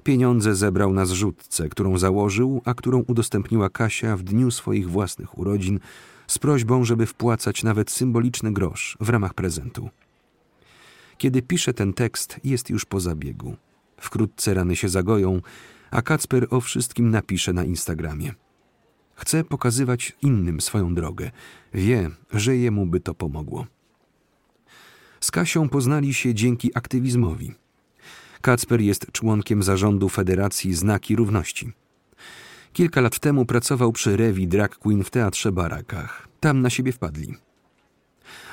Pieniądze 0.03 0.55
zebrał 0.55 0.93
na 0.93 1.05
zrzutce, 1.05 1.69
którą 1.69 1.97
założył, 1.97 2.61
a 2.65 2.73
którą 2.73 3.03
udostępniła 3.07 3.69
Kasia 3.69 4.17
w 4.17 4.23
dniu 4.23 4.51
swoich 4.51 4.89
własnych 4.89 5.37
urodzin 5.37 5.79
z 6.27 6.39
prośbą, 6.39 6.85
żeby 6.85 7.05
wpłacać 7.05 7.63
nawet 7.63 7.91
symboliczny 7.91 8.53
grosz 8.53 8.97
w 8.99 9.09
ramach 9.09 9.33
prezentu. 9.33 9.89
Kiedy 11.17 11.41
pisze 11.41 11.73
ten 11.73 11.93
tekst, 11.93 12.39
jest 12.43 12.69
już 12.69 12.85
po 12.85 12.99
zabiegu. 12.99 13.55
Wkrótce 13.97 14.53
rany 14.53 14.75
się 14.75 14.89
zagoją, 14.89 15.41
a 15.91 16.01
Kacper 16.01 16.47
o 16.49 16.61
wszystkim 16.61 17.09
napisze 17.09 17.53
na 17.53 17.63
Instagramie. 17.63 18.33
Chce 19.15 19.43
pokazywać 19.43 20.17
innym 20.21 20.61
swoją 20.61 20.95
drogę. 20.95 21.31
Wie, 21.73 22.09
że 22.33 22.57
jemu 22.57 22.85
by 22.85 22.99
to 22.99 23.13
pomogło. 23.13 23.67
Z 25.19 25.31
Kasią 25.31 25.69
poznali 25.69 26.13
się 26.13 26.33
dzięki 26.33 26.77
aktywizmowi. 26.77 27.62
Kacper 28.43 28.81
jest 28.81 29.11
członkiem 29.11 29.63
zarządu 29.63 30.09
Federacji 30.09 30.73
Znaki 30.73 31.15
Równości. 31.15 31.71
Kilka 32.73 33.01
lat 33.01 33.19
temu 33.19 33.45
pracował 33.45 33.91
przy 33.91 34.17
rewi 34.17 34.47
Drag 34.47 34.77
Queen 34.77 35.03
w 35.03 35.09
Teatrze 35.09 35.51
Barakach. 35.51 36.27
Tam 36.39 36.61
na 36.61 36.69
siebie 36.69 36.91
wpadli. 36.91 37.35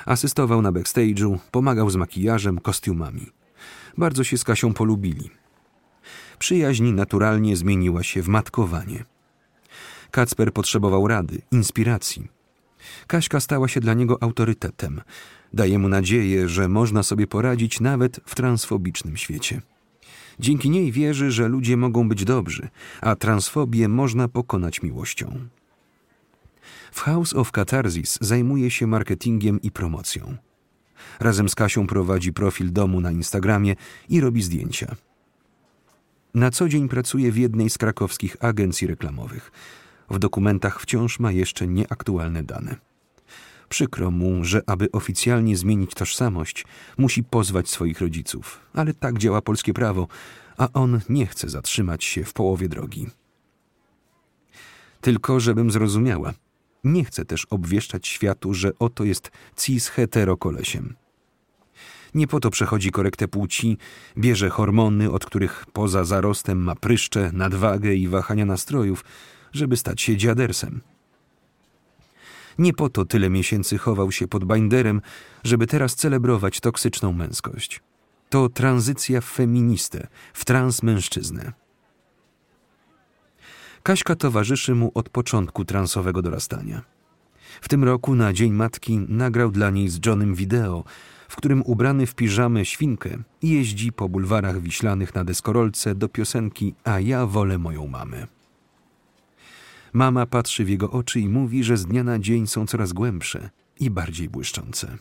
Asystował 0.05 0.61
na 0.61 0.71
backstage'u, 0.71 1.37
pomagał 1.51 1.89
z 1.89 1.95
makijażem, 1.95 2.59
kostiumami. 2.59 3.25
Bardzo 3.97 4.23
się 4.23 4.37
z 4.37 4.43
Kasią 4.43 4.73
polubili. 4.73 5.29
Przyjaźń 6.39 6.83
naturalnie 6.83 7.55
zmieniła 7.55 8.03
się 8.03 8.21
w 8.21 8.27
matkowanie. 8.27 9.05
Kacper 10.11 10.53
potrzebował 10.53 11.07
rady, 11.07 11.41
inspiracji. 11.51 12.27
Kaśka 13.07 13.39
stała 13.39 13.67
się 13.67 13.79
dla 13.79 13.93
niego 13.93 14.23
autorytetem. 14.23 15.01
Daje 15.53 15.79
mu 15.79 15.89
nadzieję, 15.89 16.49
że 16.49 16.67
można 16.67 17.03
sobie 17.03 17.27
poradzić 17.27 17.79
nawet 17.79 18.19
w 18.25 18.35
transfobicznym 18.35 19.17
świecie. 19.17 19.61
Dzięki 20.41 20.69
niej 20.69 20.91
wierzy, 20.91 21.31
że 21.31 21.47
ludzie 21.47 21.77
mogą 21.77 22.09
być 22.09 22.25
dobrzy, 22.25 22.69
a 23.01 23.15
transfobię 23.15 23.87
można 23.87 24.27
pokonać 24.27 24.81
miłością. 24.81 25.39
W 26.91 27.01
House 27.01 27.33
of 27.33 27.51
Catharsis 27.51 28.17
zajmuje 28.21 28.71
się 28.71 28.87
marketingiem 28.87 29.61
i 29.61 29.71
promocją. 29.71 30.37
Razem 31.19 31.49
z 31.49 31.55
Kasią 31.55 31.87
prowadzi 31.87 32.33
profil 32.33 32.73
domu 32.73 33.01
na 33.01 33.11
Instagramie 33.11 33.75
i 34.09 34.21
robi 34.21 34.41
zdjęcia. 34.41 34.95
Na 36.33 36.51
co 36.51 36.69
dzień 36.69 36.89
pracuje 36.89 37.31
w 37.31 37.37
jednej 37.37 37.69
z 37.69 37.77
krakowskich 37.77 38.37
agencji 38.39 38.87
reklamowych. 38.87 39.51
W 40.09 40.19
dokumentach 40.19 40.81
wciąż 40.81 41.19
ma 41.19 41.31
jeszcze 41.31 41.67
nieaktualne 41.67 42.43
dane. 42.43 42.90
Przykro 43.71 44.11
mu, 44.11 44.45
że 44.45 44.61
aby 44.67 44.91
oficjalnie 44.91 45.57
zmienić 45.57 45.93
tożsamość, 45.93 46.65
musi 46.97 47.23
pozwać 47.23 47.69
swoich 47.69 48.01
rodziców, 48.01 48.59
ale 48.73 48.93
tak 48.93 49.17
działa 49.17 49.41
polskie 49.41 49.73
prawo, 49.73 50.07
a 50.57 50.67
on 50.73 50.99
nie 51.09 51.25
chce 51.25 51.49
zatrzymać 51.49 52.03
się 52.03 52.23
w 52.23 52.33
połowie 52.33 52.69
drogi. 52.69 53.07
Tylko 55.01 55.39
żebym 55.39 55.71
zrozumiała, 55.71 56.33
nie 56.83 57.05
chcę 57.05 57.25
też 57.25 57.45
obwieszczać 57.45 58.07
światu, 58.07 58.53
że 58.53 58.71
oto 58.79 59.03
jest 59.03 59.31
cis 59.57 59.87
heterokolesiem. 59.87 60.95
Nie 62.13 62.27
po 62.27 62.39
to 62.39 62.49
przechodzi 62.49 62.91
korektę 62.91 63.27
płci, 63.27 63.77
bierze 64.17 64.49
hormony, 64.49 65.11
od 65.11 65.25
których 65.25 65.65
poza 65.73 66.03
zarostem 66.03 66.63
ma 66.63 66.75
pryszcze, 66.75 67.31
nadwagę 67.33 67.93
i 67.93 68.07
wahania 68.07 68.45
nastrojów, 68.45 69.03
żeby 69.53 69.77
stać 69.77 70.01
się 70.01 70.17
dziadersem. 70.17 70.81
Nie 72.59 72.73
po 72.73 72.89
to 72.89 73.05
tyle 73.05 73.29
miesięcy 73.29 73.77
chował 73.77 74.11
się 74.11 74.27
pod 74.27 74.45
binderem, 74.45 75.01
żeby 75.43 75.67
teraz 75.67 75.95
celebrować 75.95 76.59
toksyczną 76.59 77.13
męskość. 77.13 77.81
To 78.29 78.49
tranzycja 78.49 79.21
w 79.21 79.25
feministę, 79.25 80.07
w 80.33 80.45
transmężczyznę. 80.45 81.51
Kaśka 83.83 84.15
towarzyszy 84.15 84.75
mu 84.75 84.91
od 84.93 85.09
początku 85.09 85.65
transowego 85.65 86.21
dorastania. 86.21 86.81
W 87.61 87.69
tym 87.69 87.83
roku 87.83 88.15
na 88.15 88.33
Dzień 88.33 88.53
Matki 88.53 88.99
nagrał 89.07 89.51
dla 89.51 89.69
niej 89.69 89.89
z 89.89 90.05
Johnem 90.05 90.35
wideo, 90.35 90.83
w 91.29 91.35
którym 91.35 91.61
ubrany 91.65 92.05
w 92.05 92.15
piżamę 92.15 92.65
świnkę 92.65 93.17
jeździ 93.41 93.91
po 93.91 94.09
bulwarach 94.09 94.61
wiślanych 94.61 95.15
na 95.15 95.23
deskorolce 95.23 95.95
do 95.95 96.09
piosenki 96.09 96.75
A 96.83 96.99
ja 96.99 97.25
wolę 97.25 97.57
moją 97.57 97.87
mamę. 97.87 98.27
Mama 99.93 100.25
patrzy 100.25 100.65
w 100.65 100.69
jego 100.69 100.91
oczy 100.91 101.19
i 101.19 101.29
mówi, 101.29 101.63
że 101.63 101.77
z 101.77 101.85
dnia 101.85 102.03
na 102.03 102.19
dzień 102.19 102.47
są 102.47 102.67
coraz 102.67 102.93
głębsze 102.93 103.49
i 103.79 103.89
bardziej 103.89 104.29
błyszczące. 104.29 104.97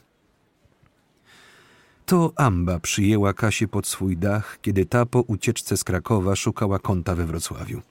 To 2.07 2.33
Amba 2.37 2.79
przyjęła 2.79 3.33
Kasię 3.33 3.69
pod 3.69 3.87
swój 3.87 4.17
dach, 4.17 4.59
kiedy 4.63 4.87
ta 4.87 5.07
po 5.07 5.21
ucieczce 5.21 5.77
z 5.77 5.85
Krakowa 5.85 6.37
szukała 6.37 6.79
kąta 6.79 7.15
we 7.15 7.27
Wrocławiu. 7.27 7.83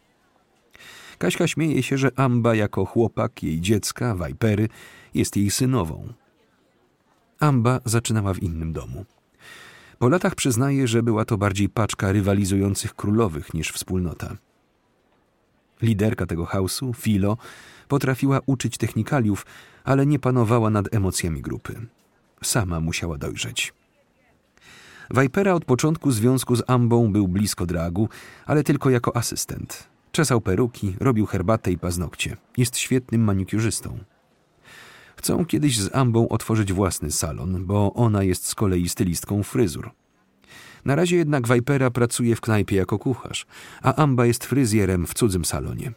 Kaśka 1.18 1.48
śmieje 1.48 1.84
się, 1.84 1.98
że 1.98 2.20
Amba 2.20 2.56
jako 2.56 2.86
chłopak 2.86 3.44
jej 3.44 3.62
dziecka, 3.62 4.16
Wajpery, 4.16 4.70
jest 5.14 5.38
jej 5.38 5.52
synową. 5.52 6.14
Amba 7.40 7.80
zaczynała 7.86 8.34
w 8.34 8.44
innym 8.44 8.74
domu. 8.74 9.06
Po 10.00 10.10
latach 10.10 10.36
przyznaje, 10.36 10.88
że 10.88 11.04
była 11.04 11.26
to 11.26 11.38
bardziej 11.38 11.70
paczka 11.70 12.12
rywalizujących 12.12 12.96
królowych 12.96 13.54
niż 13.54 13.72
wspólnota. 13.72 14.36
Liderka 15.82 16.26
tego 16.26 16.46
chaosu, 16.46 16.94
Filo, 16.94 17.38
potrafiła 17.88 18.40
uczyć 18.46 18.78
technikaliów, 18.78 19.46
ale 19.84 20.06
nie 20.06 20.20
panowała 20.20 20.70
nad 20.70 20.96
emocjami 20.96 21.42
grupy. 21.42 21.88
Sama 22.44 22.80
musiała 22.80 23.18
dojrzeć. 23.18 23.74
Vipera 25.12 25.54
od 25.54 25.66
początku 25.66 26.12
związku 26.12 26.56
z 26.56 26.64
Ambą 26.68 27.12
był 27.12 27.28
blisko 27.28 27.66
dragu, 27.66 28.10
ale 28.46 28.64
tylko 28.64 28.90
jako 28.90 29.16
asystent. 29.16 29.88
Czesał 30.12 30.42
peruki, 30.42 30.96
robił 31.00 31.26
herbatę 31.26 31.72
i 31.72 31.78
paznokcie. 31.78 32.38
Jest 32.58 32.78
świetnym 32.78 33.22
manikiurzystą. 33.22 34.00
Chcą 35.16 35.46
kiedyś 35.46 35.80
z 35.80 35.96
Ambą 35.96 36.30
otworzyć 36.30 36.74
własny 36.74 37.12
salon, 37.12 37.66
bo 37.66 37.94
ona 37.94 38.24
jest 38.24 38.46
z 38.46 38.56
kolei 38.56 38.90
stylistką 38.90 39.44
fryzur. 39.44 39.92
Na 40.86 40.96
razie 40.96 41.18
jednak 41.18 41.48
Vipera 41.48 41.92
pracuje 41.92 42.36
w 42.36 42.42
knajpie 42.42 42.76
jako 42.76 43.00
kucharz, 43.00 43.46
a 43.82 43.96
Amba 43.96 44.26
jest 44.26 44.46
fryzjerem 44.46 45.08
w 45.08 45.14
cudzym 45.14 45.46
salonie. 45.46 45.92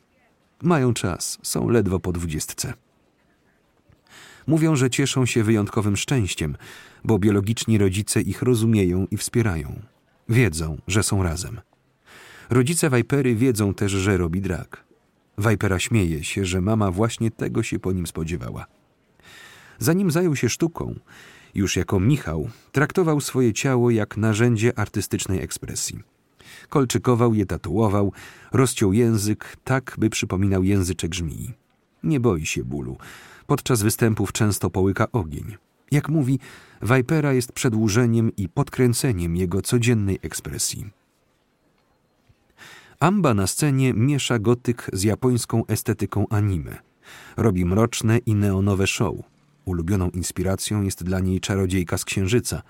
Mają 0.62 0.94
czas, 0.94 1.38
są 1.42 1.68
ledwo 1.68 2.00
po 2.00 2.12
dwudziestce. 2.12 2.74
Mówią, 4.46 4.76
że 4.76 4.90
cieszą 4.90 5.26
się 5.26 5.42
wyjątkowym 5.42 5.96
szczęściem, 5.96 6.56
bo 7.04 7.18
biologiczni 7.18 7.78
rodzice 7.78 8.20
ich 8.20 8.42
rozumieją 8.42 9.06
i 9.10 9.16
wspierają. 9.16 9.82
Wiedzą, 10.28 10.78
że 10.86 11.02
są 11.02 11.22
razem. 11.22 11.60
Rodzice 12.50 12.90
Vipery 12.90 13.34
wiedzą 13.34 13.74
też, 13.74 13.92
że 13.92 14.16
robi 14.16 14.40
drag. 14.40 14.84
Vipera 15.38 15.78
śmieje 15.78 16.24
się, 16.24 16.44
że 16.44 16.60
mama 16.60 16.90
właśnie 16.90 17.30
tego 17.30 17.62
się 17.62 17.78
po 17.78 17.92
nim 17.92 18.06
spodziewała. 18.06 18.66
Zanim 19.78 20.10
zajął 20.10 20.36
się 20.36 20.48
sztuką, 20.48 20.94
już 21.54 21.76
jako 21.76 22.00
Michał, 22.00 22.50
traktował 22.72 23.20
swoje 23.20 23.52
ciało 23.52 23.90
jak 23.90 24.16
narzędzie 24.16 24.78
artystycznej 24.78 25.42
ekspresji. 25.42 25.98
Kolczykował 26.68 27.34
je, 27.34 27.46
tatuował, 27.46 28.12
rozciął 28.52 28.92
język 28.92 29.56
tak, 29.64 29.94
by 29.98 30.10
przypominał 30.10 30.64
języczek 30.64 31.14
żmii. 31.14 31.52
Nie 32.02 32.20
boi 32.20 32.46
się 32.46 32.64
bólu. 32.64 32.96
Podczas 33.46 33.82
występów 33.82 34.32
często 34.32 34.70
połyka 34.70 35.12
ogień. 35.12 35.56
Jak 35.90 36.08
mówi, 36.08 36.38
Vipera 36.82 37.32
jest 37.32 37.52
przedłużeniem 37.52 38.36
i 38.36 38.48
podkręceniem 38.48 39.36
jego 39.36 39.62
codziennej 39.62 40.18
ekspresji. 40.22 40.90
Amba 43.00 43.34
na 43.34 43.46
scenie 43.46 43.94
miesza 43.94 44.38
gotyk 44.38 44.90
z 44.92 45.02
japońską 45.02 45.66
estetyką 45.66 46.26
anime. 46.30 46.78
Robi 47.36 47.64
mroczne 47.64 48.18
i 48.18 48.34
neonowe 48.34 48.86
show. 48.86 49.31
Ulubioną 49.64 50.10
inspiracją 50.10 50.82
jest 50.82 51.04
dla 51.04 51.20
niej 51.20 51.40
czarodziejka 51.40 51.98
z 51.98 52.04
księżyca. 52.04 52.62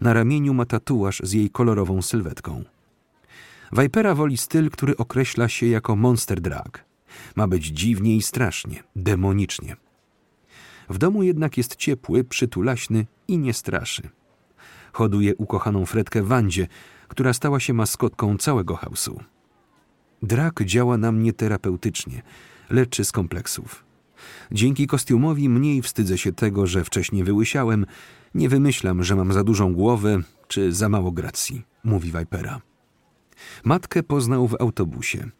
Na 0.00 0.12
ramieniu 0.12 0.54
ma 0.54 0.66
tatuaż 0.66 1.20
z 1.24 1.32
jej 1.32 1.50
kolorową 1.50 2.02
sylwetką. 2.02 2.64
Vipera 3.72 4.14
woli 4.14 4.36
styl, 4.36 4.70
który 4.70 4.96
określa 4.96 5.48
się 5.48 5.66
jako 5.66 5.96
monster 5.96 6.40
drag. 6.40 6.84
Ma 7.36 7.48
być 7.48 7.66
dziwnie 7.66 8.16
i 8.16 8.22
strasznie, 8.22 8.82
demonicznie. 8.96 9.76
W 10.88 10.98
domu 10.98 11.22
jednak 11.22 11.56
jest 11.56 11.76
ciepły, 11.76 12.24
przytulaśny 12.24 13.06
i 13.28 13.38
nie 13.38 13.54
straszy. 13.54 14.02
Hoduje 14.92 15.36
ukochaną 15.36 15.86
Fredkę 15.86 16.22
Wandzie, 16.22 16.66
która 17.08 17.32
stała 17.32 17.60
się 17.60 17.72
maskotką 17.72 18.36
całego 18.36 18.76
hausu. 18.76 19.20
Drak 20.22 20.64
działa 20.64 20.96
na 20.96 21.12
mnie 21.12 21.32
terapeutycznie, 21.32 22.22
leczy 22.70 23.04
z 23.04 23.12
kompleksów. 23.12 23.89
Dzięki 24.52 24.86
kostiumowi 24.86 25.48
mniej 25.48 25.82
wstydzę 25.82 26.18
się 26.18 26.32
tego, 26.32 26.66
że 26.66 26.84
wcześniej 26.84 27.24
wyłysiałem, 27.24 27.86
nie 28.34 28.48
wymyślam, 28.48 29.04
że 29.04 29.16
mam 29.16 29.32
za 29.32 29.44
dużą 29.44 29.74
głowę 29.74 30.22
czy 30.48 30.72
za 30.72 30.88
mało 30.88 31.12
gracji, 31.12 31.62
mówi 31.84 32.12
Vipera. 32.18 32.60
Matkę 33.64 34.02
poznał 34.02 34.48
w 34.48 34.60
autobusie. 34.60 35.30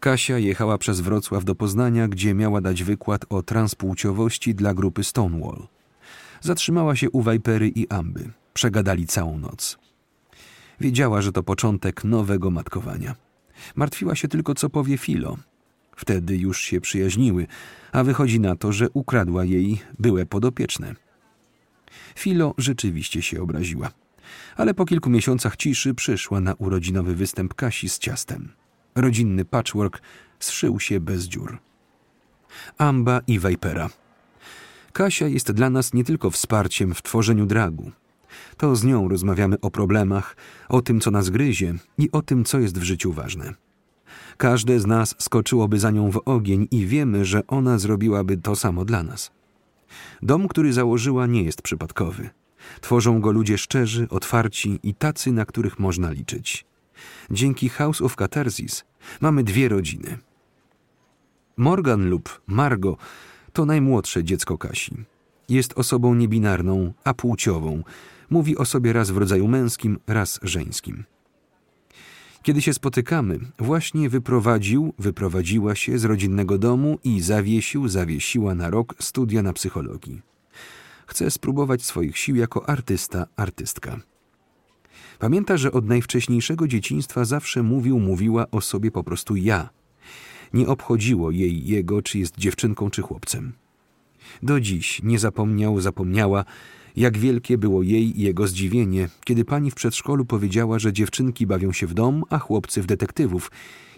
Kasia 0.00 0.38
jechała 0.38 0.78
przez 0.78 1.00
Wrocław 1.00 1.44
do 1.44 1.54
Poznania, 1.54 2.08
gdzie 2.08 2.34
miała 2.34 2.60
dać 2.60 2.82
wykład 2.82 3.24
o 3.28 3.42
transpłciowości 3.42 4.54
dla 4.54 4.74
grupy 4.74 5.04
Stonewall. 5.04 5.66
Zatrzymała 6.40 6.96
się 6.96 7.10
u 7.10 7.22
Vipery 7.22 7.68
i 7.68 7.88
Amby. 7.88 8.30
Przegadali 8.54 9.06
całą 9.06 9.38
noc. 9.38 9.78
Wiedziała, 10.80 11.22
że 11.22 11.32
to 11.32 11.42
początek 11.42 12.04
nowego 12.04 12.50
matkowania. 12.50 13.14
Martwiła 13.74 14.14
się 14.14 14.28
tylko, 14.28 14.54
co 14.54 14.70
powie 14.70 14.98
Filo. 14.98 15.36
Wtedy 16.00 16.36
już 16.36 16.60
się 16.60 16.80
przyjaźniły, 16.80 17.46
a 17.92 18.04
wychodzi 18.04 18.40
na 18.40 18.56
to, 18.56 18.72
że 18.72 18.90
ukradła 18.90 19.44
jej 19.44 19.78
byłe 19.98 20.26
podopieczne. 20.26 20.94
Filo 22.14 22.54
rzeczywiście 22.58 23.22
się 23.22 23.42
obraziła. 23.42 23.90
Ale 24.56 24.74
po 24.74 24.84
kilku 24.84 25.10
miesiącach 25.10 25.56
ciszy 25.56 25.94
przyszła 25.94 26.40
na 26.40 26.54
urodzinowy 26.54 27.14
występ 27.14 27.54
Kasi 27.54 27.88
z 27.88 27.98
ciastem. 27.98 28.52
Rodzinny 28.94 29.44
patchwork 29.44 30.02
zszył 30.38 30.80
się 30.80 31.00
bez 31.00 31.24
dziur. 31.24 31.58
Amba 32.78 33.20
i 33.26 33.38
Vipera. 33.38 33.90
Kasia 34.92 35.26
jest 35.26 35.52
dla 35.52 35.70
nas 35.70 35.94
nie 35.94 36.04
tylko 36.04 36.30
wsparciem 36.30 36.94
w 36.94 37.02
tworzeniu 37.02 37.46
dragu. 37.46 37.90
To 38.56 38.76
z 38.76 38.84
nią 38.84 39.08
rozmawiamy 39.08 39.60
o 39.60 39.70
problemach, 39.70 40.36
o 40.68 40.82
tym, 40.82 41.00
co 41.00 41.10
nas 41.10 41.30
gryzie 41.30 41.74
i 41.98 42.10
o 42.12 42.22
tym, 42.22 42.44
co 42.44 42.58
jest 42.58 42.78
w 42.78 42.82
życiu 42.82 43.12
ważne. 43.12 43.54
Każde 44.40 44.80
z 44.80 44.86
nas 44.86 45.14
skoczyłoby 45.18 45.78
za 45.78 45.90
nią 45.90 46.10
w 46.10 46.22
ogień 46.24 46.68
i 46.70 46.86
wiemy, 46.86 47.24
że 47.24 47.46
ona 47.46 47.78
zrobiłaby 47.78 48.36
to 48.36 48.56
samo 48.56 48.84
dla 48.84 49.02
nas. 49.02 49.30
Dom, 50.22 50.48
który 50.48 50.72
założyła, 50.72 51.26
nie 51.26 51.42
jest 51.42 51.62
przypadkowy. 51.62 52.30
Tworzą 52.80 53.20
go 53.20 53.32
ludzie 53.32 53.58
szczerzy, 53.58 54.06
otwarci 54.10 54.80
i 54.82 54.94
tacy, 54.94 55.32
na 55.32 55.44
których 55.44 55.78
można 55.78 56.10
liczyć. 56.10 56.66
Dzięki 57.30 57.68
House 57.68 58.02
of 58.02 58.16
Catharsis 58.16 58.84
mamy 59.20 59.44
dwie 59.44 59.68
rodziny. 59.68 60.18
Morgan 61.56 62.10
lub 62.10 62.40
Margo 62.46 62.96
to 63.52 63.66
najmłodsze 63.66 64.24
dziecko 64.24 64.58
Kasi. 64.58 64.96
Jest 65.48 65.72
osobą 65.78 66.14
niebinarną, 66.14 66.92
apłciową. 67.04 67.82
Mówi 68.30 68.56
o 68.56 68.64
sobie 68.64 68.92
raz 68.92 69.10
w 69.10 69.16
rodzaju 69.16 69.48
męskim, 69.48 69.98
raz 70.06 70.40
żeńskim. 70.42 71.04
Kiedy 72.42 72.62
się 72.62 72.74
spotykamy, 72.74 73.38
właśnie 73.58 74.08
wyprowadził, 74.08 74.94
wyprowadziła 74.98 75.74
się 75.74 75.98
z 75.98 76.04
rodzinnego 76.04 76.58
domu 76.58 76.98
i 77.04 77.20
zawiesił, 77.20 77.88
zawiesiła 77.88 78.54
na 78.54 78.70
rok 78.70 78.94
studia 78.98 79.42
na 79.42 79.52
psychologii. 79.52 80.22
Chce 81.06 81.30
spróbować 81.30 81.84
swoich 81.84 82.18
sił 82.18 82.36
jako 82.36 82.68
artysta, 82.68 83.26
artystka. 83.36 84.00
Pamięta, 85.18 85.56
że 85.56 85.72
od 85.72 85.86
najwcześniejszego 85.86 86.68
dzieciństwa 86.68 87.24
zawsze 87.24 87.62
mówił, 87.62 88.00
mówiła 88.00 88.50
o 88.50 88.60
sobie 88.60 88.90
po 88.90 89.04
prostu 89.04 89.36
ja. 89.36 89.68
Nie 90.52 90.66
obchodziło 90.66 91.30
jej 91.30 91.66
jego, 91.66 92.02
czy 92.02 92.18
jest 92.18 92.38
dziewczynką, 92.38 92.90
czy 92.90 93.02
chłopcem. 93.02 93.52
Do 94.42 94.60
dziś 94.60 95.02
nie 95.02 95.18
zapomniał, 95.18 95.80
zapomniała, 95.80 96.44
jak 96.96 97.18
wielkie 97.18 97.58
było 97.58 97.82
jej 97.82 98.20
i 98.20 98.22
jego 98.22 98.46
zdziwienie, 98.46 99.08
kiedy 99.24 99.44
pani 99.44 99.70
w 99.70 99.74
przedszkolu 99.74 100.24
powiedziała, 100.24 100.78
że 100.78 100.92
dziewczynki 100.92 101.46
bawią 101.46 101.72
się 101.72 101.86
w 101.86 101.94
dom, 101.94 102.24
a 102.30 102.38
chłopcy 102.38 102.82
w 102.82 102.86
detektywów. 102.86 103.50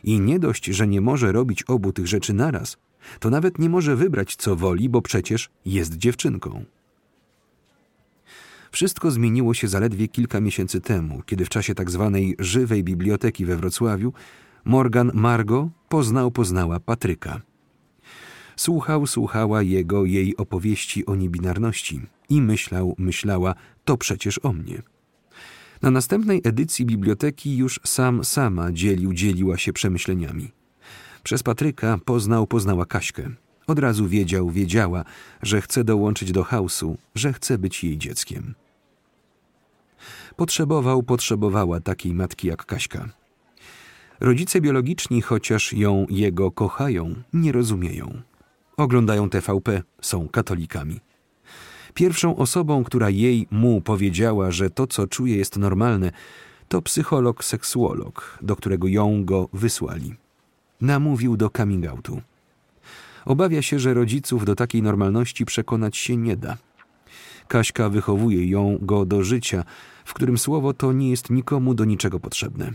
I 0.04 0.20
nie 0.20 0.38
dość, 0.38 0.64
że 0.64 0.86
nie 0.86 1.00
może 1.00 1.32
robić 1.32 1.62
obu 1.62 1.92
tych 1.92 2.06
rzeczy 2.06 2.32
naraz, 2.32 2.76
to 3.20 3.30
nawet 3.30 3.58
nie 3.58 3.68
może 3.68 3.96
wybrać, 3.96 4.36
co 4.36 4.56
woli, 4.56 4.88
bo 4.88 5.02
przecież 5.02 5.50
jest 5.66 5.96
dziewczynką. 5.96 6.64
Wszystko 8.72 9.10
zmieniło 9.10 9.54
się 9.54 9.68
zaledwie 9.68 10.08
kilka 10.08 10.40
miesięcy 10.40 10.80
temu, 10.80 11.22
kiedy 11.26 11.44
w 11.44 11.48
czasie 11.48 11.74
tak 11.74 11.90
zwanej 11.90 12.36
żywej 12.38 12.84
biblioteki 12.84 13.44
we 13.44 13.56
Wrocławiu 13.56 14.12
Morgan 14.64 15.10
Margo 15.14 15.70
poznał, 15.88 16.30
poznała 16.30 16.80
Patryka. 16.80 17.40
Słuchał, 18.56 19.06
słuchała 19.06 19.62
jego, 19.62 20.04
jej 20.04 20.36
opowieści 20.36 21.06
o 21.06 21.14
niebinarności 21.14 22.00
i 22.32 22.42
myślał, 22.42 22.94
myślała, 22.98 23.54
to 23.84 23.96
przecież 23.96 24.40
o 24.42 24.52
mnie. 24.52 24.82
Na 25.82 25.90
następnej 25.90 26.40
edycji 26.44 26.86
biblioteki 26.86 27.56
już 27.56 27.80
sam 27.84 28.24
sama 28.24 28.72
dzielił, 28.72 29.12
dzieliła 29.12 29.58
się 29.58 29.72
przemyśleniami. 29.72 30.50
Przez 31.22 31.42
Patryka 31.42 31.98
poznał, 32.04 32.46
poznała 32.46 32.86
Kaśkę. 32.86 33.30
Od 33.66 33.78
razu 33.78 34.08
wiedział, 34.08 34.50
wiedziała, 34.50 35.04
że 35.42 35.60
chce 35.60 35.84
dołączyć 35.84 36.32
do 36.32 36.44
chaosu, 36.44 36.96
że 37.14 37.32
chce 37.32 37.58
być 37.58 37.84
jej 37.84 37.98
dzieckiem. 37.98 38.54
Potrzebował, 40.36 41.02
potrzebowała 41.02 41.80
takiej 41.80 42.14
matki 42.14 42.48
jak 42.48 42.66
Kaśka. 42.66 43.08
Rodzice 44.20 44.60
biologiczni, 44.60 45.22
chociaż 45.22 45.72
ją 45.72 46.06
jego 46.10 46.50
kochają, 46.50 47.14
nie 47.32 47.52
rozumieją. 47.52 48.22
Oglądają 48.76 49.30
TVP, 49.30 49.82
są 50.00 50.28
katolikami. 50.28 51.00
Pierwszą 51.94 52.36
osobą, 52.36 52.84
która 52.84 53.10
jej 53.10 53.46
mu 53.50 53.80
powiedziała, 53.80 54.50
że 54.50 54.70
to, 54.70 54.86
co 54.86 55.06
czuje, 55.06 55.36
jest 55.36 55.56
normalne, 55.56 56.12
to 56.68 56.82
psycholog, 56.82 57.44
seksuolog, 57.44 58.38
do 58.42 58.56
którego 58.56 58.88
ją 58.88 59.24
go 59.24 59.48
wysłali. 59.52 60.14
Namówił 60.80 61.36
do 61.36 61.50
coming 61.50 61.86
outu. 61.86 62.20
Obawia 63.24 63.62
się, 63.62 63.78
że 63.78 63.94
rodziców 63.94 64.44
do 64.44 64.54
takiej 64.54 64.82
normalności 64.82 65.44
przekonać 65.44 65.96
się 65.96 66.16
nie 66.16 66.36
da. 66.36 66.56
Kaśka 67.48 67.88
wychowuje 67.88 68.46
ją 68.46 68.78
go 68.82 69.06
do 69.06 69.22
życia, 69.22 69.64
w 70.04 70.14
którym 70.14 70.38
słowo 70.38 70.72
to 70.72 70.92
nie 70.92 71.10
jest 71.10 71.30
nikomu 71.30 71.74
do 71.74 71.84
niczego 71.84 72.20
potrzebne. 72.20 72.72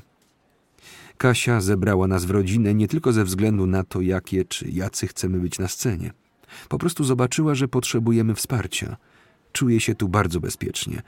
Kasia 1.18 1.62
zebrała 1.62 2.08
nas 2.08 2.26
w 2.26 2.32
rodzinę 2.32 2.74
nie 2.74 2.88
tylko 2.88 3.14
ze 3.14 3.24
względu 3.24 3.68
na 3.68 3.84
to, 3.84 4.02
jakie 4.02 4.46
czy 4.46 4.70
jacy 4.70 5.08
chcemy 5.08 5.40
być 5.40 5.60
na 5.60 5.68
scenie. 5.68 6.12
Po 6.70 6.78
prostu 6.78 7.04
zobaczyła, 7.04 7.56
że 7.56 7.68
potrzebujemy 7.68 8.36
wsparcia. 8.36 8.98
Czuję 9.54 9.80
się 9.80 9.96
tu 9.96 10.08
bardzo 10.08 10.40
bezpiecznie. 10.40 11.02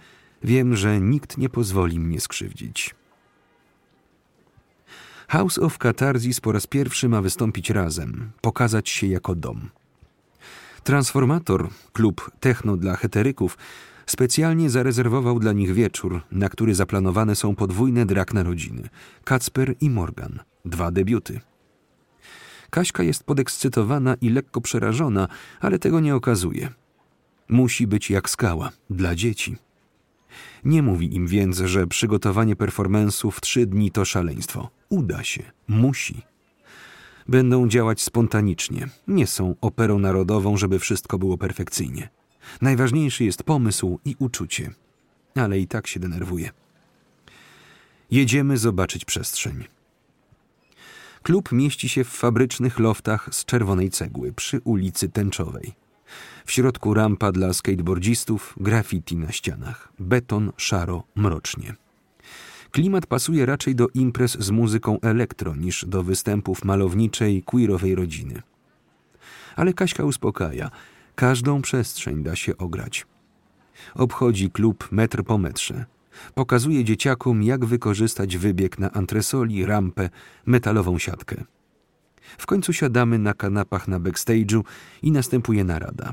Wiem, 0.43 0.75
że 0.75 1.01
nikt 1.01 1.37
nie 1.37 1.49
pozwoli 1.49 1.99
mnie 1.99 2.19
skrzywdzić. 2.19 2.95
House 5.27 5.57
of 5.57 5.77
Catharsis 5.77 6.41
po 6.41 6.51
raz 6.51 6.67
pierwszy 6.67 7.09
ma 7.09 7.21
wystąpić 7.21 7.69
razem, 7.69 8.31
pokazać 8.41 8.89
się 8.89 9.07
jako 9.07 9.35
dom. 9.35 9.69
Transformator, 10.83 11.69
klub 11.93 12.31
techno 12.39 12.77
dla 12.77 12.95
heteryków, 12.95 13.57
specjalnie 14.05 14.69
zarezerwował 14.69 15.39
dla 15.39 15.53
nich 15.53 15.73
wieczór, 15.73 16.21
na 16.31 16.49
który 16.49 16.75
zaplanowane 16.75 17.35
są 17.35 17.55
podwójne 17.55 18.05
drak 18.05 18.33
narodziny 18.33 18.89
Kacper 19.23 19.75
i 19.81 19.89
Morgan, 19.89 20.39
dwa 20.65 20.91
debiuty. 20.91 21.39
Kaśka 22.69 23.03
jest 23.03 23.23
podekscytowana 23.23 24.15
i 24.21 24.29
lekko 24.29 24.61
przerażona, 24.61 25.27
ale 25.59 25.79
tego 25.79 25.99
nie 25.99 26.15
okazuje. 26.15 26.69
Musi 27.49 27.87
być 27.87 28.09
jak 28.09 28.29
skała 28.29 28.69
dla 28.89 29.15
dzieci. 29.15 29.55
Nie 30.63 30.81
mówi 30.81 31.15
im 31.15 31.27
więc, 31.27 31.57
że 31.57 31.87
przygotowanie 31.87 32.55
performance'u 32.55 33.31
w 33.31 33.41
trzy 33.41 33.65
dni 33.65 33.91
to 33.91 34.05
szaleństwo. 34.05 34.69
Uda 34.89 35.23
się, 35.23 35.43
musi. 35.67 36.21
Będą 37.27 37.67
działać 37.67 38.01
spontanicznie. 38.01 38.87
Nie 39.07 39.27
są 39.27 39.55
operą 39.61 39.99
narodową, 39.99 40.57
żeby 40.57 40.79
wszystko 40.79 41.19
było 41.19 41.37
perfekcyjnie. 41.37 42.09
Najważniejszy 42.61 43.23
jest 43.23 43.43
pomysł 43.43 43.99
i 44.05 44.15
uczucie. 44.19 44.71
Ale 45.35 45.59
i 45.59 45.67
tak 45.67 45.87
się 45.87 45.99
denerwuje. 45.99 46.49
Jedziemy 48.11 48.57
zobaczyć 48.57 49.05
przestrzeń. 49.05 49.63
Klub 51.29 51.51
mieści 51.51 51.89
się 51.89 52.03
w 52.03 52.07
fabrycznych 52.07 52.79
loftach 52.79 53.29
z 53.31 53.45
czerwonej 53.45 53.89
cegły 53.89 54.33
przy 54.33 54.61
ulicy 54.63 55.09
Tęczowej. 55.09 55.73
W 56.45 56.51
środku 56.51 56.93
rampa 56.93 57.31
dla 57.31 57.53
skateboardzistów, 57.53 58.55
graffiti 58.59 59.17
na 59.17 59.31
ścianach, 59.31 59.93
beton 59.99 60.51
szaro, 60.57 61.03
mrocznie. 61.15 61.75
Klimat 62.71 63.05
pasuje 63.05 63.45
raczej 63.45 63.75
do 63.75 63.87
imprez 63.93 64.37
z 64.39 64.51
muzyką 64.51 64.99
elektro 65.01 65.55
niż 65.55 65.85
do 65.85 66.03
występów 66.03 66.65
malowniczej, 66.65 67.43
queerowej 67.43 67.95
rodziny. 67.95 68.41
Ale 69.55 69.73
Kaśka 69.73 70.03
uspokaja. 70.03 70.71
Każdą 71.15 71.61
przestrzeń 71.61 72.23
da 72.23 72.35
się 72.35 72.57
ograć. 72.57 73.05
Obchodzi 73.95 74.51
klub 74.51 74.87
metr 74.91 75.23
po 75.23 75.37
metrze. 75.37 75.85
Pokazuje 76.35 76.83
dzieciakom, 76.83 77.43
jak 77.43 77.65
wykorzystać 77.65 78.37
wybieg 78.37 78.79
na 78.79 78.91
antresoli, 78.91 79.65
rampę, 79.65 80.09
metalową 80.45 80.97
siatkę. 80.97 81.43
W 82.37 82.45
końcu 82.45 82.73
siadamy 82.73 83.19
na 83.19 83.33
kanapach 83.33 83.87
na 83.87 83.99
backstage'u 83.99 84.63
i 85.01 85.11
następuje 85.11 85.63
narada. 85.63 86.11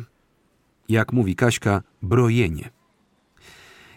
Jak 0.88 1.12
mówi 1.12 1.36
Kaśka, 1.36 1.82
brojenie. 2.02 2.70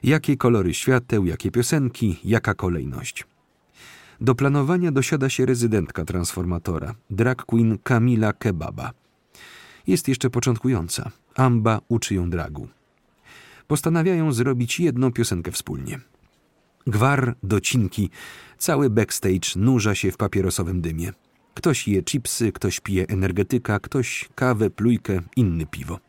Jakie 0.04 0.38
kolory 0.38 0.74
świateł, 0.74 1.26
jakie 1.26 1.52
piosenki, 1.52 2.20
jaka 2.24 2.54
kolejność. 2.54 3.26
Do 4.22 4.36
planowania 4.36 4.92
dosiada 4.92 5.30
się 5.30 5.46
rezydentka 5.46 6.06
transformatora, 6.06 6.96
drag 7.10 7.46
queen 7.46 7.78
Kamila 7.84 8.34
Kebaba. 8.34 8.92
Jest 9.88 10.08
jeszcze 10.08 10.30
początkująca. 10.30 11.12
Amba 11.36 11.82
uczy 11.88 12.16
ją 12.16 12.30
dragu. 12.30 12.68
Postanawiają 13.70 14.32
zrobić 14.32 14.80
jedną 14.80 15.12
piosenkę 15.12 15.52
wspólnie. 15.52 16.00
Gwar, 16.88 17.36
docinki, 17.44 18.10
cały 18.58 18.90
backstage 18.90 19.50
nurza 19.56 19.96
się 19.96 20.12
w 20.12 20.18
papierosowym 20.18 20.82
dymie. 20.82 21.14
Ktoś 21.54 21.88
je 21.88 22.04
chipsy, 22.04 22.52
ktoś 22.52 22.80
pije 22.80 23.06
energetyka, 23.08 23.80
ktoś 23.80 24.30
kawę, 24.36 24.70
plujkę, 24.70 25.22
inny 25.36 25.66
piwo. 25.66 26.00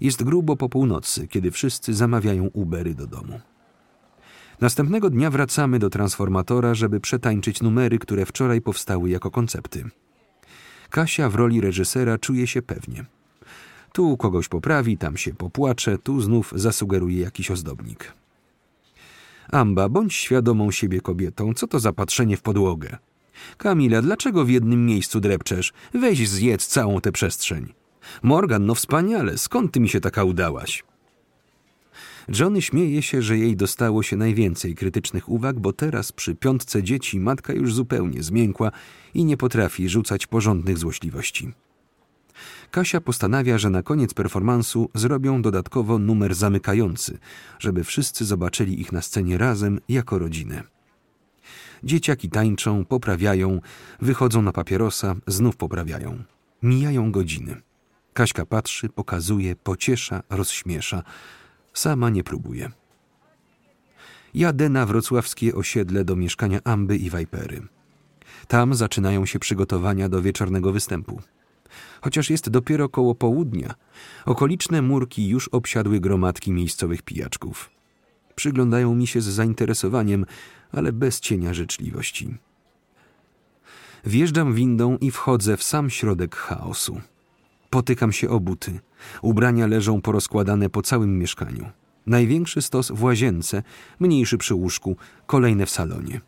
Jest 0.00 0.22
grubo 0.22 0.56
po 0.56 0.68
północy, 0.68 1.28
kiedy 1.28 1.50
wszyscy 1.50 1.94
zamawiają 1.94 2.50
Ubery 2.52 2.94
do 2.94 3.06
domu. 3.06 3.40
Następnego 4.60 5.10
dnia 5.10 5.30
wracamy 5.30 5.78
do 5.78 5.90
transformatora, 5.90 6.74
żeby 6.74 7.00
przetańczyć 7.00 7.62
numery, 7.62 7.98
które 7.98 8.26
wczoraj 8.26 8.60
powstały 8.60 9.10
jako 9.10 9.30
koncepty. 9.30 9.84
Kasia 10.90 11.28
w 11.28 11.34
roli 11.34 11.60
reżysera 11.60 12.18
czuje 12.18 12.46
się 12.46 12.62
pewnie. 12.62 13.04
Tu 13.92 14.16
kogoś 14.16 14.48
poprawi, 14.48 14.98
tam 14.98 15.16
się 15.16 15.34
popłacze, 15.34 15.98
tu 15.98 16.20
znów 16.20 16.52
zasugeruje 16.56 17.20
jakiś 17.20 17.50
ozdobnik. 17.50 18.12
Amba, 19.52 19.88
bądź 19.88 20.14
świadomą 20.14 20.70
siebie 20.70 21.00
kobietą, 21.00 21.54
co 21.54 21.66
to 21.66 21.80
za 21.80 21.92
patrzenie 21.92 22.36
w 22.36 22.42
podłogę? 22.42 22.98
Kamila, 23.58 24.02
dlaczego 24.02 24.44
w 24.44 24.48
jednym 24.50 24.86
miejscu 24.86 25.20
drepczesz? 25.20 25.72
Weź 25.94 26.28
zjedz 26.28 26.66
całą 26.66 27.00
tę 27.00 27.12
przestrzeń. 27.12 27.72
Morgan, 28.22 28.66
no 28.66 28.74
wspaniale, 28.74 29.38
skąd 29.38 29.72
ty 29.72 29.80
mi 29.80 29.88
się 29.88 30.00
taka 30.00 30.24
udałaś? 30.24 30.84
Johnny 32.38 32.62
śmieje 32.62 33.02
się, 33.02 33.22
że 33.22 33.38
jej 33.38 33.56
dostało 33.56 34.02
się 34.02 34.16
najwięcej 34.16 34.74
krytycznych 34.74 35.28
uwag, 35.28 35.60
bo 35.60 35.72
teraz 35.72 36.12
przy 36.12 36.34
piątce 36.34 36.82
dzieci 36.82 37.20
matka 37.20 37.52
już 37.52 37.74
zupełnie 37.74 38.22
zmiękła 38.22 38.72
i 39.14 39.24
nie 39.24 39.36
potrafi 39.36 39.88
rzucać 39.88 40.26
porządnych 40.26 40.78
złośliwości. 40.78 41.52
Kasia 42.70 43.00
postanawia, 43.00 43.58
że 43.58 43.70
na 43.70 43.82
koniec 43.82 44.14
performansu 44.14 44.90
zrobią 44.94 45.42
dodatkowo 45.42 45.98
numer 45.98 46.34
zamykający, 46.34 47.18
żeby 47.58 47.84
wszyscy 47.84 48.24
zobaczyli 48.24 48.80
ich 48.80 48.92
na 48.92 49.02
scenie 49.02 49.38
razem 49.38 49.80
jako 49.88 50.18
rodzinę. 50.18 50.62
Dzieciaki 51.84 52.30
tańczą, 52.30 52.84
poprawiają, 52.84 53.60
wychodzą 54.00 54.42
na 54.42 54.52
papierosa, 54.52 55.14
znów 55.26 55.56
poprawiają. 55.56 56.22
Mijają 56.62 57.12
godziny. 57.12 57.62
Kaśka 58.14 58.46
patrzy, 58.46 58.88
pokazuje, 58.88 59.56
pociesza, 59.56 60.22
rozśmiesza. 60.30 61.02
Sama 61.74 62.10
nie 62.10 62.24
próbuje. 62.24 62.70
Jadę 64.34 64.68
na 64.68 64.86
wrocławskie 64.86 65.54
osiedle 65.54 66.04
do 66.04 66.16
mieszkania 66.16 66.60
Amby 66.64 66.96
i 66.96 67.10
Wajpery. 67.10 67.62
Tam 68.48 68.74
zaczynają 68.74 69.26
się 69.26 69.38
przygotowania 69.38 70.08
do 70.08 70.22
wieczornego 70.22 70.72
występu. 70.72 71.20
Chociaż 72.00 72.30
jest 72.30 72.50
dopiero 72.50 72.88
koło 72.88 73.14
południa, 73.14 73.74
okoliczne 74.26 74.82
murki 74.82 75.28
już 75.28 75.48
obsiadły 75.48 76.00
gromadki 76.00 76.52
miejscowych 76.52 77.02
pijaczków. 77.02 77.70
Przyglądają 78.34 78.94
mi 78.94 79.06
się 79.06 79.20
z 79.20 79.24
zainteresowaniem, 79.24 80.26
ale 80.72 80.92
bez 80.92 81.20
cienia 81.20 81.54
życzliwości. 81.54 82.34
Wjeżdżam 84.04 84.54
windą 84.54 84.96
i 84.96 85.10
wchodzę 85.10 85.56
w 85.56 85.62
sam 85.62 85.90
środek 85.90 86.36
chaosu. 86.36 87.00
Potykam 87.70 88.12
się 88.12 88.28
o 88.28 88.40
buty. 88.40 88.80
Ubrania 89.22 89.66
leżą 89.66 90.00
porozkładane 90.00 90.70
po 90.70 90.82
całym 90.82 91.18
mieszkaniu. 91.18 91.70
Największy 92.06 92.62
stos 92.62 92.90
w 92.90 93.02
łazience, 93.02 93.62
mniejszy 94.00 94.38
przy 94.38 94.54
łóżku, 94.54 94.96
kolejne 95.26 95.66
w 95.66 95.70
salonie. 95.70 96.20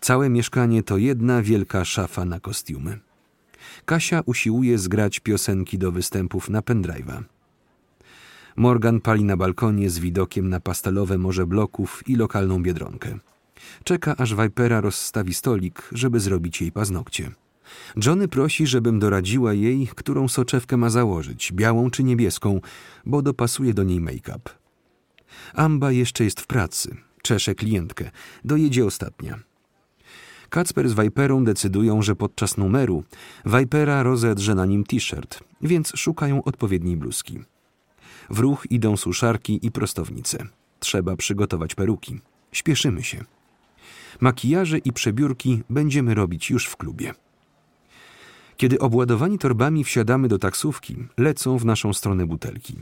Całe 0.00 0.30
mieszkanie 0.30 0.82
to 0.82 0.96
jedna 0.96 1.42
wielka 1.42 1.84
szafa 1.84 2.24
na 2.24 2.40
kostiumy. 2.40 2.98
Kasia 3.88 4.22
usiłuje 4.26 4.78
zgrać 4.78 5.20
piosenki 5.20 5.78
do 5.78 5.92
występów 5.92 6.50
na 6.50 6.60
pendrive'a. 6.60 7.22
Morgan 8.56 9.00
pali 9.00 9.24
na 9.24 9.36
balkonie 9.36 9.90
z 9.90 9.98
widokiem 9.98 10.48
na 10.48 10.60
pastelowe 10.60 11.18
morze 11.18 11.46
bloków 11.46 12.02
i 12.08 12.16
lokalną 12.16 12.62
biedronkę. 12.62 13.18
Czeka, 13.84 14.16
aż 14.16 14.34
Vipera 14.34 14.80
rozstawi 14.80 15.34
stolik, 15.34 15.88
żeby 15.92 16.20
zrobić 16.20 16.60
jej 16.60 16.72
paznokcie. 16.72 17.30
Johnny 18.04 18.28
prosi, 18.28 18.66
żebym 18.66 18.98
doradziła 18.98 19.54
jej, 19.54 19.86
którą 19.86 20.28
soczewkę 20.28 20.76
ma 20.76 20.90
założyć, 20.90 21.52
białą 21.52 21.90
czy 21.90 22.04
niebieską, 22.04 22.60
bo 23.06 23.22
dopasuje 23.22 23.74
do 23.74 23.82
niej 23.84 24.00
make-up. 24.00 24.50
Amba 25.54 25.92
jeszcze 25.92 26.24
jest 26.24 26.40
w 26.40 26.46
pracy. 26.46 26.96
Czesze 27.22 27.54
klientkę. 27.54 28.10
Dojedzie 28.44 28.86
ostatnia. 28.86 29.47
Kacper 30.50 30.88
z 30.88 30.94
Viperą 30.94 31.44
decydują, 31.44 32.02
że 32.02 32.16
podczas 32.16 32.56
numeru 32.56 33.04
Vipera 33.46 34.02
rozedrze 34.02 34.54
na 34.54 34.66
nim 34.66 34.84
t-shirt, 34.84 35.40
więc 35.62 35.92
szukają 35.96 36.44
odpowiedniej 36.44 36.96
bluzki. 36.96 37.38
W 38.30 38.38
ruch 38.38 38.66
idą 38.70 38.96
suszarki 38.96 39.66
i 39.66 39.70
prostownice. 39.70 40.46
Trzeba 40.80 41.16
przygotować 41.16 41.74
peruki. 41.74 42.20
Śpieszymy 42.52 43.02
się. 43.02 43.24
Makijaże 44.20 44.78
i 44.78 44.92
przebiórki 44.92 45.62
będziemy 45.70 46.14
robić 46.14 46.50
już 46.50 46.66
w 46.66 46.76
klubie. 46.76 47.14
Kiedy 48.56 48.78
obładowani 48.78 49.38
torbami 49.38 49.84
wsiadamy 49.84 50.28
do 50.28 50.38
taksówki, 50.38 50.96
lecą 51.18 51.58
w 51.58 51.64
naszą 51.64 51.92
stronę 51.92 52.26
butelki. 52.26 52.76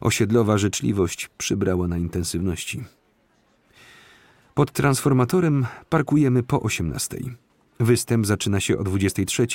Osiedlowa 0.00 0.58
życzliwość 0.58 1.30
przybrała 1.38 1.88
na 1.88 1.98
intensywności. 1.98 2.84
Pod 4.58 4.72
transformatorem 4.72 5.66
parkujemy 5.88 6.42
po 6.42 6.62
18. 6.62 7.18
Występ 7.80 8.26
zaczyna 8.26 8.60
się 8.60 8.78
o 8.78 8.84
23, 8.84 9.46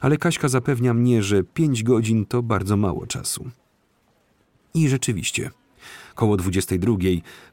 ale 0.00 0.16
Kaśka 0.16 0.48
zapewnia 0.48 0.94
mnie, 0.94 1.22
że 1.22 1.42
5 1.44 1.82
godzin 1.82 2.26
to 2.26 2.42
bardzo 2.42 2.76
mało 2.76 3.06
czasu. 3.06 3.50
I 4.74 4.88
rzeczywiście, 4.88 5.50
koło 6.14 6.36
22 6.36 6.96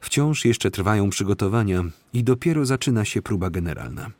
wciąż 0.00 0.44
jeszcze 0.44 0.70
trwają 0.70 1.10
przygotowania 1.10 1.84
i 2.12 2.24
dopiero 2.24 2.66
zaczyna 2.66 3.04
się 3.04 3.22
próba 3.22 3.50
generalna. 3.50 4.10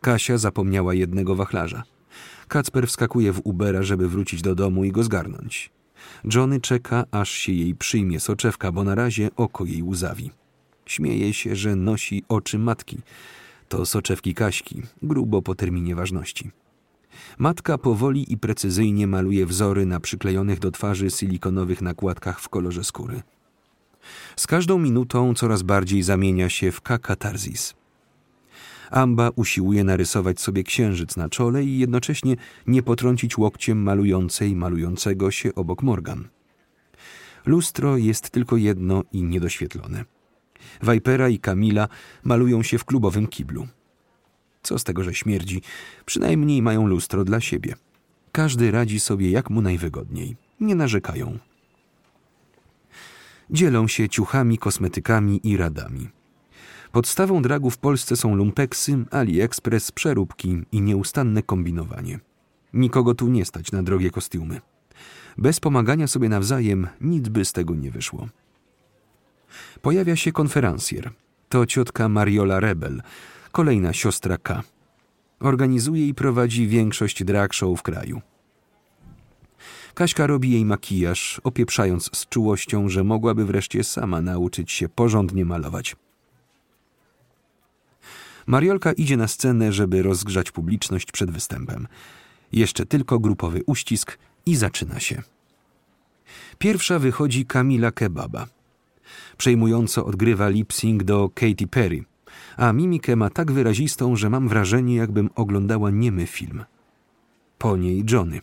Kasia 0.00 0.38
zapomniała 0.38 0.94
jednego 0.94 1.34
wachlarza. 1.34 1.82
Kacper 2.48 2.86
wskakuje 2.88 3.32
w 3.32 3.40
Ubera, 3.44 3.82
żeby 3.82 4.08
wrócić 4.08 4.42
do 4.42 4.54
domu 4.54 4.84
i 4.84 4.92
go 4.92 5.02
zgarnąć. 5.02 5.70
Johnny 6.34 6.60
czeka, 6.60 7.04
aż 7.10 7.30
się 7.30 7.52
jej 7.52 7.74
przyjmie 7.74 8.20
soczewka, 8.20 8.72
bo 8.72 8.84
na 8.84 8.94
razie 8.94 9.30
oko 9.36 9.64
jej 9.64 9.82
łzawi. 9.82 10.30
Śmieje 10.88 11.34
się, 11.34 11.56
że 11.56 11.76
nosi 11.76 12.24
oczy 12.28 12.58
matki. 12.58 12.98
To 13.68 13.86
soczewki 13.86 14.34
Kaśki, 14.34 14.82
grubo 15.02 15.42
po 15.42 15.54
terminie 15.54 15.94
ważności. 15.94 16.50
Matka 17.38 17.78
powoli 17.78 18.32
i 18.32 18.38
precyzyjnie 18.38 19.06
maluje 19.06 19.46
wzory 19.46 19.86
na 19.86 20.00
przyklejonych 20.00 20.58
do 20.58 20.70
twarzy 20.70 21.10
silikonowych 21.10 21.82
nakładkach 21.82 22.40
w 22.40 22.48
kolorze 22.48 22.84
skóry. 22.84 23.22
Z 24.36 24.46
każdą 24.46 24.78
minutą 24.78 25.34
coraz 25.34 25.62
bardziej 25.62 26.02
zamienia 26.02 26.48
się 26.48 26.72
w 26.72 26.80
kakatarzis. 26.80 27.74
Amba 28.90 29.30
usiłuje 29.36 29.84
narysować 29.84 30.40
sobie 30.40 30.62
księżyc 30.62 31.16
na 31.16 31.28
czole 31.28 31.64
i 31.64 31.78
jednocześnie 31.78 32.36
nie 32.66 32.82
potrącić 32.82 33.38
łokciem 33.38 33.82
malującej 33.82 34.56
malującego 34.56 35.30
się 35.30 35.54
obok 35.54 35.82
Morgan. 35.82 36.28
Lustro 37.46 37.96
jest 37.96 38.30
tylko 38.30 38.56
jedno 38.56 39.04
i 39.12 39.22
niedoświetlone. 39.22 40.17
Vipera 40.82 41.28
i 41.28 41.38
Kamila 41.38 41.88
malują 42.24 42.62
się 42.62 42.78
w 42.78 42.84
klubowym 42.84 43.26
kiblu. 43.26 43.66
Co 44.62 44.78
z 44.78 44.84
tego, 44.84 45.04
że 45.04 45.14
śmierdzi? 45.14 45.62
Przynajmniej 46.06 46.62
mają 46.62 46.86
lustro 46.86 47.24
dla 47.24 47.40
siebie. 47.40 47.74
Każdy 48.32 48.70
radzi 48.70 49.00
sobie 49.00 49.30
jak 49.30 49.50
mu 49.50 49.62
najwygodniej. 49.62 50.36
Nie 50.60 50.74
narzekają. 50.74 51.38
Dzielą 53.50 53.88
się 53.88 54.08
ciuchami, 54.08 54.58
kosmetykami 54.58 55.40
i 55.44 55.56
radami. 55.56 56.08
Podstawą 56.92 57.42
dragu 57.42 57.70
w 57.70 57.78
Polsce 57.78 58.16
są 58.16 58.34
lumpeksy, 58.34 59.04
AliExpress, 59.10 59.92
przeróbki 59.92 60.62
i 60.72 60.80
nieustanne 60.80 61.42
kombinowanie. 61.42 62.20
Nikogo 62.72 63.14
tu 63.14 63.28
nie 63.28 63.44
stać 63.44 63.72
na 63.72 63.82
drogie 63.82 64.10
kostiumy. 64.10 64.60
Bez 65.38 65.60
pomagania 65.60 66.06
sobie 66.06 66.28
nawzajem 66.28 66.88
nic 67.00 67.28
by 67.28 67.44
z 67.44 67.52
tego 67.52 67.74
nie 67.74 67.90
wyszło. 67.90 68.28
Pojawia 69.82 70.16
się 70.16 70.32
konferencjer. 70.32 71.10
To 71.48 71.66
ciotka 71.66 72.08
Mariola 72.08 72.60
Rebel, 72.60 73.02
kolejna 73.52 73.92
siostra 73.92 74.38
K. 74.38 74.62
Organizuje 75.40 76.08
i 76.08 76.14
prowadzi 76.14 76.66
większość 76.66 77.24
drag 77.24 77.54
show 77.54 77.78
w 77.78 77.82
kraju. 77.82 78.20
Kaśka 79.94 80.26
robi 80.26 80.50
jej 80.50 80.64
makijaż, 80.64 81.40
opieprzając 81.44 82.10
z 82.16 82.28
czułością, 82.28 82.88
że 82.88 83.04
mogłaby 83.04 83.44
wreszcie 83.44 83.84
sama 83.84 84.20
nauczyć 84.20 84.72
się 84.72 84.88
porządnie 84.88 85.44
malować. 85.44 85.96
Mariolka 88.46 88.92
idzie 88.92 89.16
na 89.16 89.28
scenę, 89.28 89.72
żeby 89.72 90.02
rozgrzać 90.02 90.50
publiczność 90.50 91.12
przed 91.12 91.30
występem. 91.30 91.86
Jeszcze 92.52 92.86
tylko 92.86 93.18
grupowy 93.18 93.62
uścisk 93.66 94.18
i 94.46 94.56
zaczyna 94.56 95.00
się. 95.00 95.22
Pierwsza 96.58 96.98
wychodzi 96.98 97.46
Kamila 97.46 97.92
Kebaba. 97.92 98.46
Przejmująco 99.36 100.04
odgrywa 100.06 100.48
lip-sync 100.48 101.02
do 101.02 101.30
Katy 101.34 101.66
Perry, 101.66 102.04
a 102.56 102.72
mimikę 102.72 103.16
ma 103.16 103.30
tak 103.30 103.52
wyrazistą, 103.52 104.16
że 104.16 104.30
mam 104.30 104.48
wrażenie, 104.48 104.96
jakbym 104.96 105.30
oglądała 105.34 105.90
niemy 105.90 106.26
film. 106.26 106.64
Po 107.58 107.76
niej 107.76 108.04
Johnny. 108.10 108.40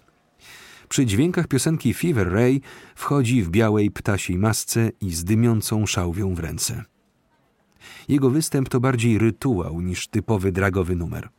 Przy 0.89 1.05
dźwiękach 1.05 1.47
piosenki 1.47 1.93
Fever 1.93 2.31
Ray 2.33 2.61
wchodzi 2.95 3.43
w 3.43 3.49
białej 3.49 3.91
ptasiej 3.91 4.37
masce 4.37 4.91
i 5.01 5.13
z 5.13 5.23
dymiącą 5.23 5.85
szałwią 5.85 6.35
w 6.35 6.39
ręce. 6.39 6.83
Jego 8.07 8.29
występ 8.29 8.69
to 8.69 8.79
bardziej 8.79 9.17
rytuał 9.17 9.81
niż 9.81 10.07
typowy 10.07 10.51
dragowy 10.51 10.95
numer. 10.95 11.29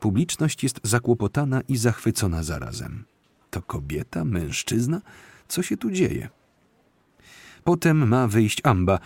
Publiczność 0.00 0.62
jest 0.62 0.80
zakłopotana 0.82 1.60
i 1.68 1.76
zachwycona 1.76 2.42
zarazem. 2.42 3.04
To 3.50 3.62
kobieta, 3.62 4.24
mężczyzna? 4.24 5.00
Co 5.48 5.62
się 5.62 5.76
tu 5.76 5.90
dzieje? 5.90 6.28
Potem 7.64 8.08
ma 8.08 8.28
wyjść 8.28 8.60
Amba, 8.64 8.98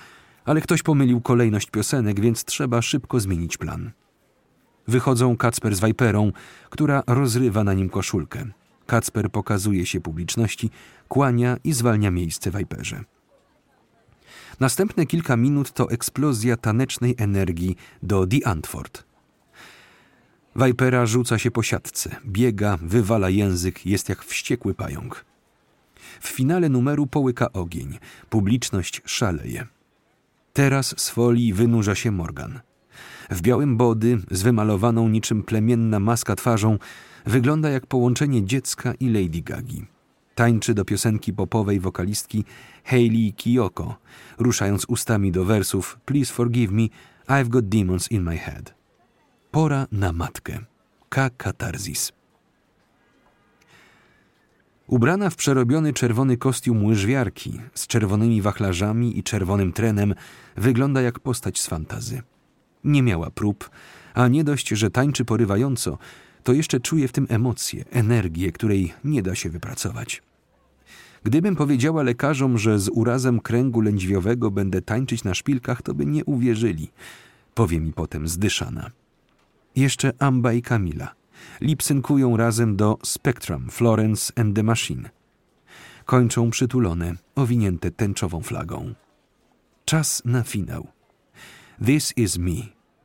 ale 0.44 0.60
ktoś 0.60 0.82
pomylił 0.82 1.20
kolejność 1.20 1.70
piosenek, 1.70 2.20
więc 2.20 2.44
trzeba 2.44 2.82
szybko 2.82 3.20
zmienić 3.20 3.56
plan. 3.56 3.90
Wychodzą 4.88 5.36
Kacper 5.36 5.76
z 5.76 5.80
Viperą, 5.80 6.32
która 6.70 7.02
rozrywa 7.06 7.64
na 7.64 7.74
nim 7.74 7.88
koszulkę. 7.88 8.44
Kacper 8.86 9.30
pokazuje 9.30 9.86
się 9.86 10.00
publiczności, 10.00 10.70
kłania 11.08 11.56
i 11.64 11.72
zwalnia 11.72 12.10
miejsce 12.10 12.50
Viperze. 12.50 13.04
Następne 14.60 15.06
kilka 15.06 15.36
minut 15.36 15.72
to 15.72 15.90
eksplozja 15.90 16.56
tanecznej 16.56 17.14
energii 17.18 17.76
do 18.02 18.26
The 18.26 18.46
Antwort. 18.46 19.04
Vipera 20.56 21.06
rzuca 21.06 21.38
się 21.38 21.50
po 21.50 21.62
siatce, 21.62 22.16
biega, 22.26 22.78
wywala 22.82 23.30
język, 23.30 23.86
jest 23.86 24.08
jak 24.08 24.24
wściekły 24.24 24.74
pająk. 24.74 25.24
W 26.22 26.28
finale 26.28 26.68
numeru 26.68 27.06
połyka 27.06 27.52
ogień, 27.52 27.98
publiczność 28.30 29.02
szaleje. 29.04 29.66
Teraz 30.52 30.94
z 30.96 31.10
folii 31.10 31.52
wynurza 31.52 31.94
się 31.94 32.10
Morgan. 32.10 32.60
W 33.30 33.40
białym 33.40 33.76
body, 33.76 34.18
z 34.30 34.42
wymalowaną 34.42 35.08
niczym 35.08 35.42
plemienna 35.42 36.00
maska 36.00 36.36
twarzą, 36.36 36.78
wygląda 37.26 37.70
jak 37.70 37.86
połączenie 37.86 38.44
dziecka 38.44 38.94
i 39.00 39.08
Lady 39.08 39.42
Gagi. 39.42 39.86
Tańczy 40.34 40.74
do 40.74 40.84
piosenki 40.84 41.32
popowej 41.32 41.80
wokalistki 41.80 42.44
Hayley 42.84 43.32
Kiyoko, 43.32 43.96
ruszając 44.38 44.84
ustami 44.84 45.32
do 45.32 45.44
wersów 45.44 45.98
Please 46.04 46.34
forgive 46.34 46.72
me, 46.72 46.82
I've 47.28 47.48
got 47.48 47.68
demons 47.68 48.12
in 48.12 48.22
my 48.22 48.36
head. 48.36 48.74
Pora 49.50 49.86
na 49.92 50.12
matkę. 50.12 50.58
K. 51.08 51.30
Katarzis. 51.30 52.12
Ubrana 54.92 55.30
w 55.30 55.36
przerobiony 55.36 55.92
czerwony 55.92 56.36
kostium 56.36 56.84
łyżwiarki 56.84 57.60
z 57.74 57.86
czerwonymi 57.86 58.42
wachlarzami 58.42 59.18
i 59.18 59.22
czerwonym 59.22 59.72
trenem, 59.72 60.14
wygląda 60.56 61.02
jak 61.02 61.20
postać 61.20 61.60
z 61.60 61.66
fantazy. 61.66 62.22
Nie 62.84 63.02
miała 63.02 63.30
prób, 63.30 63.70
a 64.14 64.28
nie 64.28 64.44
dość, 64.44 64.68
że 64.68 64.90
tańczy 64.90 65.24
porywająco, 65.24 65.98
to 66.42 66.52
jeszcze 66.52 66.80
czuje 66.80 67.08
w 67.08 67.12
tym 67.12 67.26
emocje, 67.28 67.84
energię, 67.90 68.52
której 68.52 68.92
nie 69.04 69.22
da 69.22 69.34
się 69.34 69.50
wypracować. 69.50 70.22
Gdybym 71.24 71.56
powiedziała 71.56 72.02
lekarzom, 72.02 72.58
że 72.58 72.78
z 72.78 72.88
urazem 72.88 73.40
kręgu 73.40 73.80
lędźwiowego 73.80 74.50
będę 74.50 74.82
tańczyć 74.82 75.24
na 75.24 75.34
szpilkach, 75.34 75.82
to 75.82 75.94
by 75.94 76.06
nie 76.06 76.24
uwierzyli, 76.24 76.90
powie 77.54 77.80
mi 77.80 77.92
potem 77.92 78.28
zdyszana. 78.28 78.90
Jeszcze 79.76 80.12
Amba 80.18 80.52
i 80.52 80.62
Kamila. 80.62 81.21
Lipsynkują 81.60 82.36
razem 82.36 82.76
do 82.76 82.98
Spectrum, 83.02 83.70
Florence 83.70 84.32
and 84.36 84.56
the 84.56 84.62
Machine. 84.62 85.10
Kończą 86.04 86.50
przytulone, 86.50 87.14
owinięte 87.34 87.90
tęczową 87.90 88.42
flagą. 88.42 88.94
Czas 89.84 90.22
na 90.24 90.42
finał. 90.42 90.86
This 91.86 92.12
is 92.16 92.38
me. 92.38 92.52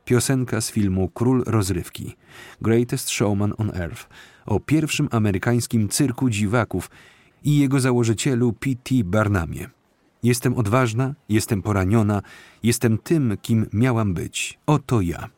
Piosenka 0.04 0.60
z 0.60 0.70
filmu 0.70 1.08
Król 1.08 1.42
Rozrywki. 1.46 2.16
Greatest 2.60 3.10
Showman 3.10 3.54
on 3.58 3.70
Earth. 3.74 4.08
O 4.46 4.60
pierwszym 4.60 5.08
amerykańskim 5.10 5.88
cyrku 5.88 6.30
dziwaków 6.30 6.90
i 7.44 7.58
jego 7.58 7.80
założycielu 7.80 8.52
P.T. 8.52 8.94
Barnamie. 9.04 9.70
Jestem 10.22 10.54
odważna, 10.54 11.14
jestem 11.28 11.62
poraniona, 11.62 12.22
jestem 12.62 12.98
tym, 12.98 13.36
kim 13.42 13.66
miałam 13.72 14.14
być. 14.14 14.58
Oto 14.66 15.00
ja. 15.00 15.28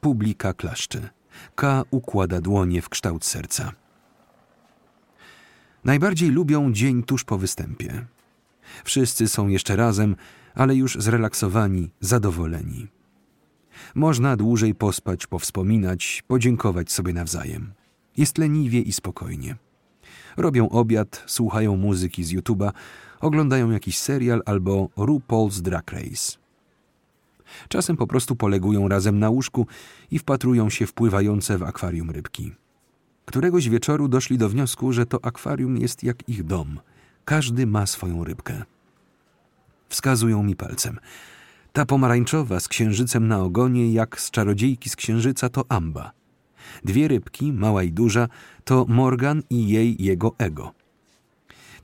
Publika 0.00 0.52
klaszcze. 0.54 1.10
K 1.54 1.84
układa 1.90 2.40
dłonie 2.40 2.82
w 2.82 2.88
kształt 2.88 3.24
serca. 3.24 3.72
Najbardziej 5.84 6.30
lubią 6.30 6.72
dzień 6.72 7.02
tuż 7.02 7.24
po 7.24 7.38
występie. 7.38 8.06
Wszyscy 8.84 9.28
są 9.28 9.48
jeszcze 9.48 9.76
razem, 9.76 10.16
ale 10.54 10.74
już 10.74 10.96
zrelaksowani, 11.00 11.90
zadowoleni. 12.00 12.88
Można 13.94 14.36
dłużej 14.36 14.74
pospać, 14.74 15.26
powspominać, 15.26 16.22
podziękować 16.26 16.92
sobie 16.92 17.12
nawzajem. 17.12 17.72
Jest 18.16 18.38
leniwie 18.38 18.80
i 18.80 18.92
spokojnie. 18.92 19.56
Robią 20.36 20.68
obiad, 20.68 21.24
słuchają 21.26 21.76
muzyki 21.76 22.24
z 22.24 22.32
YouTube'a, 22.32 22.72
oglądają 23.20 23.70
jakiś 23.70 23.98
serial 23.98 24.42
albo 24.46 24.88
RuPaul's 24.96 25.60
Drag 25.60 25.92
Race. 25.92 26.41
Czasem 27.68 27.96
po 27.96 28.06
prostu 28.06 28.36
polegują 28.36 28.88
razem 28.88 29.18
na 29.18 29.30
łóżku 29.30 29.66
i 30.10 30.18
wpatrują 30.18 30.70
się 30.70 30.86
w 30.86 30.92
pływające 30.92 31.58
w 31.58 31.62
akwarium 31.62 32.10
rybki. 32.10 32.52
Któregoś 33.24 33.68
wieczoru 33.68 34.08
doszli 34.08 34.38
do 34.38 34.48
wniosku, 34.48 34.92
że 34.92 35.06
to 35.06 35.24
akwarium 35.24 35.76
jest 35.76 36.04
jak 36.04 36.28
ich 36.28 36.44
dom. 36.44 36.80
Każdy 37.24 37.66
ma 37.66 37.86
swoją 37.86 38.24
rybkę. 38.24 38.62
Wskazują 39.88 40.42
mi 40.42 40.56
palcem. 40.56 40.98
Ta 41.72 41.86
pomarańczowa 41.86 42.60
z 42.60 42.68
księżycem 42.68 43.28
na 43.28 43.42
ogonie, 43.42 43.92
jak 43.92 44.20
z 44.20 44.30
czarodziejki 44.30 44.90
z 44.90 44.96
księżyca, 44.96 45.48
to 45.48 45.64
Amba. 45.68 46.12
Dwie 46.84 47.08
rybki, 47.08 47.52
mała 47.52 47.82
i 47.82 47.92
duża, 47.92 48.28
to 48.64 48.86
Morgan 48.88 49.42
i 49.50 49.68
jej 49.68 50.02
jego 50.02 50.34
ego. 50.38 50.72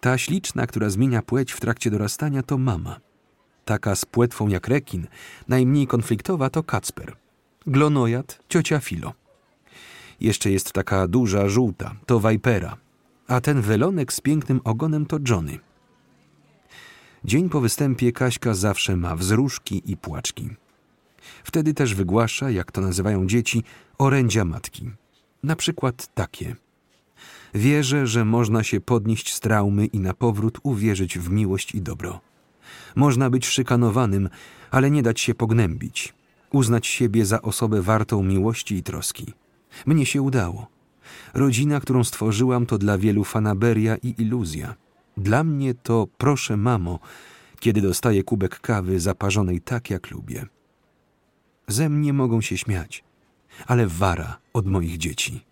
Ta 0.00 0.18
śliczna, 0.18 0.66
która 0.66 0.90
zmienia 0.90 1.22
płeć 1.22 1.52
w 1.52 1.60
trakcie 1.60 1.90
dorastania, 1.90 2.42
to 2.42 2.58
mama. 2.58 3.00
Taka 3.68 3.94
z 3.94 4.04
płetwą 4.04 4.48
jak 4.48 4.68
rekin, 4.68 5.06
najmniej 5.48 5.86
konfliktowa 5.86 6.50
to 6.50 6.62
Kacper. 6.62 7.16
Glonojad, 7.66 8.38
ciocia 8.48 8.80
Filo. 8.80 9.12
Jeszcze 10.20 10.50
jest 10.50 10.72
taka 10.72 11.08
duża, 11.08 11.48
żółta, 11.48 11.94
to 12.06 12.20
Vipera. 12.20 12.76
A 13.26 13.40
ten 13.40 13.60
welonek 13.60 14.12
z 14.12 14.20
pięknym 14.20 14.60
ogonem 14.64 15.06
to 15.06 15.18
Johnny. 15.28 15.58
Dzień 17.24 17.48
po 17.48 17.60
występie 17.60 18.12
Kaśka 18.12 18.54
zawsze 18.54 18.96
ma 18.96 19.16
wzruszki 19.16 19.82
i 19.86 19.96
płaczki. 19.96 20.48
Wtedy 21.44 21.74
też 21.74 21.94
wygłasza, 21.94 22.50
jak 22.50 22.72
to 22.72 22.80
nazywają 22.80 23.26
dzieci, 23.26 23.64
orędzia 23.98 24.44
matki. 24.44 24.90
Na 25.42 25.56
przykład 25.56 26.14
takie. 26.14 26.56
Wierzę, 27.54 28.06
że 28.06 28.24
można 28.24 28.62
się 28.62 28.80
podnieść 28.80 29.34
z 29.34 29.40
traumy 29.40 29.86
i 29.86 30.00
na 30.00 30.14
powrót 30.14 30.58
uwierzyć 30.62 31.18
w 31.18 31.30
miłość 31.30 31.74
i 31.74 31.82
dobro. 31.82 32.27
Można 32.96 33.30
być 33.30 33.46
szykanowanym, 33.46 34.28
ale 34.70 34.90
nie 34.90 35.02
dać 35.02 35.20
się 35.20 35.34
pognębić. 35.34 36.14
Uznać 36.52 36.86
siebie 36.86 37.26
za 37.26 37.42
osobę 37.42 37.82
wartą 37.82 38.22
miłości 38.22 38.74
i 38.74 38.82
troski. 38.82 39.32
Mnie 39.86 40.06
się 40.06 40.22
udało. 40.22 40.66
Rodzina, 41.34 41.80
którą 41.80 42.04
stworzyłam, 42.04 42.66
to 42.66 42.78
dla 42.78 42.98
wielu 42.98 43.24
fanaberia 43.24 43.96
i 43.96 44.14
iluzja. 44.18 44.74
Dla 45.16 45.44
mnie 45.44 45.74
to 45.74 46.06
proszę 46.18 46.56
mamo, 46.56 46.98
kiedy 47.60 47.80
dostaję 47.80 48.24
kubek 48.24 48.60
kawy 48.60 49.00
zaparzonej 49.00 49.60
tak 49.60 49.90
jak 49.90 50.10
lubię. 50.10 50.46
Ze 51.68 51.88
mnie 51.88 52.12
mogą 52.12 52.40
się 52.40 52.58
śmiać, 52.58 53.04
ale 53.66 53.86
wara 53.86 54.38
od 54.52 54.66
moich 54.66 54.98
dzieci. 54.98 55.47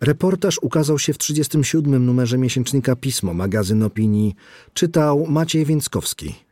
Reportaż 0.00 0.58
ukazał 0.58 0.98
się 0.98 1.12
w 1.12 1.18
37. 1.18 2.06
numerze 2.06 2.38
miesięcznika 2.38 2.96
Pismo, 2.96 3.34
magazyn 3.34 3.82
opinii. 3.82 4.34
Czytał 4.74 5.26
Maciej 5.26 5.64
Więckowski. 5.64 6.45